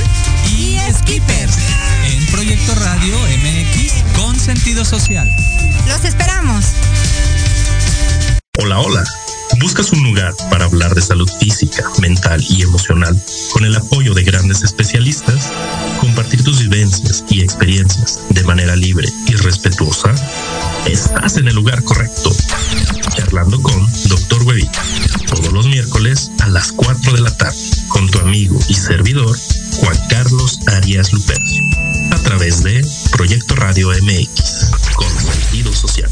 y 0.50 0.78
Skipper. 0.98 1.50
En 2.06 2.26
Proyecto 2.28 2.74
Radio 2.76 3.20
MX 3.20 3.92
con 4.16 4.40
sentido 4.40 4.86
social. 4.86 5.30
Los 5.90 6.06
esperamos. 6.06 6.64
Hola, 8.60 8.80
hola. 8.80 9.04
¿Buscas 9.60 9.92
un 9.92 10.04
lugar 10.04 10.36
para 10.52 10.66
hablar 10.66 10.94
de 10.94 11.02
salud 11.02 11.30
física, 11.40 11.84
mental 12.00 12.44
y 12.50 12.62
emocional 12.62 13.20
con 13.54 13.66
el 13.66 13.76
apoyo 13.76 14.14
de 14.14 14.24
grandes 14.24 14.64
especialistas? 14.64 15.52
¿Compartir 16.00 16.44
tus 16.44 16.60
vivencias 16.60 17.24
y 17.30 17.42
experiencias 17.42 18.20
de 18.30 18.44
manera 18.44 18.76
libre 18.76 19.08
y 19.28 19.34
respetuosa? 19.34 20.14
Estás 20.86 21.38
en 21.38 21.48
el 21.48 21.56
lugar 21.56 21.84
correcto. 21.84 22.32
Charlando 23.16 23.62
con 23.62 23.86
Dr. 24.06 24.44
Huevita. 24.44 24.82
Todos 25.28 25.52
los 25.52 25.68
miércoles 25.68 26.32
a 26.40 26.48
las 26.50 26.72
4 26.72 27.14
de 27.14 27.22
la 27.22 27.36
tarde. 27.36 27.58
Con 27.88 28.10
tu 28.10 28.20
amigo 28.20 28.60
y 28.70 28.76
servidor, 28.76 29.36
Juan 29.80 29.98
Carlos 30.10 30.60
Arias 30.68 31.12
Lupercio. 31.14 31.64
A 32.12 32.18
través 32.20 32.64
de 32.64 32.86
Proyecto 33.12 33.56
Radio 33.56 33.90
MX. 33.90 34.72
Con 34.96 35.10
sentido 35.10 35.74
social. 35.74 36.12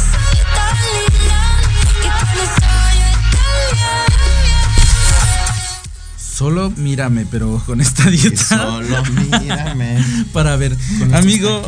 Solo 6.41 6.73
mírame, 6.75 7.27
pero 7.29 7.61
con 7.67 7.81
esta 7.81 8.09
dieta. 8.09 8.35
Solo 8.43 9.03
mírame. 9.29 10.03
Para 10.33 10.55
ver, 10.55 10.75
Con 10.97 11.13
amigo, 11.13 11.61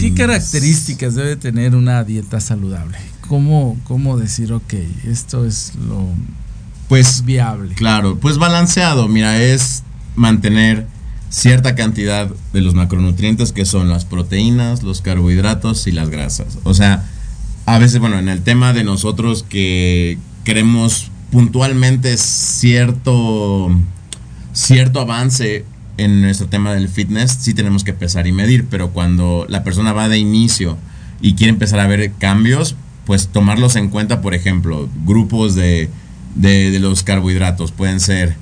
¿qué 0.00 0.14
características 0.14 1.16
debe 1.16 1.36
tener 1.36 1.74
una 1.74 2.02
dieta 2.02 2.40
saludable? 2.40 2.96
¿Cómo, 3.28 3.76
cómo 3.84 4.16
decir, 4.16 4.54
ok, 4.54 4.72
esto 5.06 5.44
es 5.44 5.74
lo 5.86 6.08
Pues 6.88 7.26
viable? 7.26 7.74
Claro, 7.74 8.16
pues 8.18 8.38
balanceado, 8.38 9.06
mira, 9.06 9.42
es 9.42 9.82
mantener 10.14 10.86
cierta 11.28 11.74
cantidad 11.74 12.30
de 12.54 12.60
los 12.62 12.74
macronutrientes 12.74 13.52
que 13.52 13.66
son 13.66 13.90
las 13.90 14.06
proteínas, 14.06 14.82
los 14.82 15.02
carbohidratos 15.02 15.86
y 15.88 15.92
las 15.92 16.08
grasas. 16.08 16.56
O 16.62 16.72
sea, 16.72 17.04
a 17.66 17.78
veces, 17.78 17.98
bueno, 17.98 18.18
en 18.18 18.30
el 18.30 18.40
tema 18.40 18.72
de 18.72 18.82
nosotros 18.82 19.44
que 19.46 20.16
queremos 20.42 21.10
puntualmente 21.30 22.16
cierto, 22.16 23.70
cierto 24.56 25.00
avance 25.00 25.64
en 25.98 26.22
nuestro 26.22 26.48
tema 26.48 26.72
del 26.72 26.88
fitness, 26.88 27.36
sí 27.40 27.52
tenemos 27.52 27.84
que 27.84 27.92
pesar 27.92 28.26
y 28.26 28.32
medir, 28.32 28.66
pero 28.70 28.90
cuando 28.90 29.46
la 29.48 29.62
persona 29.62 29.92
va 29.92 30.08
de 30.08 30.18
inicio 30.18 30.78
y 31.20 31.34
quiere 31.34 31.50
empezar 31.50 31.78
a 31.78 31.86
ver 31.86 32.12
cambios, 32.18 32.74
pues 33.04 33.28
tomarlos 33.28 33.76
en 33.76 33.88
cuenta, 33.88 34.22
por 34.22 34.34
ejemplo, 34.34 34.88
grupos 35.04 35.54
de, 35.54 35.90
de, 36.34 36.78
los 36.80 37.02
carbohidratos, 37.02 37.70
pueden 37.70 38.00
ser 38.00 38.34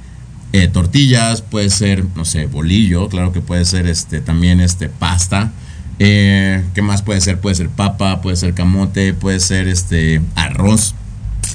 eh, 0.52 0.68
tortillas, 0.68 1.42
puede 1.42 1.68
ser, 1.68 2.04
no 2.14 2.24
sé, 2.24 2.46
bolillo, 2.46 3.08
claro 3.08 3.32
que 3.32 3.40
puede 3.40 3.64
ser 3.64 3.86
este, 3.86 4.20
también 4.20 4.60
este, 4.60 4.88
pasta. 4.88 5.52
Eh, 5.98 6.64
¿Qué 6.74 6.82
más 6.82 7.02
puede 7.02 7.20
ser? 7.20 7.40
Puede 7.40 7.56
ser 7.56 7.68
papa, 7.68 8.20
puede 8.20 8.36
ser 8.36 8.54
camote, 8.54 9.14
puede 9.14 9.40
ser 9.40 9.66
este, 9.66 10.20
arroz. 10.36 10.94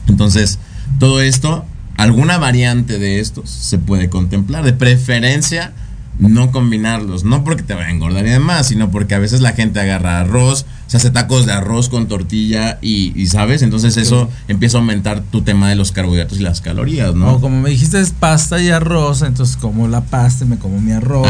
Entonces, 0.07 0.59
todo 0.99 1.21
esto, 1.21 1.65
alguna 1.99 2.37
variante 2.37 2.97
de 2.97 3.19
estos 3.19 3.49
se 3.49 3.77
puede 3.77 4.09
contemplar. 4.09 4.63
De 4.63 4.71
preferencia, 4.71 5.73
no 6.19 6.51
combinarlos. 6.51 7.23
No 7.23 7.43
porque 7.43 7.63
te 7.63 7.73
va 7.73 7.83
a 7.83 7.89
engordar 7.89 8.25
y 8.27 8.29
demás, 8.29 8.67
sino 8.67 8.91
porque 8.91 9.15
a 9.15 9.19
veces 9.19 9.41
la 9.41 9.53
gente 9.53 9.79
agarra 9.79 10.19
arroz, 10.19 10.65
se 10.87 10.97
hace 10.97 11.11
tacos 11.11 11.45
de 11.45 11.53
arroz 11.53 11.87
con 11.87 12.07
tortilla 12.07 12.77
y, 12.81 13.25
¿sabes? 13.27 13.61
Entonces 13.61 13.95
eso 13.97 14.29
empieza 14.47 14.77
a 14.77 14.81
aumentar 14.81 15.21
tu 15.21 15.41
tema 15.41 15.69
de 15.69 15.75
los 15.75 15.91
carbohidratos 15.91 16.39
y 16.39 16.43
las 16.43 16.61
calorías, 16.61 17.15
¿no? 17.15 17.33
O 17.33 17.41
como 17.41 17.61
me 17.61 17.69
dijiste 17.69 17.99
es 18.01 18.11
pasta 18.11 18.61
y 18.61 18.69
arroz, 18.69 19.21
entonces 19.21 19.55
como 19.55 19.87
la 19.87 20.01
pasta 20.01 20.45
me 20.45 20.57
como 20.57 20.81
mi 20.81 20.91
arroz 20.91 21.27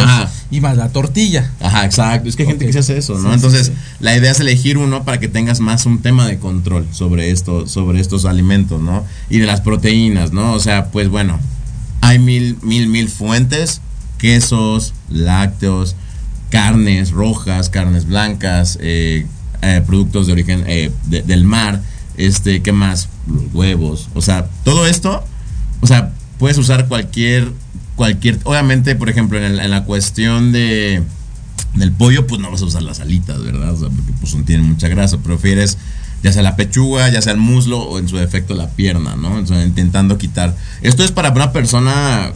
y 0.50 0.60
más 0.60 0.76
la 0.76 0.90
tortilla. 0.90 1.52
Ajá, 1.60 1.86
exacto. 1.86 2.28
Es 2.28 2.36
que 2.36 2.44
hay 2.44 2.50
gente 2.50 2.66
que 2.66 2.74
se 2.74 2.80
hace 2.80 2.98
eso, 2.98 3.18
¿no? 3.20 3.34
entonces 3.34 3.72
la 4.00 4.16
idea 4.16 4.32
es 4.32 4.40
elegir 4.40 4.78
uno 4.78 5.04
para 5.04 5.20
que 5.20 5.28
tengas 5.28 5.60
más 5.60 5.86
un 5.86 6.02
tema 6.02 6.28
de 6.28 6.40
control 6.40 6.88
sobre 6.92 7.32
esto, 7.32 7.68
sobre 7.68 8.00
estos 8.00 8.26
alimentos, 8.26 8.82
¿no? 8.82 9.06
Y 9.30 9.40
de 9.40 9.46
las 9.46 9.62
proteínas, 9.62 10.32
¿no? 10.32 10.54
O 10.54 10.60
sea, 10.60 10.88
pues 10.88 11.10
bueno, 11.10 11.40
hay 12.02 12.18
mil, 12.18 12.58
mil, 12.62 12.88
mil 12.88 13.10
fuentes, 13.10 13.82
quesos, 14.20 14.94
lácteos, 15.10 15.96
carnes 16.52 17.12
rojas, 17.12 17.70
carnes 17.70 18.06
blancas, 18.06 18.78
eh, 18.82 19.26
eh, 19.64 19.82
productos 19.86 20.28
de 20.28 20.34
origen 20.34 20.64
eh, 20.68 20.92
del 21.08 21.44
mar, 21.44 21.82
este, 22.18 22.62
¿qué 22.62 22.72
más? 22.72 23.10
Los 23.28 23.54
huevos, 23.54 24.10
o 24.14 24.22
sea, 24.22 24.48
todo 24.64 24.86
esto, 24.86 25.24
o 25.82 25.88
sea, 25.88 26.12
puedes 26.38 26.58
usar 26.58 26.88
cualquier, 26.88 27.52
cualquier, 27.96 28.40
obviamente, 28.44 28.96
por 28.96 29.10
ejemplo, 29.10 29.44
en, 29.44 29.70
la 29.70 29.84
cuestión 29.86 30.52
de 30.52 31.02
del 31.74 31.92
pollo, 31.92 32.26
pues 32.26 32.42
no 32.42 32.50
vas 32.50 32.62
a 32.62 32.66
usar 32.66 32.82
las 32.82 33.00
alitas, 33.00 33.44
¿verdad? 33.44 33.74
O 33.74 33.78
sea, 33.78 33.90
porque 33.90 34.12
pues 34.20 34.36
tienen 34.46 34.68
mucha 34.68 34.88
grasa, 34.88 35.18
prefieres 35.18 35.78
ya 36.24 36.34
sea 36.34 36.42
la 36.42 36.56
pechuga, 36.56 37.10
ya 37.10 37.22
sea 37.22 37.34
el 37.34 37.40
muslo 37.40 37.80
o 37.80 38.00
en 38.00 38.10
su 38.10 38.18
defecto 38.18 38.54
la 38.54 38.70
pierna, 38.70 39.16
¿no? 39.16 39.40
intentando 39.40 40.18
quitar. 40.18 40.56
Esto 40.82 41.04
es 41.04 41.12
para 41.12 41.30
una 41.30 41.52
persona 41.52 42.32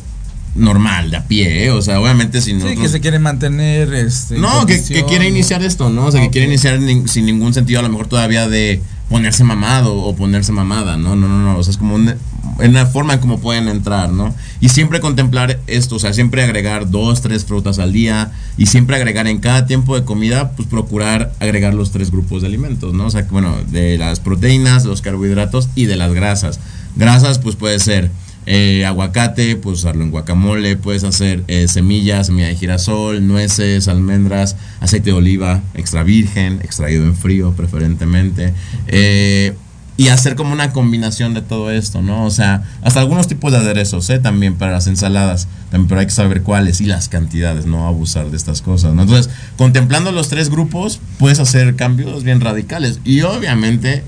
normal, 0.55 1.09
de 1.09 1.17
a 1.17 1.27
pie, 1.27 1.65
¿eh? 1.65 1.71
o 1.71 1.81
sea, 1.81 1.99
obviamente 1.99 2.41
si 2.41 2.53
no... 2.53 2.67
Sí, 2.67 2.75
que 2.75 2.87
se 2.87 2.99
quiere 2.99 3.19
mantener, 3.19 3.93
este... 3.93 4.37
No, 4.37 4.65
que, 4.65 4.81
quiere 5.07 5.27
iniciar 5.27 5.63
esto, 5.63 5.89
¿no? 5.89 6.05
O 6.05 6.11
sea, 6.11 6.21
que 6.21 6.29
quiere 6.29 6.47
iniciar 6.47 6.79
sin 7.07 7.25
ningún 7.25 7.53
sentido, 7.53 7.79
a 7.79 7.83
lo 7.83 7.89
mejor 7.89 8.07
todavía 8.07 8.47
de 8.47 8.81
ponerse 9.09 9.43
mamado 9.43 9.95
o 9.95 10.15
ponerse 10.15 10.51
mamada, 10.51 10.97
¿no? 10.97 11.15
No, 11.15 11.27
no, 11.27 11.39
no, 11.39 11.57
o 11.57 11.63
sea, 11.63 11.71
es 11.71 11.77
como 11.77 11.95
una, 11.95 12.17
una 12.59 12.85
forma 12.85 13.13
en 13.13 13.19
cómo 13.19 13.39
pueden 13.39 13.67
entrar, 13.67 14.11
¿no? 14.11 14.33
Y 14.59 14.69
siempre 14.69 14.99
contemplar 14.99 15.59
esto, 15.67 15.95
o 15.95 15.99
sea, 15.99 16.13
siempre 16.13 16.43
agregar 16.43 16.89
dos, 16.89 17.21
tres 17.21 17.45
frutas 17.45 17.79
al 17.79 17.91
día 17.91 18.31
y 18.57 18.67
siempre 18.67 18.95
agregar 18.95 19.27
en 19.27 19.39
cada 19.39 19.65
tiempo 19.65 19.95
de 19.95 20.05
comida, 20.05 20.51
pues 20.51 20.67
procurar 20.67 21.33
agregar 21.39 21.73
los 21.73 21.91
tres 21.91 22.11
grupos 22.11 22.41
de 22.41 22.47
alimentos, 22.47 22.93
¿no? 22.93 23.07
O 23.07 23.11
sea, 23.11 23.27
bueno, 23.29 23.55
de 23.67 23.97
las 23.97 24.19
proteínas, 24.19 24.85
los 24.85 25.01
carbohidratos 25.01 25.69
y 25.75 25.85
de 25.85 25.95
las 25.95 26.13
grasas. 26.13 26.59
Grasas, 26.95 27.39
pues 27.39 27.55
puede 27.55 27.79
ser 27.79 28.11
eh, 28.45 28.85
aguacate, 28.85 29.55
puedes 29.55 29.79
usarlo 29.79 30.03
en 30.03 30.11
guacamole, 30.11 30.75
puedes 30.75 31.03
hacer 31.03 31.43
eh, 31.47 31.67
semillas, 31.67 32.27
semilla 32.27 32.47
de 32.47 32.55
girasol, 32.55 33.25
nueces, 33.25 33.87
almendras, 33.87 34.55
aceite 34.79 35.11
de 35.11 35.13
oliva 35.13 35.61
extra 35.73 36.03
virgen, 36.03 36.59
extraído 36.63 37.05
en 37.05 37.15
frío 37.15 37.53
preferentemente. 37.53 38.53
Eh, 38.87 39.53
y 39.95 40.07
hacer 40.07 40.35
como 40.35 40.53
una 40.53 40.71
combinación 40.71 41.33
de 41.35 41.41
todo 41.41 41.69
esto, 41.69 42.01
¿no? 42.01 42.25
O 42.25 42.31
sea, 42.31 42.63
hasta 42.81 42.99
algunos 42.99 43.27
tipos 43.27 43.51
de 43.51 43.59
aderezos, 43.59 44.09
¿eh? 44.09 44.17
También 44.17 44.55
para 44.55 44.71
las 44.71 44.87
ensaladas, 44.87 45.47
también, 45.69 45.87
pero 45.87 45.99
hay 45.99 46.07
que 46.07 46.13
saber 46.13 46.41
cuáles 46.41 46.81
y 46.81 46.85
las 46.85 47.09
cantidades, 47.09 47.67
no 47.67 47.87
abusar 47.87 48.31
de 48.31 48.37
estas 48.37 48.63
cosas, 48.63 48.95
¿no? 48.95 49.03
Entonces, 49.03 49.31
contemplando 49.55 50.11
los 50.11 50.29
tres 50.29 50.49
grupos, 50.49 50.99
puedes 51.19 51.39
hacer 51.39 51.75
cambios 51.75 52.23
bien 52.23 52.41
radicales 52.41 53.01
y 53.03 53.21
obviamente 53.21 54.03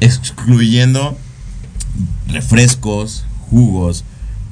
excluyendo 0.00 1.18
refrescos, 2.28 3.24
jugos, 3.50 4.04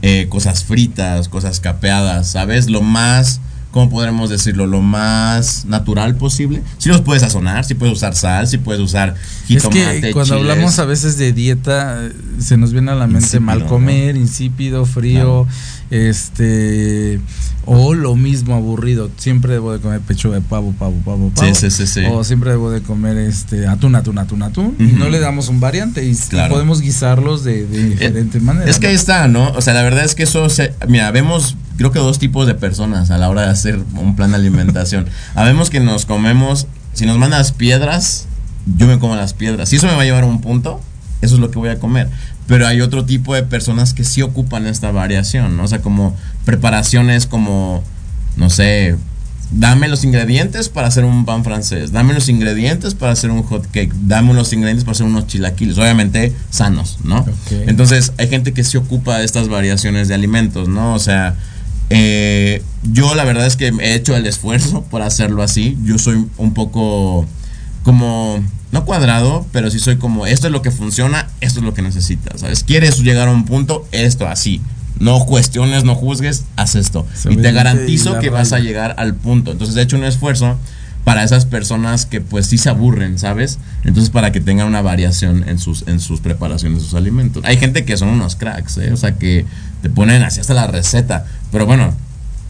eh, 0.03 0.27
cosas 0.29 0.65
fritas, 0.65 1.29
cosas 1.29 1.61
capeadas, 1.61 2.29
¿sabes? 2.31 2.69
Lo 2.69 2.83
más, 2.83 3.41
¿cómo 3.71 3.91
podremos 3.91 4.31
decirlo? 4.31 4.67
Lo 4.67 4.83
más 4.83 5.65
natural 5.65 6.17
posible. 6.17 6.63
Si 6.79 6.89
los 6.89 7.01
puedes 7.01 7.23
sazonar, 7.23 7.65
si 7.65 7.75
puedes 7.75 7.95
usar 7.95 8.15
sal, 8.15 8.47
si 8.47 8.59
puedes 8.59 8.83
usar 8.83 9.15
jitomate, 9.47 9.97
Es 9.97 10.01
que 10.03 10.13
cuando 10.13 10.35
hablamos 10.35 10.79
a 10.79 10.85
veces 10.85 11.17
de 11.19 11.33
dieta, 11.33 12.01
se 12.39 12.57
nos 12.57 12.73
viene 12.73 12.91
a 12.91 12.95
la 12.95 13.07
mente 13.07 13.41
mal 13.41 13.67
comer, 13.67 14.17
insípido, 14.17 14.85
frío, 14.87 15.47
este 15.91 17.21
o 17.67 17.95
lo 17.95 18.15
mismo 18.15 18.55
aburrido. 18.55 19.11
Siempre 19.17 19.55
debo 19.55 19.73
de 19.73 19.81
comer 19.81 20.01
pecho 20.01 20.31
de 20.31 20.41
pavo, 20.41 20.73
pavo, 20.79 20.95
pavo, 21.05 21.31
pavo. 21.35 21.55
Sí, 21.55 21.71
sí, 21.71 21.87
sí, 21.87 22.05
O 22.11 22.23
siempre 22.25 22.51
debo 22.51 22.71
de 22.71 22.81
comer 22.81 23.19
este 23.19 23.67
atún, 23.67 23.97
atún, 23.97 24.19
atún, 24.19 24.43
atún. 24.43 24.77
Y 24.79 24.85
no 24.85 25.09
le 25.09 25.19
damos 25.19 25.49
un 25.49 25.61
variante 25.61 26.05
y, 26.05 26.17
podemos 26.49 26.81
guisarlos 26.81 27.45
de, 27.45 27.67
de 27.67 27.91
diferentes 27.91 28.41
maneras. 28.41 28.71
Es 28.71 28.79
que 28.79 28.87
ahí 28.87 28.95
está, 28.95 29.27
¿no? 29.29 29.51
O 29.51 29.61
sea, 29.61 29.75
la 29.75 29.83
verdad 29.83 30.05
es 30.05 30.15
que 30.15 30.23
eso 30.23 30.49
se. 30.49 30.75
Mira, 30.89 31.11
vemos, 31.11 31.57
creo 31.77 31.91
que 31.91 31.99
dos 31.99 32.19
tipos 32.19 32.47
de 32.47 32.55
personas 32.55 33.11
a 33.11 33.19
la 33.19 33.29
hora 33.29 33.43
de 33.43 33.49
hacer 33.49 33.81
un 33.95 34.15
plan 34.15 34.31
de 34.31 34.37
alimentación. 34.37 35.07
Habemos 35.35 35.69
que 35.69 35.81
nos 35.81 36.07
comemos, 36.07 36.69
si 36.95 37.05
nos 37.05 37.19
mandas 37.19 37.53
piedras, 37.53 38.27
yo 38.79 38.87
me 38.87 38.99
como 38.99 39.17
las 39.17 39.35
piedras. 39.35 39.69
Si 39.69 39.77
eso 39.77 39.87
me 39.89 39.95
va 39.95 40.03
a 40.03 40.05
llevar 40.05 40.23
a 40.23 40.27
un 40.27 40.41
punto, 40.41 40.81
eso 41.21 41.35
es 41.35 41.41
lo 41.41 41.51
que 41.51 41.59
voy 41.59 41.71
a 41.71 41.79
comer. 41.79 42.09
Pero 42.47 42.67
hay 42.67 42.81
otro 42.81 43.05
tipo 43.05 43.35
de 43.35 43.43
personas 43.43 43.93
que 43.93 44.05
sí 44.05 44.23
ocupan 44.23 44.67
esta 44.67 44.93
variación, 44.93 45.57
¿no? 45.57 45.65
O 45.65 45.69
sea, 45.69 45.81
como 45.81 46.17
preparaciones 46.45 47.27
como, 47.27 47.83
no 48.37 48.51
sé, 48.51 48.97
dame 49.51 49.89
los 49.89 50.05
ingredientes 50.05 50.69
para 50.69 50.89
hacer 50.89 51.05
un 51.05 51.25
pan 51.25 51.45
francés, 51.45 51.93
dame 51.93 52.15
los 52.15 52.29
ingredientes 52.29 52.95
para 52.95 53.13
hacer 53.13 53.31
un 53.31 53.43
hot 53.43 53.67
cake, 53.71 53.93
dame 54.03 54.35
los 54.35 54.53
ingredientes 54.53 54.85
para 54.85 54.93
hacer 54.93 55.07
unos 55.07 55.27
chilaquiles, 55.27 55.79
obviamente 55.79 56.33
sanos, 56.51 56.99
¿no? 57.05 57.25
Entonces 57.67 58.13
hay 58.19 58.29
gente 58.29 58.53
que 58.53 58.65
se 58.65 58.79
ocupa 58.79 59.19
de 59.19 59.25
estas 59.25 59.49
variaciones 59.49 60.09
de 60.09 60.15
alimentos, 60.15 60.69
¿no? 60.69 60.95
O 60.95 60.99
sea, 60.99 61.37
eh, 61.91 62.63
yo 62.83 63.15
la 63.15 63.25
verdad 63.25 63.47
es 63.47 63.57
que 63.57 63.69
he 63.81 63.95
hecho 63.95 64.17
el 64.17 64.27
esfuerzo 64.27 64.83
por 64.91 65.03
hacerlo 65.03 65.43
así, 65.43 65.79
yo 65.85 65.99
soy 65.99 66.27
un 66.37 66.55
poco 66.55 67.27
como 67.87 68.43
no 68.73 68.85
cuadrado, 68.85 69.47
pero 69.53 69.71
sí 69.71 69.79
soy 69.79 69.97
como, 69.97 70.27
esto 70.27 70.49
es 70.49 70.53
lo 70.53 70.61
que 70.61 70.73
funciona, 70.73 71.29
esto 71.41 71.61
es 71.61 71.65
lo 71.65 71.73
que 71.73 71.83
necesitas, 71.83 72.41
¿sabes? 72.41 72.65
¿Quieres 72.65 72.99
llegar 72.99 73.29
a 73.29 73.31
un 73.31 73.45
punto? 73.45 73.87
Esto, 73.93 74.27
así. 74.27 74.61
No 74.99 75.25
cuestiones, 75.25 75.85
no 75.85 75.95
juzgues, 75.95 76.43
haz 76.57 76.75
esto. 76.75 77.07
y 77.31 77.37
te 77.37 77.53
garantizo 77.53 78.19
que 78.19 78.29
vas 78.29 78.53
a 78.53 78.59
llegar 78.59 78.97
al 78.99 79.15
punto. 79.15 79.53
Entonces 79.53 79.77
he 79.77 79.83
hecho 79.83 79.97
un 79.97 80.03
esfuerzo 80.03 80.59
para 81.05 81.23
esas 81.23 81.47
personas 81.47 82.07
que 82.07 82.21
pues 82.21 82.47
sí 82.49 82.59
se 82.59 82.71
aburren, 82.71 83.21
¿sabes? 83.21 83.61
Entonces 83.85 84.11
para 84.11 84.33
que 84.33 84.41
tengan 84.41 84.67
una 84.67 84.83
variación 84.83 85.49
en 85.49 85.61
sus, 85.61 85.87
en 85.87 86.01
sus 86.01 86.19
preparaciones, 86.19 86.83
sus 86.83 86.95
alimentos. 86.95 87.45
Hay 87.45 87.57
gente 87.57 87.85
que 87.85 87.97
son 87.97 88.09
unos 88.09 88.35
cracks, 88.35 88.79
¿eh? 88.79 88.93
O 88.93 88.97
sea, 88.97 89.17
que 89.17 89.47
te 89.83 89.91
ponen 89.91 90.25
así 90.25 90.41
hasta 90.41 90.55
la 90.55 90.67
receta. 90.67 91.25
Pero 91.53 91.67
bueno, 91.67 91.95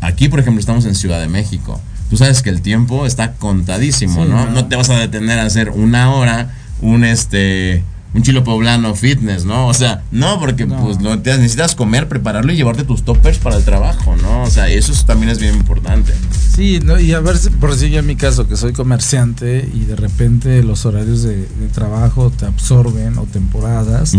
aquí 0.01 0.31
por 0.31 0.41
ejemplo 0.41 0.61
estamos 0.61 0.87
en 0.87 0.95
Ciudad 0.95 1.21
de 1.21 1.29
México 1.29 1.79
tú 2.11 2.17
sabes 2.17 2.43
que 2.43 2.51
el 2.51 2.63
tiempo 2.63 3.07
está 3.07 3.33
contadísimo, 3.35 4.25
¿no? 4.25 4.51
¿no? 4.51 4.67
te 4.67 4.77
vas 4.77 4.91
a 4.91 4.99
detener 4.99 5.39
a 5.39 5.45
hacer 5.45 5.71
una 5.71 6.13
hora 6.13 6.55
un 6.81 7.05
este 7.05 7.83
un 8.17 8.23
chilo 8.23 8.43
poblano 8.45 8.95
fitness, 8.95 9.45
¿no? 9.45 9.67
O 9.67 9.75
sea, 9.75 10.03
no, 10.11 10.41
porque 10.41 10.67
pues 10.67 10.97
te 11.23 11.37
necesitas 11.37 11.75
comer, 11.75 12.09
prepararlo 12.09 12.51
y 12.51 12.57
llevarte 12.57 12.83
tus 12.83 13.03
toppers 13.03 13.37
para 13.37 13.57
el 13.57 13.65
trabajo, 13.65 14.17
¿no? 14.17 14.45
O 14.45 14.51
sea, 14.51 14.71
eso 14.71 14.95
también 15.05 15.31
es 15.31 15.39
bien 15.39 15.55
importante. 15.55 16.15
Sí, 16.55 16.81
no, 16.83 16.99
y 16.99 17.13
a 17.13 17.21
ver, 17.21 17.37
por 17.61 17.77
si 17.77 17.91
yo 17.91 17.99
en 17.99 18.07
mi 18.07 18.17
caso, 18.17 18.49
que 18.49 18.57
soy 18.57 18.73
comerciante 18.73 19.69
y 19.71 19.85
de 19.85 19.97
repente 19.97 20.63
los 20.63 20.87
horarios 20.87 21.25
de, 21.25 21.47
trabajo 21.75 22.31
te 22.31 22.47
absorben 22.47 23.19
o 23.19 23.25
temporadas 23.25 24.15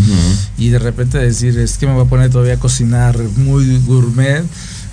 y 0.59 0.69
de 0.69 0.77
repente 0.77 1.17
decir, 1.17 1.57
es 1.57 1.79
que 1.79 1.88
me 1.88 1.93
voy 1.93 2.05
a 2.05 2.09
poner 2.09 2.29
todavía 2.29 2.53
a 2.53 2.59
cocinar 2.59 3.17
muy 3.38 3.79
gourmet 3.79 4.43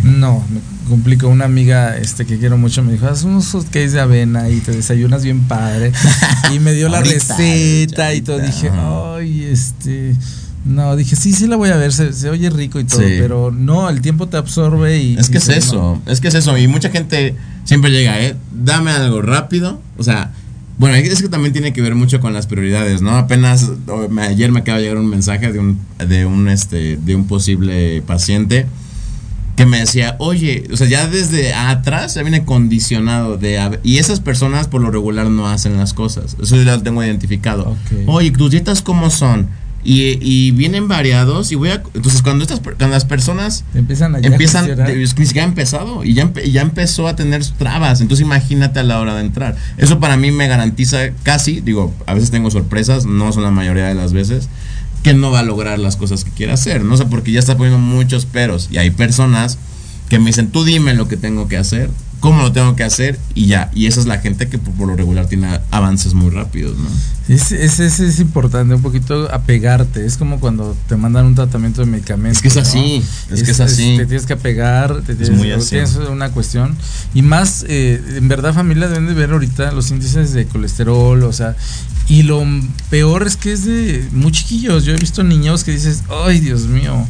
no, 0.03 0.45
me 0.51 0.61
complico. 0.89 1.29
Una 1.29 1.45
amiga 1.47 1.97
este, 1.97 2.27
que 2.27 2.39
quiero 2.39 2.59
mucho 2.59 2.83
me 2.83 2.93
dijo, 2.93 3.07
haz 3.07 3.25
unos 3.25 3.53
cakes 3.67 3.93
de 3.93 4.01
avena 4.01 4.51
y 4.51 4.61
te 4.61 4.73
desayunas 4.73 5.25
bien 5.25 5.41
padre. 5.45 5.93
y 6.55 6.59
me 6.59 6.73
dio 6.73 6.89
la 6.89 7.01
receta 7.01 8.13
y 8.15 8.21
todo. 8.21 8.39
Dije, 8.39 8.71
ay, 8.71 9.45
este, 9.45 10.15
No, 10.65 10.97
dije, 10.97 11.17
sí, 11.17 11.33
sí 11.33 11.47
la 11.47 11.57
voy 11.57 11.71
a 11.71 11.77
ver, 11.77 11.93
se, 11.93 12.13
se 12.13 12.31
oye 12.31 12.51
rico 12.51 12.81
y 12.81 12.85
todo, 12.85 13.01
Sí. 13.01 13.17
pero 13.19 13.51
no, 13.51 13.89
el 13.89 14.01
tiempo 14.01 14.29
te 14.29 14.37
absorbe 14.37 14.99
y... 14.99 15.17
Es 15.19 15.29
que 15.29 15.39
es 15.39 15.49
eso, 15.49 16.01
no. 16.05 16.13
es 16.13 16.21
que 16.21 16.29
es 16.29 16.35
eso. 16.35 16.57
Y 16.59 16.69
mucha 16.69 16.91
gente 16.91 17.35
siempre 17.65 17.91
llega, 17.91 18.21
¿eh? 18.21 18.37
Dame 18.53 18.91
algo 18.91 19.23
rápido. 19.23 19.81
O 19.99 20.03
sea, 20.03 20.33
bueno, 20.79 20.97
es 20.97 21.23
que 21.23 21.29
también 21.29 21.53
tiene 21.53 21.73
que 21.73 21.81
ver 21.83 21.95
mucho 21.95 22.21
con 22.21 22.33
las 22.33 22.47
prioridades, 22.47 23.01
¿no? 23.01 23.17
Apenas 23.17 23.71
ayer 24.21 24.51
me 24.51 24.61
acaba 24.61 24.79
de 24.79 24.85
llegar 24.85 24.99
un 24.99 25.09
mensaje 25.09 25.53
de 25.53 25.59
un, 25.59 25.79
de 25.99 26.27
un, 26.27 26.49
este, 26.49 26.97
de 26.97 27.15
un 27.15 27.27
posible 27.27 28.03
paciente 28.03 28.67
que 29.57 29.67
me 29.67 29.79
decía, 29.79 30.17
oye, 30.19 30.65
o 30.73 30.77
sea, 30.77 30.89
ya 30.89 31.07
desde 31.07 31.55
atrás 31.55 32.15
ya 32.15 32.23
viene 32.23 32.45
condicionado 32.45 33.37
de... 33.37 33.79
Y 33.85 33.99
esas 33.99 34.19
personas 34.21 34.67
por 34.67 34.81
lo 34.81 34.91
regular 34.91 35.29
no 35.31 35.49
hacen 35.49 35.77
las 35.77 35.95
cosas. 35.95 36.37
Eso 36.43 36.57
ya 36.63 36.77
lo 36.77 36.83
tengo 36.83 37.05
identificado. 37.05 37.77
Oye, 38.07 38.31
tus 38.33 38.51
dietas 38.51 38.83
cómo 38.83 39.11
son? 39.11 39.49
Y, 39.87 40.19
y 40.23 40.51
vienen 40.53 40.89
variados 40.89 41.53
y 41.53 41.57
voy 41.57 41.69
a... 41.69 41.83
Entonces, 41.95 42.23
cuando, 42.23 42.43
estas, 42.43 42.61
cuando 42.61 42.89
las 42.89 43.05
personas 43.05 43.65
Empiezan 43.75 44.15
a 44.15 44.19
empiezan, 44.19 44.67
ni 44.67 45.07
siquiera 45.07 45.45
ha 45.47 45.49
empezado 45.49 46.05
y 46.05 46.15
ya, 46.15 46.25
empe- 46.25 46.51
ya 46.51 46.63
empezó 46.63 47.07
a 47.07 47.15
tener 47.15 47.45
trabas. 47.59 48.01
Entonces 48.01 48.25
imagínate 48.25 48.81
a 48.81 48.83
la 48.83 48.99
hora 48.99 49.15
de 49.15 49.21
entrar. 49.21 49.57
Eso 49.77 50.01
para 50.01 50.17
mí 50.17 50.31
me 50.31 50.49
garantiza 50.49 51.11
casi, 51.23 51.61
digo, 51.61 51.95
a 52.07 52.15
veces 52.15 52.31
tengo 52.31 52.51
sorpresas, 52.51 53.05
no 53.05 53.31
son 53.33 53.43
la 53.43 53.51
mayoría 53.51 53.87
de 53.87 53.95
las 53.95 54.15
veces, 54.15 54.49
que 55.05 55.15
no 55.15 55.31
va 55.31 55.41
a 55.41 55.43
lograr 55.45 55.79
las 55.79 55.97
cosas 55.97 56.25
que 56.25 56.31
quiere 56.31 56.53
hacer. 56.53 56.83
No 56.83 56.97
sé, 56.97 57.05
porque 57.05 57.31
ya 57.31 57.39
está 57.39 57.57
poniendo 57.57 57.79
muchos 57.79 58.25
peros. 58.25 58.69
Y 58.73 58.79
hay 58.79 58.91
personas 58.91 59.59
que 60.09 60.19
me 60.19 60.27
dicen, 60.27 60.51
tú 60.51 60.65
dime 60.65 60.95
lo 60.95 61.07
que 61.09 61.19
tengo 61.19 61.47
que 61.47 61.59
hacer, 61.59 61.91
cómo 62.25 62.41
lo 62.41 62.53
tengo 62.53 62.75
que 62.75 62.85
hacer 62.85 63.19
y 63.35 63.49
ya. 63.49 63.71
Y 63.75 63.85
esa 63.85 64.01
es 64.01 64.07
la 64.07 64.17
gente 64.17 64.49
que 64.49 64.57
por, 64.57 64.73
por 64.73 64.89
lo 64.89 64.97
regular 64.97 65.27
tiene 65.27 65.61
avances 65.71 66.15
muy 66.15 66.31
rápidos, 66.31 66.75
¿no? 66.79 66.89
Es, 67.29 67.53
es, 67.53 67.81
es, 67.81 68.01
es 68.01 68.19
importante 68.19 68.75
un 68.75 68.81
poquito 68.81 69.31
apegarte. 69.31 70.07
Es 70.07 70.17
como 70.17 70.41
cuando 70.41 70.75
te 70.89 70.97
mandan 70.97 71.27
un 71.27 71.35
tratamiento 71.35 71.83
de 71.83 71.87
medicamentos. 71.87 72.39
Es 72.39 72.43
que 72.43 72.49
es 72.49 72.57
¿no? 72.57 72.63
así, 72.63 73.05
es 73.31 73.43
que 73.43 73.51
es 73.51 73.61
así. 73.61 73.99
te 73.99 74.07
tienes 74.07 74.25
que 74.25 74.33
apegar, 74.33 75.03
te 75.03 75.15
tienes, 75.15 75.37
muy 75.37 75.53
así. 75.53 75.71
tienes 75.71 75.97
una 75.97 76.31
cuestión. 76.31 76.75
Y 77.13 77.21
más, 77.21 77.67
eh, 77.69 78.03
en 78.17 78.27
verdad, 78.27 78.55
familia, 78.55 78.89
deben 78.89 79.07
de 79.07 79.13
ver 79.13 79.31
ahorita 79.31 79.73
los 79.73 79.91
índices 79.91 80.33
de 80.33 80.47
colesterol, 80.47 81.25
o 81.25 81.33
sea. 81.35 81.55
Y 82.09 82.23
lo 82.23 82.43
peor 82.89 83.27
es 83.27 83.37
que 83.37 83.53
es 83.53 83.67
de 83.67 84.09
muy 84.13 84.33
chiquillos. 84.33 84.87
Yo 84.87 84.95
he 84.95 84.97
visto 84.97 85.23
niños 85.23 85.63
que 85.63 85.73
dices, 85.73 86.05
ay, 86.25 86.41
Dios 86.41 86.63
mío. 86.63 87.07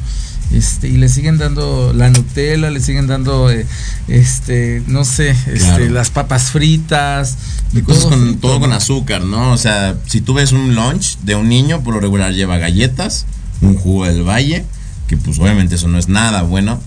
Este, 0.53 0.89
y 0.89 0.97
le 0.97 1.09
siguen 1.09 1.39
dando 1.39 1.93
la 1.95 2.11
Nutella, 2.11 2.71
le 2.71 2.81
siguen 2.81 3.07
dando, 3.07 3.51
eh, 3.51 3.67
este, 4.09 4.83
no 4.87 5.05
sé, 5.05 5.31
este, 5.47 5.91
las 5.91 6.11
papas 6.11 6.51
fritas. 6.51 7.37
Y 7.73 7.83
cosas 7.83 8.05
con, 8.05 8.21
frito, 8.21 8.39
todo 8.41 8.61
con 8.61 8.73
azúcar, 8.73 9.25
¿no? 9.25 9.53
O 9.53 9.57
sea, 9.57 9.97
si 10.07 10.21
tú 10.21 10.35
ves 10.35 10.53
un 10.53 10.75
lunch 10.75 11.19
de 11.21 11.35
un 11.35 11.49
niño, 11.49 11.83
por 11.83 11.95
lo 11.95 12.01
regular 12.01 12.33
lleva 12.33 12.59
galletas, 12.59 13.27
un 13.63 13.77
jugo 13.77 14.05
del 14.05 14.23
valle, 14.23 14.65
que 15.09 15.17
pues 15.17 15.39
obviamente 15.39 15.75
eso 15.75 15.89
no 15.89 15.99
es 15.99 16.09
nada 16.09 16.43
bueno. 16.43 16.81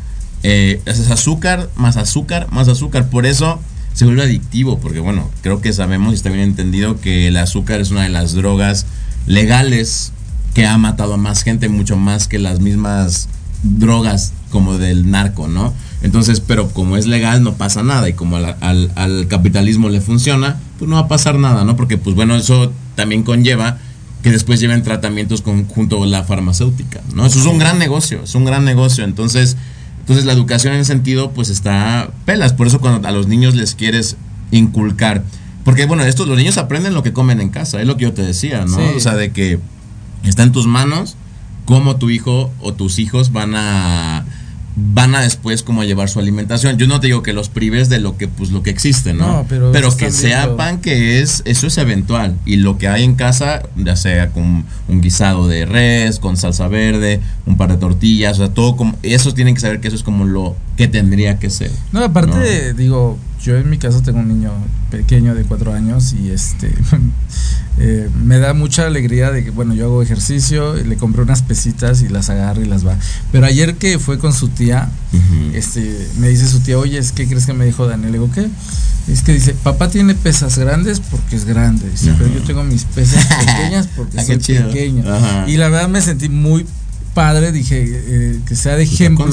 Eh, 0.43 0.81
es 0.85 1.09
azúcar, 1.09 1.69
más 1.75 1.97
azúcar, 1.97 2.47
más 2.51 2.67
azúcar. 2.67 3.09
Por 3.09 3.25
eso 3.25 3.59
se 3.93 4.05
vuelve 4.05 4.23
adictivo, 4.23 4.79
porque 4.79 4.99
bueno, 4.99 5.29
creo 5.41 5.59
que 5.59 5.73
sabemos 5.73 6.13
y 6.13 6.15
está 6.15 6.29
bien 6.29 6.41
entendido 6.41 7.01
que 7.01 7.27
el 7.27 7.37
azúcar 7.37 7.81
es 7.81 7.89
una 7.91 8.03
de 8.03 8.09
las 8.09 8.33
drogas 8.33 8.85
legales 9.25 10.13
que 10.53 10.65
ha 10.65 10.77
matado 10.77 11.15
a 11.15 11.17
más 11.17 11.43
gente, 11.43 11.67
mucho 11.67 11.97
más 11.97 12.27
que 12.27 12.39
las 12.39 12.59
mismas 12.59 13.27
drogas 13.63 14.33
como 14.51 14.77
del 14.77 15.09
narco, 15.11 15.47
¿no? 15.47 15.73
Entonces, 16.03 16.39
pero 16.39 16.69
como 16.69 16.95
es 16.95 17.07
legal 17.07 17.43
no 17.43 17.53
pasa 17.55 17.81
nada 17.83 18.07
y 18.07 18.13
como 18.13 18.37
al, 18.37 18.55
al- 18.61 18.91
al 18.95 19.27
capitalismo 19.27 19.89
le 19.89 19.99
funciona, 20.01 20.57
pues 20.77 20.87
no 20.89 20.95
va 20.95 21.01
a 21.03 21.07
pasar 21.07 21.39
nada, 21.39 21.63
¿no? 21.63 21.75
Porque 21.75 21.97
pues 21.97 22.15
bueno, 22.15 22.35
eso 22.35 22.71
también 22.95 23.23
conlleva 23.23 23.77
que 24.23 24.31
después 24.31 24.59
lleven 24.59 24.83
tratamientos 24.83 25.41
con, 25.41 25.65
junto 25.67 26.03
a 26.03 26.07
la 26.07 26.23
farmacéutica, 26.23 27.01
¿no? 27.15 27.25
Eso 27.25 27.39
es 27.39 27.45
un 27.45 27.57
gran 27.59 27.79
negocio, 27.79 28.21
es 28.23 28.35
un 28.35 28.45
gran 28.45 28.63
negocio, 28.65 29.03
entonces, 29.03 29.57
entonces 30.01 30.25
la 30.25 30.33
educación 30.33 30.73
en 30.73 30.81
ese 30.81 30.91
sentido 30.93 31.31
pues 31.31 31.49
está 31.49 32.09
pelas, 32.25 32.53
por 32.53 32.67
eso 32.67 32.79
cuando 32.79 33.07
a 33.07 33.11
los 33.11 33.27
niños 33.27 33.55
les 33.55 33.73
quieres 33.75 34.17
inculcar, 34.51 35.23
porque 35.63 35.85
bueno, 35.85 36.03
estos 36.03 36.27
los 36.27 36.37
niños 36.37 36.57
aprenden 36.57 36.93
lo 36.93 37.03
que 37.03 37.11
comen 37.13 37.41
en 37.41 37.49
casa, 37.49 37.81
es 37.81 37.87
lo 37.87 37.97
que 37.97 38.03
yo 38.03 38.13
te 38.13 38.21
decía, 38.23 38.65
¿no? 38.65 38.77
Sí. 38.77 38.83
O 38.95 38.99
sea, 38.99 39.15
de 39.15 39.31
que 39.31 39.59
está 40.23 40.43
en 40.43 40.51
tus 40.51 40.65
manos 40.67 41.15
cómo 41.67 41.97
tu 41.97 42.09
hijo 42.09 42.51
o 42.61 42.73
tus 42.73 42.97
hijos 42.97 43.31
van 43.31 43.53
a 43.55 44.25
van 44.79 45.15
a 45.15 45.21
después 45.21 45.63
como 45.63 45.81
a 45.81 45.85
llevar 45.85 46.07
su 46.07 46.19
alimentación. 46.19 46.77
Yo 46.77 46.85
no 46.85 46.99
te 46.99 47.07
digo 47.07 47.23
que 47.23 47.33
los 47.33 47.49
prives 47.49 47.89
de 47.89 47.99
lo 47.99 48.15
que 48.15 48.27
pues 48.27 48.51
lo 48.51 48.61
que 48.61 48.69
existe, 48.69 49.11
¿no? 49.13 49.27
No, 49.27 49.45
pero 49.49 49.71
que 49.97 50.05
están 50.05 50.29
viendo- 50.29 50.51
sepan 50.51 50.81
que 50.81 51.19
es 51.19 51.41
eso 51.45 51.65
es 51.65 51.77
eventual 51.79 52.35
y 52.45 52.57
lo 52.57 52.77
que 52.77 52.87
hay 52.87 53.03
en 53.03 53.15
casa, 53.15 53.63
ya 53.75 53.95
sea 53.95 54.29
con 54.29 54.65
un 54.87 55.01
guisado 55.01 55.47
de 55.47 55.65
res, 55.65 56.19
con 56.19 56.37
salsa 56.37 56.67
verde, 56.67 57.19
un 57.47 57.57
par 57.57 57.71
de 57.71 57.77
tortillas, 57.77 58.37
o 58.39 58.45
sea, 58.45 58.53
todo 58.53 58.75
como 58.77 58.95
esos 59.01 59.33
tienen 59.33 59.55
que 59.55 59.61
saber 59.61 59.79
que 59.81 59.87
eso 59.87 59.97
es 59.97 60.03
como 60.03 60.25
lo 60.25 60.55
que 60.75 60.87
tendría 60.87 61.39
que 61.39 61.49
ser. 61.49 61.71
No, 61.91 62.03
aparte, 62.03 62.75
digo, 62.75 63.17
yo 63.43 63.55
en 63.55 63.69
mi 63.69 63.77
caso 63.77 64.01
tengo 64.01 64.19
un 64.19 64.27
niño 64.27 64.51
pequeño 64.91 65.35
de 65.35 65.43
cuatro 65.43 65.73
años 65.73 66.13
y 66.13 66.29
este 66.31 66.71
eh, 67.79 68.09
me 68.23 68.39
da 68.39 68.53
mucha 68.53 68.85
alegría 68.87 69.31
de 69.31 69.43
que, 69.43 69.51
bueno, 69.51 69.73
yo 69.73 69.85
hago 69.85 70.01
ejercicio, 70.01 70.73
le 70.73 70.95
compré 70.97 71.21
unas 71.21 71.41
pesitas 71.43 72.01
y 72.01 72.07
las 72.09 72.29
agarra 72.29 72.61
y 72.61 72.65
las 72.65 72.85
va. 72.85 72.97
Pero 73.31 73.45
ayer 73.45 73.75
que 73.75 73.99
fue 73.99 74.17
con 74.17 74.33
su 74.33 74.47
tía, 74.49 74.89
este, 75.53 76.07
me 76.19 76.29
dice 76.29 76.47
su 76.47 76.59
tía, 76.61 76.77
oye, 76.77 76.99
¿qué 77.15 77.27
crees 77.27 77.45
que 77.45 77.53
me 77.53 77.65
dijo 77.65 77.87
Daniel? 77.87 78.11
Le 78.11 78.17
digo, 78.19 78.31
¿qué? 78.33 78.47
Es 79.11 79.21
que 79.21 79.33
dice, 79.33 79.53
papá 79.53 79.89
tiene 79.89 80.15
pesas 80.15 80.57
grandes 80.57 80.99
porque 80.99 81.35
es 81.35 81.45
grande, 81.45 81.89
dice, 81.89 82.13
pero 82.17 82.33
yo 82.33 82.41
tengo 82.43 82.63
mis 82.63 82.83
pesas 82.83 83.25
pequeñas 83.45 83.87
porque 83.95 84.19
Ah, 84.19 84.23
soy 84.23 84.37
chido. 84.39 84.67
pequeño. 84.67 85.03
Y 85.47 85.57
la 85.57 85.69
verdad 85.69 85.87
me 85.87 86.01
sentí 86.01 86.27
muy 86.29 86.65
padre, 87.17 87.51
dije, 87.51 87.83
eh, 87.83 88.39
que 88.47 88.55
sea 88.55 88.75
de 88.75 88.83
Está 88.83 88.93
ejemplo. 88.95 89.27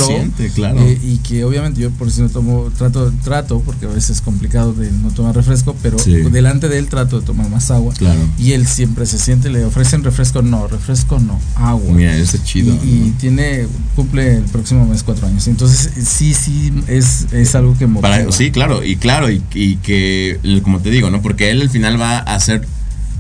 claro. 0.55 0.80
eh, 0.80 0.99
y 1.03 1.18
que 1.18 1.45
obviamente 1.45 1.82
yo 1.82 1.91
por 1.91 2.11
si 2.11 2.22
no 2.22 2.30
tomo, 2.30 2.70
trato, 2.78 3.12
trato, 3.22 3.61
porque 3.61 3.85
a 3.85 3.91
veces 3.91 4.09
es 4.16 4.20
complicado 4.22 4.72
de 4.72 4.91
no 4.91 5.11
tomar 5.11 5.35
refresco, 5.35 5.76
pero 5.82 5.99
Sí. 5.99 6.12
delante 6.32 6.70
de 6.70 6.78
él 6.78 6.89
trato 6.89 7.20
de 7.20 7.26
tomar 7.26 7.51
más 7.51 7.70
agua. 7.70 7.93
Claro. 7.93 8.20
Y 8.39 8.53
él 8.53 8.66
siempre 8.66 9.05
se 9.05 9.18
siente, 9.18 9.51
le 9.51 9.66
ofrecen 9.66 10.03
refresco, 10.03 10.41
no, 10.41 10.66
refresco 10.66 11.20
no, 11.20 11.39
agua. 11.57 11.93
Mira, 11.93 12.16
ese 12.16 12.43
chido. 12.43 12.74
Y, 12.82 12.89
y 13.09 13.14
tiene, 13.20 13.66
cumple 13.95 14.37
el 14.39 14.45
próximo 14.45 14.87
mes 14.87 15.03
cuatro 15.03 15.26
años. 15.26 15.47
Entonces, 15.47 15.91
sí, 16.09 16.32
sí, 16.32 16.72
es, 16.89 17.26
es 17.32 17.55
algo 17.55 17.76
que 17.76 17.87
motiva. 17.87 18.09
Para, 18.16 18.32
sí, 18.32 18.51
claro, 18.51 18.82
y 18.82 18.97
claro, 18.97 19.30
y, 19.30 19.43
y 19.53 19.76
que, 19.76 20.41
como 20.62 20.80
te 20.80 20.89
digo, 20.89 21.11
¿no? 21.11 21.20
Porque 21.20 21.51
él 21.51 21.61
al 21.61 21.68
final 21.68 22.01
va 22.01 22.16
a 22.20 22.35
hacer 22.35 22.66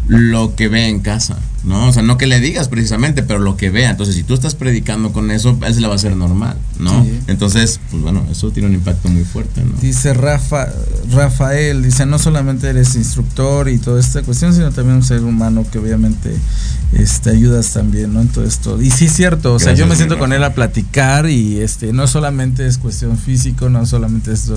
lo 0.06 0.54
que 0.56 0.68
ve 0.68 0.88
en 0.88 1.00
casa, 1.00 1.36
¿no? 1.64 1.88
O 1.88 1.92
sea, 1.92 2.02
no 2.02 2.18
que 2.18 2.26
le 2.26 2.40
digas 2.40 2.68
precisamente, 2.68 3.22
pero 3.22 3.38
lo 3.38 3.56
que 3.56 3.70
vea. 3.70 3.90
Entonces, 3.90 4.14
si 4.14 4.22
tú 4.22 4.34
estás 4.34 4.54
predicando 4.54 5.12
con 5.12 5.30
eso, 5.30 5.58
a 5.62 5.68
él 5.68 5.74
se 5.74 5.80
le 5.80 5.86
va 5.86 5.94
a 5.94 5.96
hacer 5.96 6.16
normal, 6.16 6.56
¿no? 6.78 7.02
Sí. 7.02 7.20
Entonces, 7.26 7.80
pues 7.90 8.02
bueno, 8.02 8.24
eso 8.30 8.50
tiene 8.50 8.68
un 8.68 8.74
impacto 8.74 9.08
muy 9.08 9.24
fuerte, 9.24 9.62
¿no? 9.64 9.72
Dice 9.80 10.12
Rafa, 10.14 10.68
Rafael, 11.10 11.82
dice, 11.82 12.06
no 12.06 12.18
solamente 12.18 12.68
eres 12.68 12.94
instructor 12.96 13.68
y 13.68 13.78
toda 13.78 14.00
esta 14.00 14.22
cuestión, 14.22 14.52
sino 14.52 14.70
también 14.72 14.96
un 14.96 15.02
ser 15.02 15.22
humano 15.22 15.64
que 15.70 15.78
obviamente 15.78 16.34
este, 16.92 17.30
ayudas 17.30 17.72
también, 17.72 18.12
¿no? 18.12 18.20
En 18.20 18.28
todo 18.28 18.44
esto. 18.44 18.80
Y 18.80 18.90
sí 18.90 19.06
es 19.06 19.12
cierto, 19.12 19.54
o 19.54 19.58
sea, 19.58 19.68
Gracias, 19.68 19.86
yo 19.86 19.90
me 19.90 19.96
siento 19.96 20.18
con 20.18 20.32
él 20.32 20.44
a 20.44 20.54
platicar 20.54 21.28
y 21.28 21.58
este, 21.58 21.92
no 21.92 22.06
solamente 22.06 22.66
es 22.66 22.78
cuestión 22.78 23.16
físico, 23.16 23.68
no 23.68 23.86
solamente 23.86 24.32
es 24.32 24.50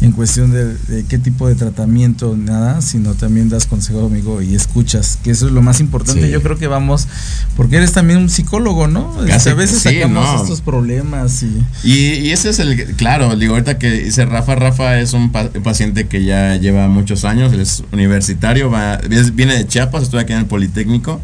en 0.00 0.12
cuestión 0.12 0.52
de, 0.52 0.74
de 0.74 1.04
qué 1.04 1.18
tipo 1.18 1.48
de 1.48 1.54
tratamiento, 1.54 2.36
nada, 2.36 2.80
sino 2.82 3.14
también 3.14 3.48
das 3.48 3.66
consejo, 3.66 4.06
amigo, 4.06 4.40
y 4.42 4.54
escuchas, 4.54 5.18
que 5.22 5.32
eso 5.32 5.46
es 5.46 5.52
lo 5.52 5.62
más 5.62 5.80
importante. 5.80 6.26
Sí. 6.26 6.30
Yo 6.30 6.42
creo 6.42 6.51
que 6.58 6.66
vamos, 6.66 7.08
porque 7.56 7.76
eres 7.76 7.92
también 7.92 8.18
un 8.18 8.28
psicólogo, 8.30 8.88
¿no? 8.88 9.14
Este, 9.20 9.30
Casi 9.30 9.48
a 9.50 9.54
veces 9.54 9.78
sí, 9.82 9.94
sacamos 9.94 10.24
¿no? 10.24 10.42
estos 10.42 10.60
problemas 10.60 11.42
y... 11.42 11.62
Y, 11.84 11.96
y 12.26 12.30
ese 12.30 12.50
es 12.50 12.58
el, 12.58 12.94
claro, 12.96 13.36
digo, 13.36 13.54
ahorita 13.54 13.78
que 13.78 13.90
dice 13.90 14.24
Rafa, 14.24 14.54
Rafa 14.54 14.98
es 15.00 15.12
un 15.12 15.32
pa- 15.32 15.50
paciente 15.50 16.06
que 16.06 16.24
ya 16.24 16.56
lleva 16.56 16.88
muchos 16.88 17.24
años, 17.24 17.52
él 17.52 17.60
es 17.60 17.82
universitario, 17.92 18.70
va, 18.70 18.94
es- 19.10 19.34
viene 19.34 19.54
de 19.56 19.66
Chiapas, 19.66 20.02
estoy 20.04 20.20
aquí 20.20 20.32
en 20.32 20.40
el 20.40 20.46
Politécnico, 20.46 21.20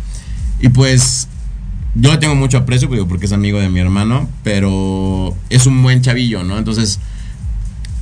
y 0.60 0.68
pues 0.70 1.28
yo 1.94 2.18
tengo 2.18 2.34
mucho 2.34 2.58
aprecio 2.58 2.88
digo, 2.88 3.08
porque 3.08 3.26
es 3.26 3.32
amigo 3.32 3.58
de 3.60 3.68
mi 3.68 3.80
hermano, 3.80 4.28
pero 4.44 5.34
es 5.50 5.66
un 5.66 5.82
buen 5.82 6.02
chavillo, 6.02 6.44
¿no? 6.44 6.58
Entonces, 6.58 6.98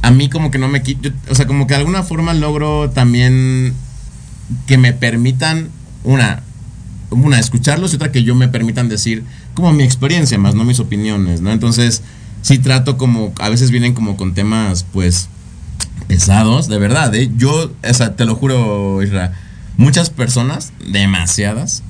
a 0.02 0.10
mí 0.10 0.28
como 0.28 0.50
que 0.50 0.58
no 0.58 0.68
me 0.68 0.82
quito, 0.82 1.10
o 1.30 1.34
sea, 1.34 1.46
como 1.46 1.66
que 1.66 1.74
de 1.74 1.80
alguna 1.80 2.02
forma 2.02 2.32
logro 2.34 2.90
también 2.90 3.74
que 4.66 4.78
me 4.78 4.92
permitan, 4.92 5.70
una, 6.04 6.42
una, 7.10 7.38
escucharlos 7.38 7.92
y 7.92 7.96
otra 7.96 8.12
que 8.12 8.22
yo 8.22 8.34
me 8.34 8.48
permitan 8.48 8.88
decir 8.88 9.24
como 9.54 9.72
mi 9.72 9.84
experiencia, 9.84 10.38
más 10.38 10.54
no 10.54 10.64
mis 10.64 10.80
opiniones, 10.80 11.40
¿no? 11.40 11.52
Entonces, 11.52 12.02
sí 12.42 12.58
trato 12.58 12.96
como, 12.98 13.32
a 13.38 13.48
veces 13.48 13.70
vienen 13.70 13.94
como 13.94 14.16
con 14.16 14.34
temas, 14.34 14.84
pues, 14.92 15.28
pesados, 16.06 16.68
de 16.68 16.78
verdad, 16.78 17.14
¿eh? 17.14 17.30
Yo, 17.36 17.72
o 17.88 17.94
sea, 17.94 18.16
te 18.16 18.24
lo 18.24 18.36
juro, 18.36 19.02
Isra, 19.02 19.32
muchas 19.76 20.10
personas, 20.10 20.72
demasiadas, 20.90 21.82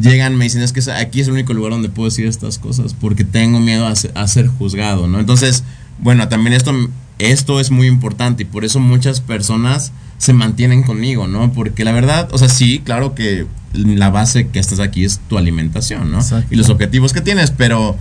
llegan, 0.00 0.36
me 0.36 0.44
dicen, 0.44 0.62
es 0.62 0.72
que 0.72 0.90
aquí 0.92 1.20
es 1.20 1.26
el 1.26 1.34
único 1.34 1.52
lugar 1.52 1.72
donde 1.72 1.88
puedo 1.88 2.08
decir 2.08 2.26
estas 2.26 2.58
cosas, 2.58 2.94
porque 2.94 3.24
tengo 3.24 3.60
miedo 3.60 3.86
a 3.86 3.94
ser, 3.94 4.12
a 4.14 4.26
ser 4.28 4.48
juzgado, 4.48 5.06
¿no? 5.06 5.20
Entonces, 5.20 5.64
bueno, 6.00 6.28
también 6.28 6.54
esto, 6.54 6.72
esto 7.18 7.60
es 7.60 7.70
muy 7.70 7.86
importante 7.86 8.42
y 8.42 8.46
por 8.46 8.64
eso 8.64 8.80
muchas 8.80 9.20
personas 9.20 9.92
se 10.22 10.32
mantienen 10.32 10.84
conmigo, 10.84 11.26
¿no? 11.26 11.52
Porque 11.52 11.82
la 11.82 11.90
verdad, 11.90 12.28
o 12.30 12.38
sea, 12.38 12.48
sí, 12.48 12.80
claro 12.84 13.12
que 13.12 13.44
la 13.74 14.08
base 14.08 14.46
que 14.46 14.60
estás 14.60 14.78
aquí 14.78 15.04
es 15.04 15.18
tu 15.28 15.36
alimentación, 15.36 16.12
¿no? 16.12 16.20
Y 16.48 16.54
los 16.54 16.68
objetivos 16.68 17.12
que 17.12 17.20
tienes, 17.20 17.50
pero 17.50 17.96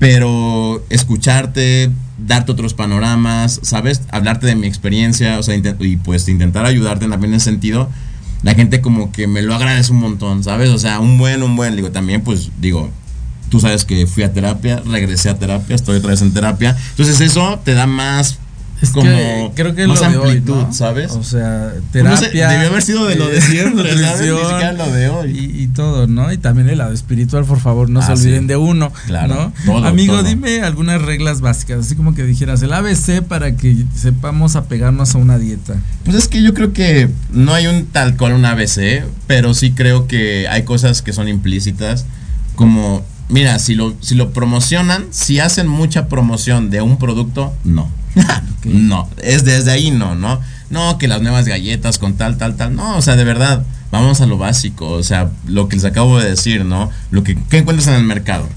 pero 0.00 0.84
escucharte, 0.90 1.92
darte 2.18 2.50
otros 2.50 2.74
panoramas, 2.74 3.60
¿sabes? 3.62 4.02
Hablarte 4.10 4.48
de 4.48 4.56
mi 4.56 4.66
experiencia, 4.66 5.38
o 5.38 5.44
sea, 5.44 5.54
y 5.54 5.96
pues 5.98 6.28
intentar 6.28 6.66
ayudarte 6.66 7.06
también 7.06 7.34
en 7.34 7.36
ese 7.36 7.44
sentido, 7.44 7.88
la 8.42 8.54
gente 8.54 8.80
como 8.80 9.12
que 9.12 9.28
me 9.28 9.40
lo 9.40 9.54
agradece 9.54 9.92
un 9.92 10.00
montón, 10.00 10.42
¿sabes? 10.42 10.70
O 10.70 10.78
sea, 10.78 10.98
un 10.98 11.18
buen, 11.18 11.44
un 11.44 11.54
buen, 11.54 11.76
digo, 11.76 11.92
también 11.92 12.22
pues 12.22 12.50
digo, 12.60 12.90
tú 13.48 13.60
sabes 13.60 13.84
que 13.84 14.08
fui 14.08 14.24
a 14.24 14.32
terapia, 14.32 14.82
regresé 14.84 15.30
a 15.30 15.38
terapia, 15.38 15.76
estoy 15.76 15.98
otra 15.98 16.10
vez 16.10 16.22
en 16.22 16.32
terapia, 16.32 16.76
entonces 16.90 17.20
eso 17.20 17.60
te 17.64 17.74
da 17.74 17.86
más 17.86 18.40
es 18.84 18.90
como 18.90 19.06
que 19.06 19.50
creo 19.54 19.74
que 19.74 19.86
más 19.86 20.00
lo 20.00 20.06
amplitud, 20.06 20.44
de 20.46 20.52
hoy, 20.60 20.64
¿no? 20.66 20.72
¿sabes? 20.72 21.12
O 21.12 21.22
sea, 21.24 21.72
No 21.74 22.16
sé, 22.16 22.28
terapia. 22.28 22.48
debió 22.48 22.68
haber 22.68 22.82
sido 22.82 23.06
de 23.06 23.16
lo 23.16 23.26
de 23.28 23.40
siempre, 23.40 23.90
¿sabes? 24.00 24.20
Ni 24.20 24.26
nutrición, 24.28 24.38
siquiera 24.50 24.72
lo 24.72 24.92
de 24.92 25.08
hoy. 25.08 25.30
Y, 25.38 25.62
y 25.62 25.66
todo, 25.68 26.06
¿no? 26.06 26.32
Y 26.32 26.38
también 26.38 26.68
el 26.68 26.78
lado 26.78 26.92
espiritual, 26.92 27.44
por 27.44 27.58
favor, 27.60 27.90
no 27.90 28.00
se 28.02 28.12
Ah, 28.12 28.14
olviden 28.14 28.42
sí. 28.42 28.46
de 28.46 28.56
uno, 28.56 28.92
Claro, 29.06 29.34
¿no? 29.34 29.52
todo, 29.66 29.84
Amigo, 29.86 30.14
todo. 30.14 30.22
dime 30.24 30.60
algunas 30.62 31.02
reglas 31.02 31.40
básicas, 31.40 31.80
así 31.86 31.96
como 31.96 32.14
que 32.14 32.22
dijeras 32.24 32.62
el 32.62 32.72
ABC 32.72 33.22
para 33.22 33.56
que 33.56 33.84
sepamos 33.94 34.56
apegarnos 34.56 35.14
a 35.14 35.18
una 35.18 35.38
dieta. 35.38 35.74
Pues 36.04 36.16
es 36.16 36.28
que 36.28 36.42
yo 36.42 36.54
creo 36.54 36.72
que 36.72 37.08
no 37.32 37.52
hay 37.54 37.66
un 37.66 37.86
tal 37.86 38.16
cual 38.16 38.34
un 38.34 38.44
ABC, 38.44 39.04
pero 39.26 39.54
sí 39.54 39.72
creo 39.72 40.06
que 40.06 40.46
hay 40.48 40.62
cosas 40.64 41.02
que 41.02 41.12
son 41.12 41.28
implícitas, 41.28 42.04
como, 42.54 43.02
mira, 43.28 43.58
si 43.58 43.74
lo, 43.74 43.94
si 44.00 44.14
lo 44.14 44.32
promocionan, 44.32 45.06
si 45.10 45.40
hacen 45.40 45.68
mucha 45.68 46.08
promoción 46.08 46.70
de 46.70 46.80
un 46.82 46.98
producto, 46.98 47.52
no. 47.64 47.88
no, 48.64 49.08
es 49.22 49.44
desde 49.44 49.72
ahí 49.72 49.90
no, 49.90 50.14
¿no? 50.14 50.40
No, 50.70 50.98
que 50.98 51.08
las 51.08 51.20
nuevas 51.20 51.46
galletas 51.46 51.98
con 51.98 52.14
tal, 52.14 52.36
tal, 52.36 52.56
tal. 52.56 52.74
No, 52.74 52.96
o 52.96 53.02
sea, 53.02 53.16
de 53.16 53.24
verdad, 53.24 53.64
vamos 53.90 54.20
a 54.20 54.26
lo 54.26 54.38
básico, 54.38 54.90
o 54.90 55.02
sea, 55.02 55.30
lo 55.46 55.68
que 55.68 55.76
les 55.76 55.84
acabo 55.84 56.18
de 56.18 56.30
decir, 56.30 56.64
¿no? 56.64 56.90
Lo 57.10 57.22
que 57.22 57.36
¿qué 57.48 57.58
encuentras 57.58 57.88
en 57.88 57.94
el 57.94 58.04
mercado. 58.04 58.48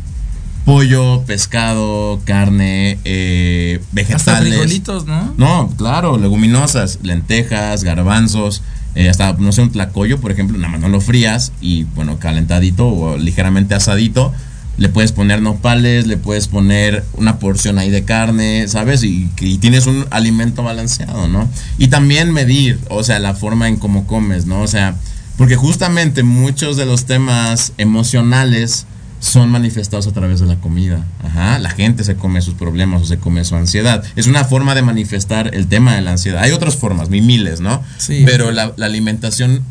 Pollo, 0.65 1.24
pescado, 1.26 2.20
carne, 2.26 2.99
eh, 3.05 3.80
Hasta 3.80 3.95
vegetales. 3.95 4.49
frijolitos, 4.49 5.05
¿no? 5.05 5.34
No, 5.38 5.74
claro, 5.78 6.18
leguminosas, 6.18 6.99
lentejas, 7.03 7.84
garbanzos, 7.84 8.63
eh, 8.95 9.09
hasta, 9.09 9.34
no 9.34 9.51
sé, 9.51 9.61
un 9.61 9.72
tlacoyo, 9.72 10.20
por 10.20 10.32
ejemplo, 10.32 10.57
nada 10.57 10.74
más 10.74 10.82
no 10.82 10.89
lo 10.89 10.99
frías 10.99 11.51
y, 11.61 11.84
bueno, 11.84 12.20
calentadito 12.20 12.88
o 12.88 13.18
ligeramente 13.18 13.76
asadito. 13.76 14.34
Le 14.78 14.90
puedes 14.90 15.12
poner 15.12 15.42
nopales, 15.42 16.06
le 16.08 16.18
puedes 16.18 16.48
poner 16.48 17.04
una 17.14 17.40
porción 17.40 17.80
ahí 17.80 17.90
de 17.90 18.04
carne, 18.04 18.68
¿sabes? 18.68 19.04
Y, 19.04 19.30
y 19.40 19.58
tienes 19.58 19.88
un 19.88 20.06
alimento 20.12 20.64
balanceado, 20.64 21.28
¿no? 21.28 21.50
Y 21.78 21.88
también 21.88 22.32
medir, 22.32 22.80
o 22.90 23.04
sea, 23.04 23.20
la 23.20 23.34
forma 23.34 23.68
en 23.68 23.78
cómo 23.78 24.06
comes, 24.06 24.46
¿no? 24.46 24.62
O 24.62 24.68
sea, 24.68 24.96
porque 25.38 25.56
justamente 25.56 26.24
muchos 26.24 26.78
de 26.78 26.86
los 26.86 27.06
temas 27.06 27.74
emocionales 27.78 28.86
son 29.20 29.50
manifestados 29.50 30.08
a 30.08 30.12
través 30.12 30.40
de 30.40 30.46
la 30.46 30.58
comida. 30.58 31.04
Ajá, 31.24 31.60
la 31.60 31.70
gente 31.72 32.04
se 32.04 32.16
come 32.16 32.42
sus 32.42 32.54
problemas 32.54 33.02
o 33.02 33.06
se 33.06 33.18
come 33.18 33.44
su 33.46 33.56
ansiedad. 33.56 34.04
Es 34.16 34.28
una 34.28 34.44
forma 34.46 34.76
de 34.76 34.82
manifestar 34.82 35.54
el 35.54 35.68
tema 35.68 35.96
de 35.96 36.02
la 36.02 36.12
ansiedad. 36.12 36.44
Hay 36.44 36.52
otras 36.52 36.76
formas, 36.76 37.10
mi 37.10 37.22
miles, 37.22 37.62
¿no? 37.62 37.84
Sí. 37.98 38.24
Pero 38.26 38.52
la, 38.52 38.74
la 38.78 38.86
alimentación, 38.86 39.64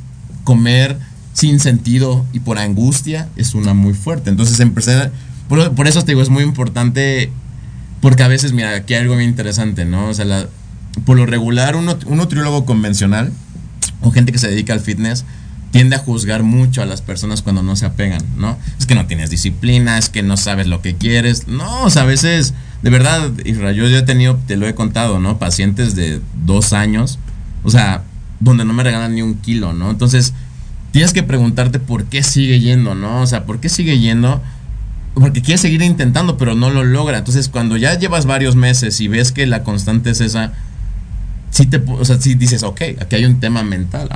comer 0.45 0.99
sin 1.37 1.61
sentido 1.61 2.24
y 2.32 2.41
por 2.41 2.59
angustia 2.59 3.28
es 3.37 3.55
una 3.55 3.74
muy 3.74 3.93
fuerte. 3.93 4.30
Entonces, 4.30 4.59
empezar, 4.61 5.12
por, 5.51 5.74
por 5.74 5.87
eso 5.87 6.01
te 6.03 6.12
digo, 6.12 6.22
es 6.22 6.30
muy 6.30 6.43
importante, 6.43 7.30
porque 8.01 8.22
a 8.22 8.28
veces, 8.28 8.53
mira, 8.53 8.74
aquí 8.74 8.95
hay 8.95 9.03
algo 9.03 9.16
bien 9.18 9.28
interesante, 9.28 9.84
¿no? 9.84 10.09
O 10.09 10.14
sea, 10.14 10.24
la- 10.24 10.47
por 11.05 11.18
lo 11.18 11.26
regular, 11.26 11.76
un, 11.76 11.84
nut- 11.89 12.07
un 12.07 12.16
nutriólogo 12.16 12.64
convencional 12.64 13.30
o 14.01 14.11
gente 14.12 14.32
que 14.32 14.39
se 14.39 14.49
dedica 14.49 14.72
al 14.72 14.80
fitness 14.80 15.26
tiende 15.72 15.97
a 15.97 15.99
juzgar 15.99 16.43
mucho 16.43 16.80
a 16.80 16.87
las 16.87 17.03
personas 17.03 17.43
cuando 17.43 17.62
no 17.62 17.76
se 17.76 17.84
apegan, 17.84 18.22
¿no? 18.39 18.57
Es 18.78 18.87
que 18.87 18.95
no 18.95 19.05
tienes 19.05 19.28
disciplina, 19.28 19.99
es 19.99 20.09
que 20.09 20.22
no 20.22 20.39
sabes 20.39 20.66
lo 20.68 20.80
que 20.80 20.95
quieres. 20.95 21.49
No, 21.49 21.82
o 21.82 21.91
sea, 21.91 22.03
a 22.03 22.07
veces, 22.07 22.55
de 22.82 22.89
verdad, 22.89 23.30
Isra, 23.45 23.72
yo 23.72 23.87
ya 23.89 23.99
he 23.99 24.03
tenido, 24.03 24.39
te 24.47 24.57
lo 24.57 24.66
he 24.66 24.74
contado, 24.74 25.20
¿no? 25.20 25.39
Pacientes 25.39 25.95
de 25.95 26.22
dos 26.47 26.72
años, 26.72 27.18
o 27.62 27.70
sea, 27.70 28.05
donde 28.41 28.64
no 28.64 28.72
me 28.72 28.84
regalan 28.84 29.14
ni 29.14 29.20
un 29.20 29.34
kilo, 29.34 29.74
¿no? 29.74 29.91
Entonces, 29.91 30.32
tienes 30.97 31.12
que 31.12 31.22
preguntarte 31.22 31.78
por 31.78 32.05
qué 32.05 32.22
sigue 32.22 32.59
yendo, 32.59 32.94
¿no? 32.94 33.20
O 33.20 33.26
sea, 33.26 33.44
¿por 33.44 33.61
qué 33.61 33.68
sigue 33.68 33.99
yendo? 33.99 34.40
Porque 35.12 35.42
quiere 35.42 35.59
seguir 35.59 35.82
intentando, 35.82 36.38
pero 36.38 36.55
no 36.55 36.70
lo 36.70 36.84
logra. 36.84 37.18
Entonces, 37.18 37.51
cuando 37.51 37.76
ya 37.76 37.99
llevas 37.99 38.24
varios 38.24 38.57
meses 38.57 38.99
y 39.03 39.07
ves 39.07 39.30
que 39.30 39.44
la 39.44 39.62
constante 39.62 40.09
es 40.09 40.22
esa, 40.22 40.55
sí 41.51 41.66
te, 41.66 41.82
o 41.86 42.03
sea, 42.07 42.18
sí 42.18 42.34
dices, 42.34 42.62
ok, 42.62 42.80
aquí 42.99 43.16
hay 43.16 43.26
un 43.26 43.40
tema 43.40 43.62
mental. 43.62 44.09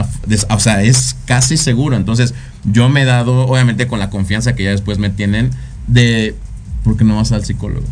O 0.49 0.59
sea, 0.59 0.83
es 0.83 1.17
casi 1.27 1.59
seguro. 1.59 1.97
Entonces, 1.97 2.33
yo 2.65 2.89
me 2.89 3.03
he 3.03 3.05
dado, 3.05 3.47
obviamente 3.47 3.87
con 3.87 3.99
la 3.99 4.09
confianza 4.09 4.55
que 4.55 4.65
ya 4.65 4.71
después 4.71 4.97
me 4.97 5.11
tienen, 5.11 5.51
de, 5.87 6.35
¿por 6.83 6.97
qué 6.97 7.05
no 7.05 7.17
vas 7.17 7.31
al 7.33 7.45
psicólogo? 7.45 7.85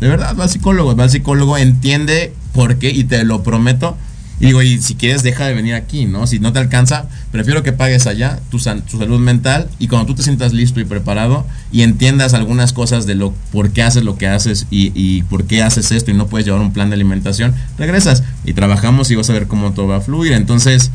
De 0.00 0.08
verdad, 0.08 0.34
va 0.36 0.42
al 0.42 0.50
psicólogo, 0.50 0.96
va 0.96 1.04
al 1.04 1.10
psicólogo, 1.10 1.56
entiende 1.56 2.32
por 2.52 2.78
qué 2.80 2.90
y 2.90 3.04
te 3.04 3.22
lo 3.22 3.44
prometo. 3.44 3.96
Y 4.40 4.46
digo, 4.46 4.62
y 4.62 4.80
si 4.82 4.96
quieres, 4.96 5.22
deja 5.22 5.46
de 5.46 5.54
venir 5.54 5.74
aquí, 5.74 6.06
¿no? 6.06 6.26
Si 6.26 6.40
no 6.40 6.52
te 6.52 6.58
alcanza, 6.58 7.06
prefiero 7.30 7.62
que 7.62 7.72
pagues 7.72 8.06
allá 8.08 8.40
tu, 8.50 8.58
san- 8.58 8.82
tu 8.82 8.98
salud 8.98 9.20
mental 9.20 9.68
y 9.78 9.86
cuando 9.86 10.06
tú 10.06 10.14
te 10.16 10.22
sientas 10.24 10.52
listo 10.52 10.80
y 10.80 10.84
preparado 10.84 11.46
y 11.70 11.82
entiendas 11.82 12.34
algunas 12.34 12.72
cosas 12.72 13.06
de 13.06 13.14
lo 13.14 13.32
por 13.52 13.70
qué 13.70 13.82
haces 13.84 14.02
lo 14.02 14.18
que 14.18 14.26
haces 14.26 14.66
y, 14.70 14.90
y 14.94 15.22
por 15.22 15.46
qué 15.46 15.62
haces 15.62 15.92
esto 15.92 16.10
y 16.10 16.14
no 16.14 16.26
puedes 16.26 16.46
llevar 16.46 16.60
un 16.62 16.72
plan 16.72 16.90
de 16.90 16.94
alimentación, 16.94 17.54
regresas 17.78 18.24
y 18.44 18.54
trabajamos 18.54 19.10
y 19.10 19.14
vas 19.14 19.30
a 19.30 19.34
ver 19.34 19.46
cómo 19.46 19.72
todo 19.72 19.86
va 19.86 19.96
a 19.98 20.00
fluir. 20.00 20.32
Entonces, 20.32 20.90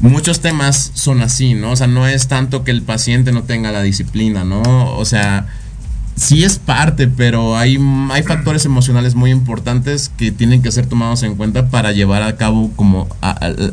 muchos 0.00 0.40
temas 0.40 0.90
son 0.94 1.20
así, 1.22 1.54
¿no? 1.54 1.70
O 1.70 1.76
sea, 1.76 1.86
no 1.86 2.08
es 2.08 2.26
tanto 2.26 2.64
que 2.64 2.72
el 2.72 2.82
paciente 2.82 3.30
no 3.32 3.44
tenga 3.44 3.70
la 3.70 3.82
disciplina, 3.82 4.42
¿no? 4.44 4.62
O 4.96 5.04
sea, 5.04 5.46
sí 6.16 6.44
es 6.44 6.58
parte, 6.58 7.08
pero 7.08 7.56
hay, 7.56 7.78
hay 8.10 8.22
factores 8.22 8.64
emocionales 8.64 9.14
muy 9.14 9.30
importantes 9.30 10.10
que 10.16 10.30
tienen 10.30 10.62
que 10.62 10.70
ser 10.70 10.86
tomados 10.86 11.22
en 11.22 11.36
cuenta 11.36 11.68
para 11.68 11.92
llevar 11.92 12.22
a 12.22 12.36
cabo 12.36 12.70
como 12.76 13.08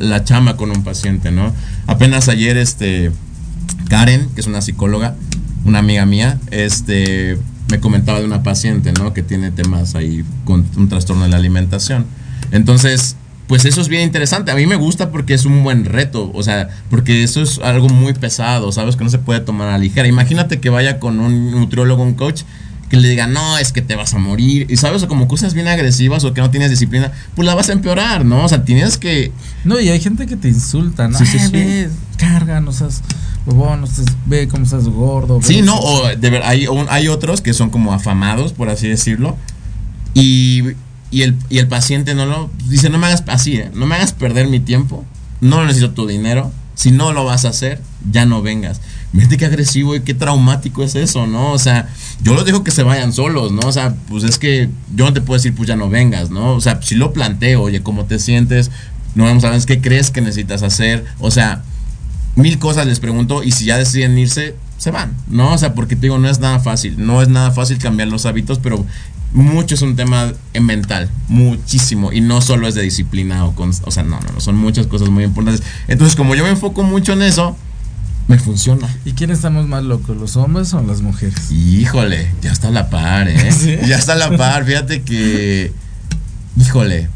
la 0.00 0.24
chama 0.24 0.56
con 0.56 0.70
un 0.70 0.82
paciente, 0.82 1.30
¿no? 1.30 1.52
Apenas 1.86 2.28
ayer, 2.28 2.56
este, 2.56 3.12
Karen, 3.88 4.28
que 4.34 4.40
es 4.40 4.46
una 4.46 4.62
psicóloga, 4.62 5.14
una 5.64 5.80
amiga 5.80 6.06
mía, 6.06 6.38
este, 6.50 7.38
me 7.70 7.80
comentaba 7.80 8.18
de 8.20 8.24
una 8.24 8.42
paciente, 8.42 8.92
¿no? 8.92 9.12
Que 9.12 9.22
tiene 9.22 9.50
temas 9.50 9.94
ahí 9.94 10.24
con 10.44 10.66
un 10.76 10.88
trastorno 10.88 11.24
de 11.24 11.30
la 11.30 11.36
alimentación. 11.36 12.06
Entonces, 12.52 13.16
pues 13.50 13.64
eso 13.64 13.80
es 13.80 13.88
bien 13.88 14.02
interesante. 14.02 14.52
A 14.52 14.54
mí 14.54 14.64
me 14.64 14.76
gusta 14.76 15.10
porque 15.10 15.34
es 15.34 15.44
un 15.44 15.64
buen 15.64 15.84
reto, 15.84 16.30
o 16.32 16.42
sea, 16.44 16.68
porque 16.88 17.24
eso 17.24 17.42
es 17.42 17.58
algo 17.58 17.88
muy 17.88 18.12
pesado, 18.12 18.70
¿sabes? 18.70 18.94
Que 18.94 19.02
no 19.02 19.10
se 19.10 19.18
puede 19.18 19.40
tomar 19.40 19.66
a 19.66 19.72
la 19.72 19.78
ligera. 19.78 20.06
Imagínate 20.06 20.60
que 20.60 20.70
vaya 20.70 21.00
con 21.00 21.18
un 21.18 21.50
nutriólogo, 21.50 22.04
un 22.04 22.14
coach, 22.14 22.42
que 22.88 22.96
le 22.96 23.08
diga, 23.08 23.26
no, 23.26 23.58
es 23.58 23.72
que 23.72 23.82
te 23.82 23.96
vas 23.96 24.14
a 24.14 24.18
morir, 24.18 24.68
y 24.70 24.76
sabes, 24.76 25.02
o 25.02 25.08
como 25.08 25.26
cosas 25.26 25.54
bien 25.54 25.66
agresivas 25.66 26.22
o 26.22 26.32
que 26.32 26.40
no 26.40 26.50
tienes 26.50 26.70
disciplina, 26.70 27.10
pues 27.34 27.44
la 27.44 27.56
vas 27.56 27.68
a 27.70 27.72
empeorar, 27.72 28.24
¿no? 28.24 28.44
O 28.44 28.48
sea, 28.48 28.64
tienes 28.64 28.98
que... 28.98 29.32
No, 29.64 29.80
y 29.80 29.88
hay 29.88 29.98
gente 29.98 30.26
que 30.26 30.36
te 30.36 30.46
insulta, 30.46 31.08
¿no? 31.08 31.18
Sí, 31.18 31.26
sí, 31.26 31.38
Ay, 31.40 31.46
sí. 31.46 31.52
ve, 31.52 31.90
carga, 32.18 32.60
no 32.60 32.70
seas 32.70 33.02
huevón, 33.46 33.80
no 33.80 33.88
seas, 33.88 34.06
ve 34.26 34.46
cómo 34.46 34.62
estás 34.62 34.84
gordo. 34.84 35.40
ve 35.40 35.44
Sí, 35.44 35.60
no, 35.60 35.76
o 35.76 36.06
de 36.06 36.30
ver, 36.30 36.42
hay, 36.44 36.68
hay 36.88 37.08
otros 37.08 37.40
que 37.40 37.52
son 37.52 37.70
como 37.70 37.92
afamados, 37.92 38.52
por 38.52 38.68
así 38.68 38.86
decirlo, 38.86 39.36
y, 40.14 40.62
y 41.10 41.22
el, 41.22 41.36
y 41.48 41.58
el 41.58 41.68
paciente 41.68 42.14
no 42.14 42.26
lo 42.26 42.50
dice, 42.68 42.88
no 42.88 42.98
me 42.98 43.06
hagas 43.06 43.24
así, 43.26 43.56
¿eh? 43.56 43.70
no 43.74 43.86
me 43.86 43.96
hagas 43.96 44.12
perder 44.12 44.48
mi 44.48 44.60
tiempo, 44.60 45.04
no 45.40 45.64
necesito 45.64 45.92
tu 45.92 46.06
dinero, 46.06 46.52
si 46.74 46.90
no 46.92 47.12
lo 47.12 47.24
vas 47.24 47.44
a 47.44 47.48
hacer, 47.48 47.80
ya 48.10 48.24
no 48.24 48.40
vengas. 48.40 48.80
Fíjate 49.12 49.36
qué 49.36 49.44
agresivo 49.44 49.96
y 49.96 50.00
qué 50.00 50.14
traumático 50.14 50.82
es 50.82 50.94
eso, 50.94 51.26
¿no? 51.26 51.52
O 51.52 51.58
sea, 51.58 51.88
yo 52.22 52.32
los 52.32 52.46
dejo 52.46 52.64
que 52.64 52.70
se 52.70 52.84
vayan 52.84 53.12
solos, 53.12 53.52
¿no? 53.52 53.60
O 53.66 53.72
sea, 53.72 53.94
pues 54.08 54.24
es 54.24 54.38
que 54.38 54.70
yo 54.94 55.04
no 55.04 55.12
te 55.12 55.20
puedo 55.20 55.36
decir, 55.36 55.54
pues 55.54 55.68
ya 55.68 55.76
no 55.76 55.90
vengas, 55.90 56.30
¿no? 56.30 56.54
O 56.54 56.60
sea, 56.60 56.80
si 56.80 56.94
lo 56.94 57.12
planteo, 57.12 57.62
oye, 57.62 57.82
¿cómo 57.82 58.04
te 58.06 58.18
sientes? 58.18 58.70
No 59.14 59.24
vamos 59.24 59.44
a 59.44 59.50
ver 59.50 59.60
qué 59.66 59.80
crees 59.80 60.10
que 60.10 60.20
necesitas 60.20 60.62
hacer. 60.62 61.04
O 61.18 61.30
sea, 61.30 61.64
mil 62.36 62.58
cosas 62.58 62.86
les 62.86 63.00
pregunto 63.00 63.42
y 63.42 63.50
si 63.50 63.66
ya 63.66 63.76
deciden 63.76 64.16
irse, 64.16 64.54
se 64.78 64.90
van, 64.90 65.14
¿no? 65.28 65.52
O 65.52 65.58
sea, 65.58 65.74
porque 65.74 65.96
te 65.96 66.02
digo, 66.02 66.18
no 66.18 66.30
es 66.30 66.38
nada 66.40 66.60
fácil, 66.60 66.94
no 67.04 67.20
es 67.20 67.28
nada 67.28 67.50
fácil 67.50 67.78
cambiar 67.78 68.08
los 68.08 68.24
hábitos, 68.24 68.58
pero 68.58 68.86
mucho 69.32 69.74
es 69.74 69.82
un 69.82 69.96
tema 69.96 70.32
mental, 70.60 71.08
muchísimo, 71.28 72.12
y 72.12 72.20
no 72.20 72.40
solo 72.40 72.66
es 72.66 72.74
de 72.74 72.82
disciplina 72.82 73.44
o 73.44 73.54
con, 73.54 73.70
o 73.84 73.90
sea, 73.90 74.02
no, 74.02 74.20
no, 74.20 74.32
no, 74.34 74.40
son 74.40 74.56
muchas 74.56 74.86
cosas 74.86 75.08
muy 75.08 75.24
importantes. 75.24 75.64
Entonces, 75.88 76.16
como 76.16 76.34
yo 76.34 76.44
me 76.44 76.50
enfoco 76.50 76.82
mucho 76.82 77.12
en 77.12 77.22
eso, 77.22 77.56
me 78.26 78.38
funciona. 78.38 78.88
¿Y 79.04 79.12
quién 79.12 79.30
estamos 79.30 79.66
más 79.66 79.84
locos, 79.84 80.16
los 80.16 80.36
hombres 80.36 80.72
o 80.74 80.82
las 80.82 81.00
mujeres? 81.00 81.50
Híjole, 81.50 82.28
ya 82.42 82.52
está 82.52 82.68
a 82.68 82.72
la 82.72 82.90
par, 82.90 83.28
¿eh? 83.28 83.52
¿Sí? 83.58 83.76
Ya 83.86 83.96
está 83.96 84.14
a 84.14 84.16
la 84.16 84.36
par, 84.36 84.64
fíjate 84.64 85.02
que, 85.02 85.72
híjole, 86.56 87.08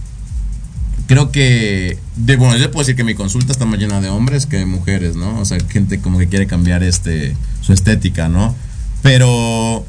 creo 1.07 1.33
que, 1.33 1.99
de, 2.17 2.37
bueno, 2.37 2.57
yo 2.57 2.71
puedo 2.71 2.85
decir 2.85 2.97
que 2.97 3.05
mi 3.05 3.15
consulta 3.15 3.53
está 3.53 3.65
más 3.65 3.79
llena 3.79 4.01
de 4.01 4.09
hombres 4.09 4.47
que 4.47 4.59
de 4.59 4.67
mujeres, 4.67 5.17
¿no? 5.17 5.41
O 5.41 5.45
sea, 5.45 5.59
gente 5.69 6.01
como 6.01 6.19
que 6.19 6.29
quiere 6.29 6.47
cambiar 6.47 6.83
este, 6.83 7.37
su 7.61 7.73
estética, 7.73 8.29
¿no? 8.29 8.55
Pero 9.03 9.85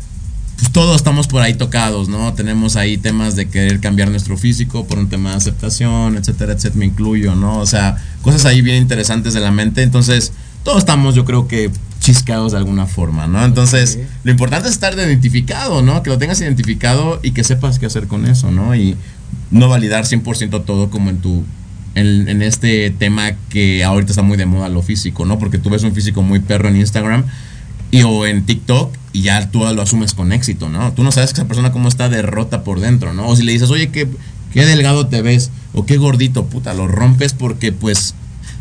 pues 0.58 0.72
todos 0.72 0.96
estamos 0.96 1.28
por 1.28 1.42
ahí 1.42 1.54
tocados, 1.54 2.08
¿no? 2.08 2.34
Tenemos 2.34 2.76
ahí 2.76 2.98
temas 2.98 3.36
de 3.36 3.50
querer 3.50 3.80
cambiar 3.80 4.10
nuestro 4.10 4.38
físico 4.38 4.86
por 4.88 4.98
un 4.98 5.10
tema 5.10 5.32
de 5.32 5.38
aceptación, 5.38 6.16
etcétera, 6.16 6.54
etcétera, 6.54 6.80
me 6.80 6.86
incluyo, 6.86 7.36
¿no? 7.36 7.60
O 7.60 7.66
sea, 7.66 7.98
cosas 8.22 8.46
ahí 8.46 8.62
bien 8.62 8.78
interesantes 8.78 9.34
de 9.34 9.42
la 9.42 9.52
mente. 9.52 9.84
Entonces, 9.84 10.32
todos 10.64 10.80
estamos, 10.80 11.14
yo 11.14 11.26
creo 11.26 11.48
que 11.48 11.72
chiscados 12.00 12.54
de 12.54 12.58
alguna 12.58 12.86
forma, 12.86 13.28
¿no? 13.28 13.44
Entonces, 13.44 14.00
lo 14.24 14.32
importante 14.32 14.70
es 14.70 14.76
estar 14.76 14.94
identificado, 14.94 15.82
¿no? 15.82 16.04
Que 16.04 16.10
lo 16.10 16.18
tengas 16.18 16.40
identificado 16.40 17.20
y 17.22 17.32
que 17.32 17.44
sepas 17.44 17.78
qué 17.78 17.88
hacer 17.88 18.08
con 18.08 18.26
eso, 18.26 18.52
¿no? 18.52 18.76
Y 18.76 18.96
no 19.52 19.68
validar 19.68 20.06
100% 20.06 20.64
todo 20.64 20.90
como 20.90 21.10
en 21.10 21.18
tu 21.18 21.44
en, 21.96 22.28
en, 22.28 22.42
este 22.42 22.90
tema 22.92 23.32
que 23.50 23.84
ahorita 23.84 24.12
está 24.12 24.22
muy 24.22 24.38
de 24.38 24.46
moda 24.46 24.70
lo 24.70 24.82
físico, 24.82 25.26
¿no? 25.26 25.40
Porque 25.40 25.58
tú 25.58 25.70
ves 25.70 25.84
un 25.84 25.94
físico 25.94 26.22
muy 26.22 26.40
perro 26.40 26.68
en 26.68 26.76
Instagram 26.76 27.26
y 27.90 28.04
o 28.04 28.26
en 28.26 28.46
TikTok 28.46 28.94
y 29.16 29.22
ya 29.22 29.50
tú 29.50 29.60
lo 29.60 29.82
asumes 29.82 30.14
con 30.14 30.32
éxito, 30.34 30.68
¿no? 30.70 30.92
Tú 30.94 31.04
no 31.04 31.12
sabes 31.12 31.32
que 31.34 31.40
esa 31.42 31.48
persona 31.48 31.72
cómo 31.72 31.88
está 31.88 32.10
derrota 32.10 32.64
por 32.64 32.80
dentro, 32.80 33.14
¿no? 33.14 33.28
O 33.28 33.36
si 33.36 33.44
le 33.44 33.52
dices, 33.54 33.70
oye, 33.70 33.90
qué, 33.90 34.08
qué 34.54 34.66
delgado 34.66 35.08
te 35.08 35.22
ves 35.22 35.52
o 35.74 35.86
qué 35.86 35.98
gordito, 35.98 36.46
puta, 36.46 36.74
lo 36.74 36.88
rompes 36.88 37.34
porque 37.34 37.72
pues 37.72 38.14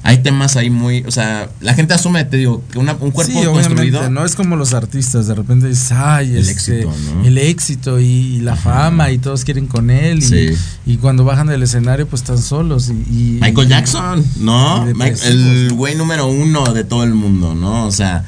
hay 0.07 0.18
temas 0.18 0.57
ahí 0.57 0.68
muy, 0.68 1.02
o 1.07 1.11
sea, 1.11 1.48
la 1.61 1.72
gente 1.72 1.94
asume, 1.94 2.22
te 2.26 2.36
digo, 2.36 2.62
que 2.70 2.78
una, 2.78 2.92
un 3.00 3.11
cuerpo 3.11 3.32
sí, 3.40 3.46
construido. 3.46 4.11
No 4.11 4.24
es 4.26 4.34
como 4.36 4.55
los 4.55 4.74
artistas, 4.74 5.26
de 5.26 5.34
repente 5.34 5.66
dices, 5.66 5.92
ay, 5.92 6.32
el 6.32 6.38
este, 6.46 6.52
éxito, 6.80 6.92
¿no? 7.14 7.24
el 7.26 7.38
éxito 7.38 7.98
y, 8.00 8.05
y 8.05 8.40
la 8.40 8.52
Ajá. 8.52 8.62
fama 8.90 9.11
y 9.12 9.16
todos 9.18 9.44
quieren 9.44 9.66
con 9.66 9.88
él 9.88 10.20
Sí. 10.20 10.50
y, 10.84 10.92
y 10.92 10.96
cuando 10.98 11.24
bajan 11.24 11.46
del 11.46 11.62
escenario 11.62 12.07
pues 12.07 12.20
están 12.20 12.36
solos 12.38 12.90
y, 12.90 12.92
y- 12.92 13.38
Michael 13.40 13.66
y- 13.66 13.70
Jackson, 13.70 14.24
¿no? 14.40 14.88
y 14.90 14.92
Mike- 14.92 15.18
el 15.26 15.72
güey 15.72 15.94
número 15.96 16.26
uno 16.26 16.64
de 16.74 16.84
todo 16.84 17.02
el 17.05 17.14
mundo, 17.14 17.55
¿no? 17.55 17.86
O 17.86 17.90
sea, 17.90 18.24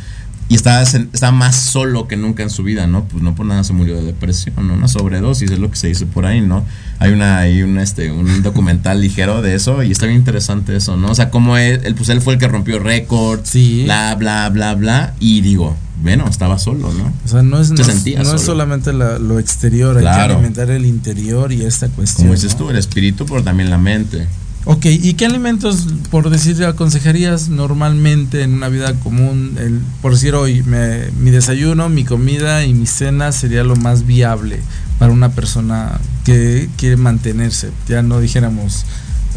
y 0.49 0.55
está, 0.55 0.81
está 0.83 1.33
más 1.33 1.57
solo 1.57 2.07
que 2.07 2.17
nunca 2.17 2.43
en 2.45 2.51
su 2.51 2.63
vida, 2.63 2.87
¿no? 2.87 3.05
Pues 3.05 3.23
no 3.23 3.35
por 3.35 3.47
nada 3.47 3.65
se 3.65 3.73
murió 3.73 3.97
de 3.97 4.03
depresión, 4.05 4.69
¿no? 4.69 4.75
Una 4.75 4.87
sobredosis 4.89 5.51
es 5.51 5.59
lo 5.59 5.71
que 5.71 5.77
se 5.77 5.89
dice 5.89 6.07
por 6.07 6.25
ahí, 6.25 6.41
¿no? 6.41 6.65
Hay 7.01 7.13
una, 7.13 7.39
hay 7.39 7.63
un, 7.63 7.79
este, 7.79 8.13
un 8.13 8.43
documental 8.45 9.01
ligero 9.01 9.43
de 9.43 9.55
eso 9.57 9.83
y 9.83 9.91
está 9.91 10.07
bien 10.07 10.19
interesante 10.19 10.77
eso, 10.77 10.97
¿no? 10.97 11.09
O 11.11 11.15
sea, 11.17 11.31
como 11.31 11.57
él, 11.57 11.81
él, 11.85 11.95
pues 11.97 12.09
él 12.11 12.21
fue 12.21 12.35
el 12.35 12.39
que 12.39 12.47
rompió 12.49 12.79
récords, 12.79 13.53
bla, 13.85 14.15
bla, 14.15 14.49
bla, 14.51 14.75
bla, 14.75 15.15
y 15.19 15.41
digo, 15.41 15.77
bueno, 16.03 16.27
estaba 16.29 16.59
solo, 16.61 16.93
¿no? 16.93 17.13
O 17.25 17.29
sea, 17.29 17.43
no 17.43 17.61
es, 17.61 17.71
no 17.73 17.83
es- 17.83 18.41
solamente 18.41 18.93
la- 18.93 19.19
lo 19.19 19.41
exterior, 19.41 19.97
hay 19.97 20.03
Claro. 20.03 20.27
que 20.29 20.33
alimentar 20.35 20.71
el 20.71 20.87
interior 20.87 21.53
y 21.53 21.63
esta 21.63 21.89
cuestión. 21.89 22.27
Como 22.29 22.35
dices 22.35 22.53
¿no? 22.53 22.59
tú, 22.67 22.71
el 22.71 22.77
espíritu, 22.77 23.27
pero 23.27 23.43
también 23.43 23.69
la 23.71 23.79
mente. 23.79 24.27
Ok, 24.69 24.87
¿y 24.87 25.15
qué 25.15 25.27
alimentos, 25.27 25.87
por 26.11 26.29
decir, 26.29 26.65
aconsejarías 26.65 27.49
normalmente 27.49 28.43
en 28.43 28.53
una 28.55 28.69
vida 28.69 28.95
común? 28.95 29.57
El, 29.61 29.81
por 30.03 30.13
decir 30.13 30.35
hoy, 30.35 30.65
me- 30.65 31.09
mi 31.21 31.31
desayuno, 31.31 31.89
mi 31.89 32.05
comida 32.05 32.65
y 32.65 32.75
mi 32.75 32.87
cena 32.87 33.31
sería 33.31 33.63
lo 33.63 33.77
más 33.77 34.07
viable 34.07 34.59
para 34.99 35.13
una 35.13 35.29
persona 35.29 36.01
que 36.25 36.69
quiere 36.77 36.97
mantenerse. 36.97 37.71
Ya 37.89 38.03
no 38.03 38.19
dijéramos, 38.19 38.85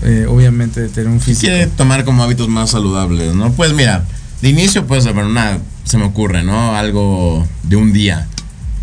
eh, 0.02 0.26
obviamente, 0.28 0.82
de 0.82 0.90
tener 0.90 1.12
un 1.12 1.20
Si 1.20 1.28
físico. 1.28 1.42
quiere 1.52 1.68
tomar 1.68 2.06
como 2.06 2.24
hábitos 2.24 2.48
más 2.48 2.72
saludables, 2.72 3.36
¿no? 3.36 3.52
Pues 3.52 3.74
mira, 3.74 4.06
de 4.42 4.50
inicio 4.50 4.88
puedes 4.88 5.06
haber 5.06 5.26
una, 5.26 5.60
se 5.84 6.00
me 6.00 6.06
ocurre, 6.06 6.42
¿no? 6.44 6.76
Algo 6.76 7.48
de 7.62 7.76
un 7.76 7.94
día. 7.94 8.28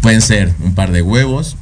Pueden 0.00 0.22
ser 0.22 0.54
un 0.62 0.76
par 0.76 0.92
de 0.92 1.02
huevos, 1.02 1.56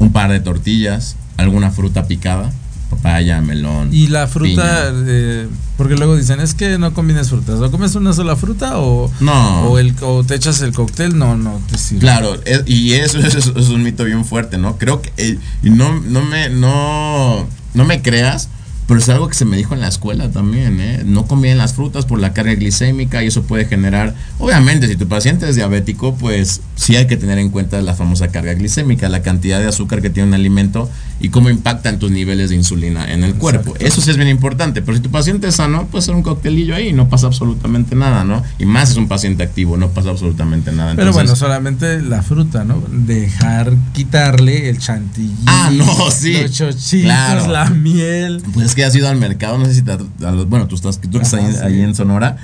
un 0.00 0.10
par 0.10 0.32
de 0.32 0.40
tortillas, 0.40 1.14
alguna 1.36 1.70
fruta 1.70 2.08
picada, 2.08 2.50
papaya, 2.90 3.40
melón. 3.40 3.88
Y 3.92 4.08
la 4.08 4.26
fruta, 4.26 4.90
eh, 5.06 5.48
porque 5.76 5.96
luego 5.96 6.16
dicen, 6.16 6.40
es 6.40 6.54
que 6.54 6.78
no 6.78 6.94
combines 6.94 7.28
frutas. 7.30 7.60
¿O 7.60 7.70
comes 7.70 7.94
una 7.94 8.12
sola 8.12 8.36
fruta 8.36 8.78
o, 8.78 9.10
No. 9.20 9.62
o, 9.70 9.78
el, 9.78 9.94
o 10.02 10.24
te 10.24 10.34
echas 10.34 10.60
el 10.62 10.72
cóctel? 10.72 11.18
No, 11.18 11.36
no 11.36 11.60
te 11.70 11.78
sirve. 11.78 12.00
Claro, 12.00 12.36
es- 12.44 12.62
y 12.66 12.92
eso, 12.94 13.18
eso 13.18 13.38
es, 13.38 13.46
es 13.54 13.68
un 13.68 13.82
mito 13.82 14.04
bien 14.04 14.24
fuerte, 14.24 14.58
¿no? 14.58 14.78
Creo 14.78 15.02
que, 15.02 15.12
eh, 15.16 15.38
y 15.62 15.70
no, 15.70 16.00
no, 16.00 16.22
me, 16.22 16.48
no, 16.48 17.46
no 17.74 17.84
me 17.84 18.02
creas, 18.02 18.48
pero 18.86 19.00
es 19.00 19.08
algo 19.08 19.26
que 19.26 19.34
se 19.34 19.44
me 19.44 19.56
dijo 19.56 19.74
en 19.74 19.80
la 19.80 19.88
escuela 19.88 20.30
también, 20.30 20.78
¿eh? 20.80 21.02
No 21.04 21.26
convienen 21.26 21.58
las 21.58 21.74
frutas 21.74 22.06
por 22.06 22.20
la 22.20 22.32
carga 22.32 22.54
glicémica 22.54 23.24
y 23.24 23.26
eso 23.26 23.42
puede 23.42 23.64
generar, 23.66 24.14
obviamente, 24.38 24.86
si 24.86 24.94
tu 24.94 25.08
paciente 25.08 25.48
es 25.48 25.56
diabético, 25.56 26.14
pues 26.14 26.60
sí 26.76 26.94
hay 26.94 27.08
que 27.08 27.16
tener 27.16 27.38
en 27.38 27.50
cuenta 27.50 27.82
la 27.82 27.94
famosa 27.94 28.28
carga 28.28 28.54
glicémica, 28.54 29.08
la 29.08 29.22
cantidad 29.22 29.58
de 29.58 29.66
azúcar 29.66 30.02
que 30.02 30.10
tiene 30.10 30.28
un 30.28 30.34
alimento 30.34 30.88
y 31.18 31.30
cómo 31.30 31.48
impacta 31.48 31.88
en 31.88 31.98
tus 31.98 32.10
niveles 32.10 32.50
de 32.50 32.56
insulina 32.56 33.10
en 33.10 33.24
el 33.24 33.34
cuerpo. 33.36 33.74
Eso 33.80 34.02
sí 34.02 34.10
es 34.10 34.16
bien 34.16 34.28
importante, 34.28 34.82
pero 34.82 34.96
si 34.98 35.02
tu 35.02 35.10
paciente 35.10 35.48
es 35.48 35.54
sano, 35.56 35.86
puede 35.86 36.02
ser 36.02 36.14
un 36.14 36.22
coctelillo 36.22 36.74
ahí 36.74 36.88
y 36.88 36.92
no 36.92 37.08
pasa 37.08 37.26
absolutamente 37.26 37.96
nada, 37.96 38.22
¿no? 38.24 38.42
Y 38.58 38.66
más 38.66 38.90
es 38.90 38.96
un 38.98 39.08
paciente 39.08 39.42
activo, 39.42 39.76
no 39.78 39.88
pasa 39.88 40.10
absolutamente 40.10 40.72
nada. 40.72 40.94
Pero 40.94 41.12
bueno, 41.14 41.34
solamente 41.34 42.02
la 42.02 42.22
fruta, 42.22 42.64
¿no? 42.64 42.82
Dejar 42.90 43.72
quitarle 43.94 44.68
el 44.68 44.78
chantilly. 44.78 45.32
Ah, 45.46 45.70
no, 45.72 46.10
sí. 46.10 46.34
Los 46.42 46.52
chochitos, 46.52 47.02
Claro. 47.04 47.46
la 47.48 47.70
miel. 47.70 48.42
Pues 48.52 48.66
es 48.66 48.74
que 48.74 48.84
has 48.84 48.94
ido 48.94 49.08
al 49.08 49.16
mercado, 49.16 49.56
no 49.58 49.64
sé 49.64 49.74
si 49.74 49.82
te, 49.82 49.92
a 49.92 50.30
los- 50.32 50.48
bueno, 50.48 50.66
tú 50.66 50.74
estás, 50.74 51.00
tú 51.00 51.16
estás 51.18 51.34
ahí, 51.34 51.52
sí. 51.52 51.58
ahí 51.62 51.80
en 51.80 51.94
Sonora, 51.94 52.36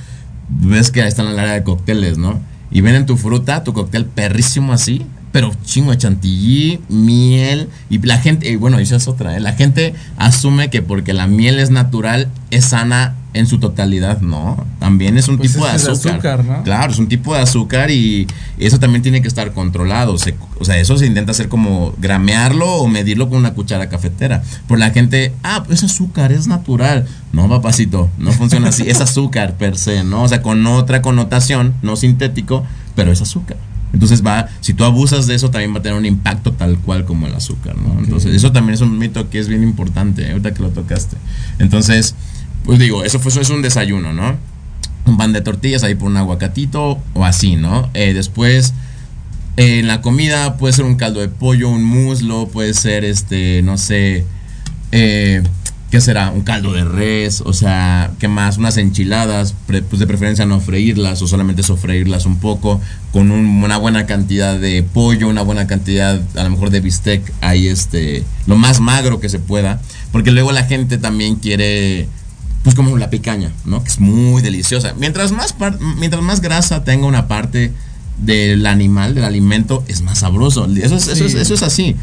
ves 0.49 0.91
que 0.91 1.03
ahí 1.03 1.09
están 1.09 1.27
en 1.27 1.33
el 1.33 1.39
área 1.41 1.53
de 1.55 1.63
cócteles, 1.63 2.17
¿no? 2.17 2.41
Y 2.71 2.81
venden 2.81 3.05
tu 3.05 3.19
fruta, 3.19 3.65
tu 3.65 3.75
cóctel 3.75 4.07
perrísimo 4.07 4.73
así, 4.73 5.05
pero 5.33 5.51
chingo 5.65 5.91
de 5.93 5.99
chantilly, 5.99 6.81
miel, 6.89 7.69
y 7.91 7.99
la 7.99 8.19
gente, 8.19 8.51
y 8.51 8.57
bueno, 8.57 8.79
esa 8.79 8.97
es 8.97 9.09
otra, 9.09 9.37
¿eh? 9.37 9.41
La 9.41 9.53
gente 9.55 9.95
asume 10.19 10.69
que 10.71 10.83
porque 10.83 11.13
la 11.15 11.27
miel 11.27 11.59
es 11.59 11.71
natural, 11.71 12.29
es 12.51 12.67
sana 12.67 13.17
en 13.35 13.47
su 13.47 13.59
totalidad, 13.59 14.21
no, 14.21 14.63
también 14.79 15.17
es 15.17 15.27
un 15.29 15.39
Pues 15.39 15.53
tipo 15.53 15.65
de 15.65 15.71
azúcar. 15.73 16.13
azúcar, 16.17 16.45
¿no? 16.45 16.63
Claro, 16.65 16.93
es 16.93 16.99
un 16.99 17.09
tipo 17.09 17.35
de 17.35 17.41
azúcar 17.41 17.91
y 17.91 18.27
eso 18.59 18.79
también 18.79 19.01
tiene 19.03 19.23
que 19.23 19.29
estar 19.29 19.53
controlado. 19.55 20.19
Se- 20.19 20.35
o 20.61 20.67
sea, 20.67 20.77
eso 20.77 20.99
se 20.99 21.07
intenta 21.07 21.31
hacer 21.31 21.49
como 21.49 21.95
gramearlo 21.99 22.71
o 22.71 22.89
medirlo 22.89 23.31
con 23.31 23.39
una 23.39 23.55
cuchara 23.55 23.89
cafetera. 23.89 24.43
Por 24.69 24.79
la 24.79 24.91
gente, 24.91 25.33
ah, 25.43 25.63
pues 25.67 25.83
es 25.83 25.91
azúcar, 25.91 26.31
es 26.31 26.47
natural. 26.47 27.07
No, 27.33 27.49
papacito, 27.49 28.11
no 28.19 28.33
funciona 28.33 28.69
así. 28.69 28.85
es 28.87 29.01
azúcar 29.01 29.55
per 29.55 29.79
se, 29.79 30.05
¿no? 30.05 30.25
O 30.25 30.29
sea, 30.29 30.43
con 30.43 30.67
otra 30.67 31.01
connotación, 31.01 31.73
no 31.81 31.97
sintético, 31.97 32.65
pero 32.95 33.13
es 33.13 33.23
azúcar. 33.23 33.57
Entonces 33.93 34.25
va, 34.25 34.49
si 34.61 34.75
tú 34.75 34.85
abusas 34.85 35.27
de 35.27 35.35
eso, 35.35 35.51
también 35.51 35.75
va 35.75 35.79
a 35.79 35.83
tener 35.83 35.99
un 35.99 36.07
impacto 36.07 36.53
tal 36.53 36.79
cual 36.79 37.05
como 37.05 37.27
el 37.27 37.35
azúcar, 37.35 37.77
¿no? 37.77 37.99
Entonces, 37.99 38.35
eso 38.35 38.51
también 38.53 38.75
es 38.75 38.81
un 38.81 38.99
mito 38.99 39.29
que 39.29 39.39
es 39.39 39.49
bien 39.49 39.63
importante, 39.63 40.23
¿eh? 40.23 40.31
ahorita 40.31 40.55
que 40.55 40.63
lo 40.63 40.71
tocaste. 40.71 41.17
Entonces, 41.59 42.15
pues 42.65 42.79
digo, 42.79 43.05
eso 43.05 43.19
fue 43.21 43.31
eso 43.31 43.41
es 43.41 43.51
un 43.51 43.61
desayuno, 43.61 44.13
¿no? 44.13 44.37
un 45.05 45.17
pan 45.17 45.33
de 45.33 45.41
tortillas 45.41 45.83
ahí 45.83 45.95
por 45.95 46.09
un 46.09 46.17
aguacatito 46.17 46.99
o 47.15 47.25
así, 47.25 47.57
¿no? 47.57 47.91
Eh, 47.95 48.15
después, 48.15 48.75
eh, 49.57 49.81
en 49.81 49.89
la 49.89 50.01
comida 50.01 50.57
puede 50.57 50.73
ser 50.73 50.85
un 50.85 50.97
caldo 50.97 51.21
de 51.21 51.29
pollo, 51.29 51.69
un 51.69 51.85
muslo, 51.85 52.49
puede 52.49 52.75
ser 52.75 53.05
este, 53.05 53.63
no 53.63 53.79
sé, 53.79 54.25
eh, 54.93 55.43
¿qué 55.93 56.01
será? 56.01 56.31
Un 56.31 56.41
caldo 56.41 56.73
de 56.73 56.85
res, 56.85 57.43
o 57.43 57.53
sea, 57.53 58.11
¿qué 58.19 58.27
más? 58.27 58.57
Unas 58.57 58.79
enchiladas, 58.79 59.55
pre- 59.67 59.83
pues 59.83 60.01
de 60.01 60.07
preferencia 60.07 60.47
no 60.47 60.59
freírlas 60.59 61.21
o 61.21 61.27
solamente 61.29 61.63
sofreírlas 61.63 62.25
un 62.25 62.39
poco, 62.39 62.81
con 63.13 63.31
un- 63.31 63.63
una 63.63 63.77
buena 63.77 64.07
cantidad 64.07 64.59
de 64.59 64.83
pollo, 64.83 65.29
una 65.29 65.43
buena 65.43 65.67
cantidad 65.67 66.19
a 66.35 66.45
lo 66.45 66.49
mejor 66.51 66.71
de 66.71 66.81
bistec, 66.81 67.31
ahí 67.43 67.69
este, 67.69 68.25
lo 68.47 68.57
más 68.57 68.81
magro 68.81 69.21
que 69.21 69.29
se 69.29 69.39
pueda, 69.39 69.83
porque 70.13 70.31
luego 70.31 70.51
la 70.51 70.65
gente 70.65 70.97
también 70.97 71.37
quiere 71.37 72.09
pues 72.65 72.75
como 72.77 72.97
la 72.97 73.11
picaña, 73.11 73.51
¿no? 73.67 73.83
Que 73.85 73.91
es 73.91 73.99
muy 74.01 74.41
deliciosa. 74.41 74.95
Mientras 74.97 75.31
más, 75.33 75.53
par- 75.53 75.79
mientras 75.99 76.23
más 76.23 76.41
grasa 76.41 76.85
tenga 76.85 77.07
una 77.07 77.27
parte 77.29 77.71
del 78.19 78.65
animal, 78.67 79.15
del 79.17 79.25
alimento, 79.25 79.85
es 79.89 80.01
más 80.03 80.21
sabroso. 80.21 80.65
Eso 80.77 80.95
es, 80.97 81.09
eso 81.09 81.25
es, 81.27 81.33
Sí. 81.33 81.39
eso 81.39 81.55
es 81.55 81.63
así. 81.63 81.97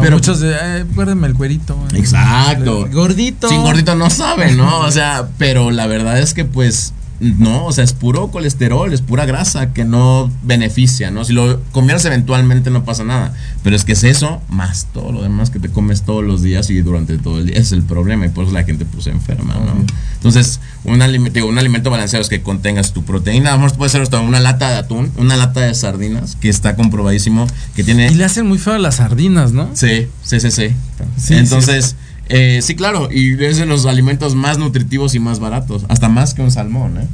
Pero 0.00 0.16
muchos 0.16 0.40
de, 0.40 0.54
"Ay, 0.54 0.84
guárdame 0.94 1.26
el 1.26 1.34
cuerito. 1.34 1.76
güey". 1.76 2.00
Exacto. 2.00 2.88
Gordito. 2.92 3.48
Sin 3.48 3.62
gordito 3.62 3.94
no 3.94 4.08
sabe, 4.10 4.52
¿no? 4.52 4.80
O 4.80 4.90
sea, 4.90 5.28
pero 5.38 5.70
la 5.70 5.86
verdad 5.86 6.18
es 6.18 6.32
que 6.34 6.44
pues 6.44 6.92
no, 7.22 7.66
o 7.66 7.72
sea, 7.72 7.84
es 7.84 7.92
puro 7.92 8.32
colesterol, 8.32 8.92
es 8.92 9.00
pura 9.00 9.26
grasa 9.26 9.72
que 9.72 9.84
no 9.84 10.30
beneficia, 10.42 11.12
¿no? 11.12 11.24
Si 11.24 11.32
lo 11.32 11.60
comieras 11.70 12.04
eventualmente 12.04 12.70
no 12.70 12.84
pasa 12.84 13.04
nada, 13.04 13.32
pero 13.62 13.76
es 13.76 13.84
que 13.84 13.92
es 13.92 14.02
eso 14.02 14.42
más 14.48 14.88
todo 14.92 15.12
lo 15.12 15.22
demás 15.22 15.50
que 15.50 15.60
te 15.60 15.68
comes 15.68 16.02
todos 16.02 16.24
los 16.24 16.42
días 16.42 16.68
y 16.70 16.80
durante 16.82 17.18
todo 17.18 17.38
el 17.38 17.46
día, 17.46 17.56
es 17.56 17.70
el 17.70 17.82
problema 17.82 18.26
y 18.26 18.30
por 18.30 18.44
eso 18.44 18.52
la 18.52 18.64
gente 18.64 18.84
pues 18.84 19.04
se 19.04 19.10
enferma, 19.10 19.54
¿no? 19.54 19.72
Entonces, 20.14 20.60
un 20.84 21.00
alimento, 21.00 21.34
digo, 21.34 21.48
un 21.48 21.58
alimento 21.58 21.90
balanceado 21.90 22.22
es 22.22 22.28
que 22.28 22.42
contengas 22.42 22.92
tu 22.92 23.04
proteína, 23.04 23.50
a 23.50 23.52
lo 23.52 23.62
mejor 23.62 23.78
puede 23.78 23.90
ser 23.90 24.02
hasta 24.02 24.18
una 24.18 24.40
lata 24.40 24.70
de 24.70 24.76
atún, 24.76 25.12
una 25.16 25.36
lata 25.36 25.60
de 25.60 25.74
sardinas, 25.74 26.36
que 26.36 26.48
está 26.48 26.74
comprobadísimo 26.74 27.46
que 27.76 27.84
tiene 27.84 28.10
Y 28.10 28.14
le 28.14 28.24
hacen 28.24 28.46
muy 28.48 28.58
feo 28.58 28.74
a 28.74 28.78
las 28.78 28.96
sardinas, 28.96 29.52
¿no? 29.52 29.70
Sí, 29.74 30.08
sí, 30.22 30.40
sí, 30.40 30.50
sí. 30.50 30.68
Sí, 31.16 31.34
Entonces, 31.34 31.96
eh, 32.32 32.60
sí, 32.62 32.74
claro, 32.74 33.08
y 33.12 33.42
es 33.44 33.58
de 33.58 33.66
los 33.66 33.86
alimentos 33.86 34.34
más 34.34 34.58
nutritivos 34.58 35.14
y 35.14 35.20
más 35.20 35.38
baratos, 35.38 35.84
hasta 35.88 36.08
más 36.08 36.34
que 36.34 36.42
un 36.42 36.50
salmón, 36.50 36.98
¿eh? 36.98 37.06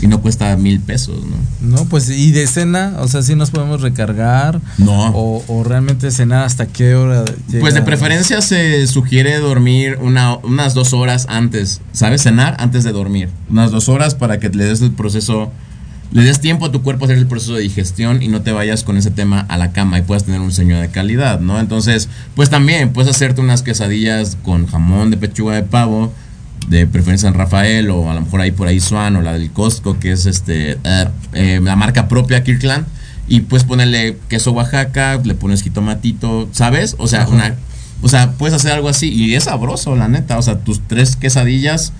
Y 0.00 0.06
no 0.06 0.20
cuesta 0.20 0.56
mil 0.56 0.80
pesos, 0.80 1.24
¿no? 1.24 1.76
No, 1.76 1.84
pues 1.86 2.08
y 2.08 2.30
de 2.30 2.46
cena, 2.46 2.94
o 3.00 3.08
sea, 3.08 3.20
sí 3.22 3.34
nos 3.34 3.50
podemos 3.50 3.80
recargar. 3.80 4.60
No. 4.78 5.08
O, 5.08 5.44
o 5.48 5.64
realmente 5.64 6.10
cenar 6.12 6.44
hasta 6.44 6.66
qué 6.66 6.94
hora. 6.94 7.24
llega? 7.48 7.60
Pues 7.60 7.74
de 7.74 7.82
preferencia 7.82 8.40
se 8.40 8.86
sugiere 8.86 9.36
dormir 9.38 9.98
una, 10.00 10.36
unas 10.36 10.74
dos 10.74 10.92
horas 10.92 11.26
antes, 11.28 11.80
¿sabes? 11.92 12.22
Cenar 12.22 12.56
antes 12.60 12.84
de 12.84 12.92
dormir. 12.92 13.28
Unas 13.50 13.72
dos 13.72 13.88
horas 13.88 14.14
para 14.14 14.38
que 14.38 14.48
le 14.50 14.66
des 14.66 14.80
el 14.82 14.92
proceso 14.92 15.50
le 16.10 16.22
des 16.22 16.40
tiempo 16.40 16.66
a 16.66 16.72
tu 16.72 16.82
cuerpo 16.82 17.04
a 17.04 17.06
hacer 17.06 17.18
el 17.18 17.26
proceso 17.26 17.54
de 17.54 17.62
digestión 17.62 18.22
y 18.22 18.28
no 18.28 18.40
te 18.40 18.52
vayas 18.52 18.82
con 18.82 18.96
ese 18.96 19.10
tema 19.10 19.40
a 19.48 19.58
la 19.58 19.72
cama 19.72 19.98
y 19.98 20.02
puedas 20.02 20.24
tener 20.24 20.40
un 20.40 20.52
sueño 20.52 20.80
de 20.80 20.88
calidad, 20.88 21.40
¿no? 21.40 21.60
Entonces, 21.60 22.08
pues 22.34 22.48
también 22.48 22.92
puedes 22.92 23.10
hacerte 23.10 23.40
unas 23.40 23.62
quesadillas 23.62 24.36
con 24.42 24.66
jamón 24.66 25.10
de 25.10 25.18
pechuga 25.18 25.54
de 25.54 25.64
pavo, 25.64 26.12
de 26.68 26.86
preferencia 26.86 27.28
en 27.28 27.34
Rafael 27.34 27.90
o 27.90 28.10
a 28.10 28.14
lo 28.14 28.22
mejor 28.22 28.40
ahí 28.40 28.52
por 28.52 28.68
ahí 28.68 28.80
Swan 28.80 29.16
o 29.16 29.22
la 29.22 29.34
del 29.34 29.50
Costco, 29.50 29.98
que 29.98 30.12
es 30.12 30.26
este 30.26 30.78
eh, 30.82 31.08
eh, 31.34 31.60
la 31.62 31.76
marca 31.76 32.08
propia 32.08 32.42
Kirkland. 32.42 32.86
Y 33.30 33.40
puedes 33.40 33.64
ponerle 33.64 34.16
queso 34.28 34.52
Oaxaca, 34.52 35.20
le 35.22 35.34
pones 35.34 35.62
jitomatito, 35.62 36.48
¿sabes? 36.52 36.96
O 36.98 37.08
sea, 37.08 37.28
una, 37.28 37.56
o 38.00 38.08
sea, 38.08 38.32
puedes 38.32 38.54
hacer 38.54 38.72
algo 38.72 38.88
así 38.88 39.12
y 39.12 39.34
es 39.34 39.44
sabroso, 39.44 39.94
la 39.96 40.08
neta. 40.08 40.38
O 40.38 40.42
sea, 40.42 40.60
tus 40.60 40.80
tres 40.86 41.16
quesadillas 41.16 41.92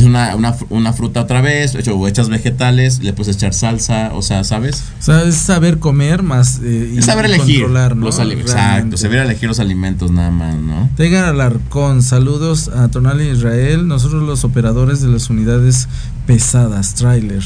una, 0.00 0.34
una, 0.34 0.56
una, 0.70 0.92
fruta 0.92 1.20
otra 1.20 1.40
vez, 1.40 1.74
o 1.88 2.08
echas 2.08 2.28
vegetales, 2.28 3.00
le 3.00 3.12
puedes 3.12 3.36
echar 3.36 3.54
salsa, 3.54 4.10
o 4.14 4.22
sea, 4.22 4.44
¿sabes? 4.44 4.82
O 5.00 5.02
sea, 5.02 5.22
es 5.22 5.36
saber 5.36 5.78
comer 5.78 6.22
más 6.22 6.60
eh, 6.62 6.94
y 6.96 7.02
saber 7.02 7.26
elegir 7.26 7.62
controlar, 7.62 7.96
¿no? 7.96 8.06
los 8.06 8.18
alimentos. 8.18 8.52
Exacto, 8.52 8.96
saber 8.96 9.20
elegir 9.20 9.48
los 9.48 9.60
alimentos 9.60 10.10
nada 10.10 10.30
más, 10.30 10.56
¿no? 10.56 10.88
Tengan 10.96 11.24
Alarcón, 11.24 12.02
saludos 12.02 12.68
a 12.68 12.88
Tonal 12.88 13.20
Israel, 13.22 13.86
nosotros 13.86 14.22
los 14.22 14.44
operadores 14.44 15.00
de 15.00 15.08
las 15.08 15.30
unidades 15.30 15.88
pesadas, 16.26 16.94
trailer. 16.94 17.44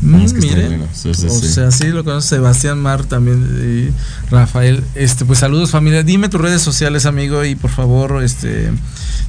Mm, 0.00 0.32
miren, 0.38 0.82
o 0.82 1.14
sea, 1.14 1.72
sí 1.72 1.88
lo 1.88 2.04
conoce 2.04 2.36
Sebastián 2.36 2.78
Mar 2.78 3.04
también 3.04 3.90
y 3.90 4.30
Rafael. 4.30 4.84
Este, 4.94 5.24
pues 5.24 5.40
saludos 5.40 5.70
familia. 5.72 6.04
Dime 6.04 6.28
tus 6.28 6.40
redes 6.40 6.62
sociales, 6.62 7.04
amigo, 7.04 7.44
y 7.44 7.56
por 7.56 7.70
favor, 7.70 8.22
este 8.22 8.70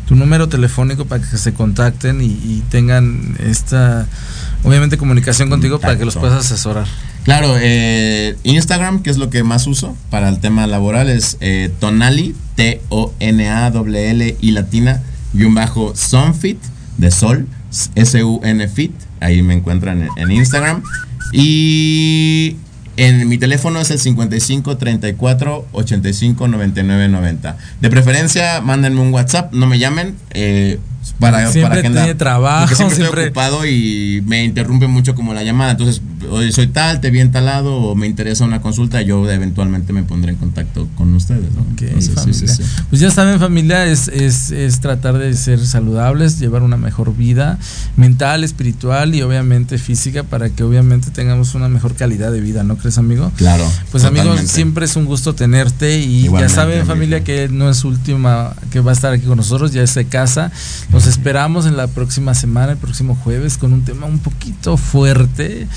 tu 0.09 0.15
número 0.15 0.49
telefónico 0.49 1.05
para 1.05 1.21
que 1.21 1.37
se 1.37 1.53
contacten 1.53 2.19
y, 2.19 2.63
tengan 2.71 3.37
esta, 3.37 4.07
obviamente, 4.63 4.97
comunicación 4.97 5.51
contigo 5.51 5.79
para 5.79 5.99
que 5.99 6.05
los 6.05 6.15
puedas 6.15 6.45
asesorar. 6.47 6.87
Claro, 7.25 7.55
eh, 7.61 8.35
Instagram, 8.41 9.03
que 9.03 9.11
es 9.11 9.19
lo 9.19 9.29
que 9.29 9.43
más 9.43 9.67
uso 9.67 9.95
para 10.09 10.27
el 10.29 10.39
tema 10.39 10.65
laboral, 10.65 11.09
es 11.09 11.37
eh, 11.41 11.71
Tonali, 11.79 12.35
T-O-N-A-L-L 12.55 14.37
y 14.41 14.51
latina, 14.51 15.03
y 15.31 15.43
un 15.43 15.53
bajo 15.53 15.95
Sunfit, 15.95 16.57
de 16.97 17.11
Sol, 17.11 17.47
S-U-N 17.93 18.67
Fit, 18.67 18.93
ahí 19.19 19.43
me 19.43 19.53
encuentran 19.53 20.09
en 20.17 20.31
Instagram. 20.31 20.81
Y 21.31 22.55
en 22.99 23.29
mi 23.29 23.37
teléfono 23.37 23.79
es 23.79 23.91
el 23.91 23.99
55 23.99 24.77
34 24.77 25.67
85 25.71 26.47
99 26.49 27.07
90. 27.07 27.57
De 27.79 27.89
preferencia, 27.89 28.59
mándenme 28.59 28.99
un 28.99 29.13
WhatsApp, 29.13 29.53
no 29.53 29.67
me 29.67 29.79
llamen. 29.79 30.15
Eh, 30.31 30.79
para, 31.17 31.49
siempre 31.49 31.81
para 31.81 31.93
tiene 31.93 32.15
trabajo. 32.15 32.67
Porque 32.67 32.75
siempre, 32.75 33.05
estoy 33.05 33.23
ocupado 33.25 33.65
y 33.65 34.21
me 34.25 34.43
interrumpe 34.43 34.87
mucho 34.87 35.15
como 35.15 35.33
la 35.33 35.43
llamada. 35.43 35.71
Entonces, 35.71 36.01
soy 36.51 36.67
tal, 36.67 37.01
te 37.01 37.11
vi 37.11 37.19
en 37.19 37.31
tal 37.31 37.45
lado 37.45 37.75
o 37.75 37.95
me 37.95 38.07
interesa 38.07 38.43
una 38.43 38.61
consulta, 38.61 39.01
yo 39.01 39.29
eventualmente 39.29 39.93
me 39.93 40.03
pondré 40.03 40.31
en 40.31 40.37
contacto 40.37 40.87
con 40.95 41.13
ustedes. 41.15 41.53
¿no? 41.55 41.65
Pues 42.89 43.01
ya 43.01 43.11
saben, 43.11 43.39
familia, 43.39 43.85
es, 43.85 44.07
es, 44.07 44.51
es, 44.51 44.79
tratar 44.79 45.17
de 45.17 45.33
ser 45.35 45.65
saludables, 45.65 46.39
llevar 46.39 46.63
una 46.63 46.77
mejor 46.77 47.15
vida 47.15 47.57
mental, 47.95 48.43
espiritual 48.43 49.15
y 49.15 49.21
obviamente 49.21 49.77
física 49.77 50.23
para 50.23 50.49
que 50.49 50.63
obviamente 50.63 51.11
tengamos 51.11 51.55
una 51.55 51.69
mejor 51.69 51.95
calidad 51.95 52.31
de 52.31 52.41
vida, 52.41 52.63
¿no 52.63 52.77
crees, 52.77 52.97
amigo? 52.97 53.31
Claro. 53.37 53.69
Pues 53.91 54.03
amigos, 54.03 54.41
siempre 54.41 54.85
es 54.85 54.95
un 54.95 55.05
gusto 55.05 55.35
tenerte 55.35 55.99
y 55.99 56.29
ya 56.29 56.49
saben, 56.49 56.85
familia, 56.85 57.23
que 57.23 57.47
no 57.49 57.69
es 57.69 57.83
última 57.83 58.53
que 58.71 58.79
va 58.79 58.91
a 58.91 58.93
estar 58.93 59.13
aquí 59.13 59.25
con 59.25 59.37
nosotros, 59.37 59.71
ya 59.71 59.81
es 59.81 59.95
de 59.95 60.05
casa. 60.05 60.51
Los 60.91 61.07
esperamos 61.07 61.65
en 61.65 61.77
la 61.77 61.87
próxima 61.87 62.33
semana, 62.33 62.73
el 62.73 62.77
próximo 62.77 63.15
jueves, 63.15 63.57
con 63.57 63.73
un 63.73 63.83
tema 63.83 64.05
un 64.05 64.19
poquito 64.19 64.77
fuerte 64.77 65.67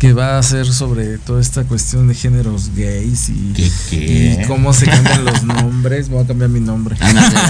que 0.00 0.14
va 0.14 0.38
a 0.38 0.42
ser 0.42 0.66
sobre 0.66 1.18
toda 1.18 1.42
esta 1.42 1.64
cuestión 1.64 2.08
de 2.08 2.14
géneros 2.14 2.70
gays 2.74 3.28
y, 3.28 4.38
cómo 4.48 4.72
se 4.72 4.86
cambian 4.86 5.26
los 5.26 5.42
nombres. 5.44 6.08
Voy 6.08 6.24
a 6.24 6.26
cambiar 6.26 6.48
mi 6.48 6.58
nombre. 6.58 6.96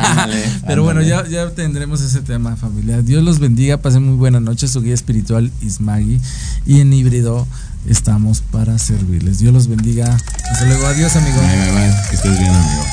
Pero 0.66 0.82
bueno, 0.82 1.00
ya, 1.00 1.24
ya 1.28 1.48
tendremos 1.50 2.00
ese 2.00 2.22
tema 2.22 2.56
familiar. 2.56 3.04
Dios 3.04 3.22
los 3.22 3.38
bendiga, 3.38 3.76
pasen 3.76 4.02
muy 4.02 4.16
buena 4.16 4.40
noche. 4.40 4.66
Su 4.66 4.82
guía 4.82 4.94
espiritual 4.94 5.52
Ismagui 5.62 6.20
y 6.66 6.80
en 6.80 6.92
híbrido 6.92 7.46
estamos 7.88 8.40
para 8.40 8.76
servirles. 8.80 9.38
Dios 9.38 9.54
los 9.54 9.68
bendiga. 9.68 10.12
Hasta 10.50 10.64
luego. 10.66 10.88
Adiós, 10.88 11.14
amigo. 11.14 11.40
Que 12.10 12.16
estés 12.16 12.36
bien, 12.36 12.50
amigo. 12.50 12.84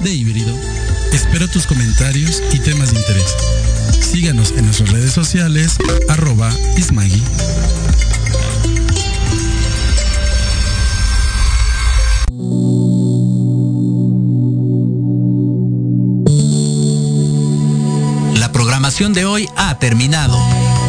De 0.00 0.12
híbrido. 0.12 0.54
Espero 1.12 1.48
tus 1.48 1.66
comentarios 1.66 2.42
y 2.52 2.58
temas 2.58 2.92
de 2.92 3.00
interés. 3.00 3.34
Síganos 4.00 4.52
en 4.56 4.64
nuestras 4.66 4.90
redes 4.90 5.12
sociales, 5.12 5.76
arroba 6.08 6.50
Ismagui. 6.76 7.22
La 18.38 18.52
programación 18.52 19.12
de 19.12 19.24
hoy 19.24 19.48
ha 19.56 19.78
terminado, 19.78 20.38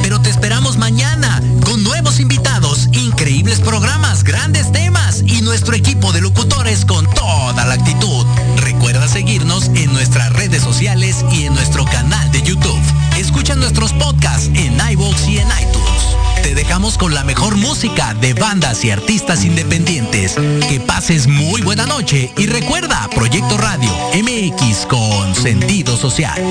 pero 0.04 0.22
te 0.22 0.30
esperamos 0.30 0.78
mañana 0.78 1.42
con 1.66 1.84
nuevos 1.84 2.20
invitados, 2.20 2.88
increíbles 2.94 3.60
programas, 3.60 4.24
grandes 4.24 4.72
temas 4.72 5.22
y 5.26 5.42
nuestro 5.42 5.76
equipo 5.76 6.12
de 6.12 6.22
locutores 6.22 6.86
con 6.86 7.06
seguirnos 7.06 7.37
en 9.78 9.94
nuestras 9.94 10.34
redes 10.34 10.64
sociales 10.64 11.24
y 11.32 11.46
en 11.46 11.54
nuestro 11.54 11.86
canal 11.86 12.32
de 12.32 12.42
YouTube. 12.42 12.80
Escucha 13.16 13.56
nuestros 13.56 13.94
podcasts 13.94 14.50
en 14.56 14.78
iVoox 14.92 15.28
y 15.28 15.38
en 15.38 15.48
iTunes. 15.48 16.42
Te 16.42 16.56
dejamos 16.56 16.98
con 16.98 17.14
la 17.14 17.24
mejor 17.24 17.56
música 17.56 18.14
de 18.16 18.34
bandas 18.34 18.84
y 18.84 18.92
artistas 18.92 19.46
independientes. 19.46 20.36
Que 20.70 20.80
pases 20.80 21.28
muy 21.28 21.62
buena 21.62 21.86
noche 21.86 22.32
y 22.38 22.48
recuerda 22.48 23.08
Proyecto 23.14 23.58
Radio 23.58 23.92
MX 24.14 24.88
con 24.88 25.36
sentido 25.36 25.96
social. 25.96 26.42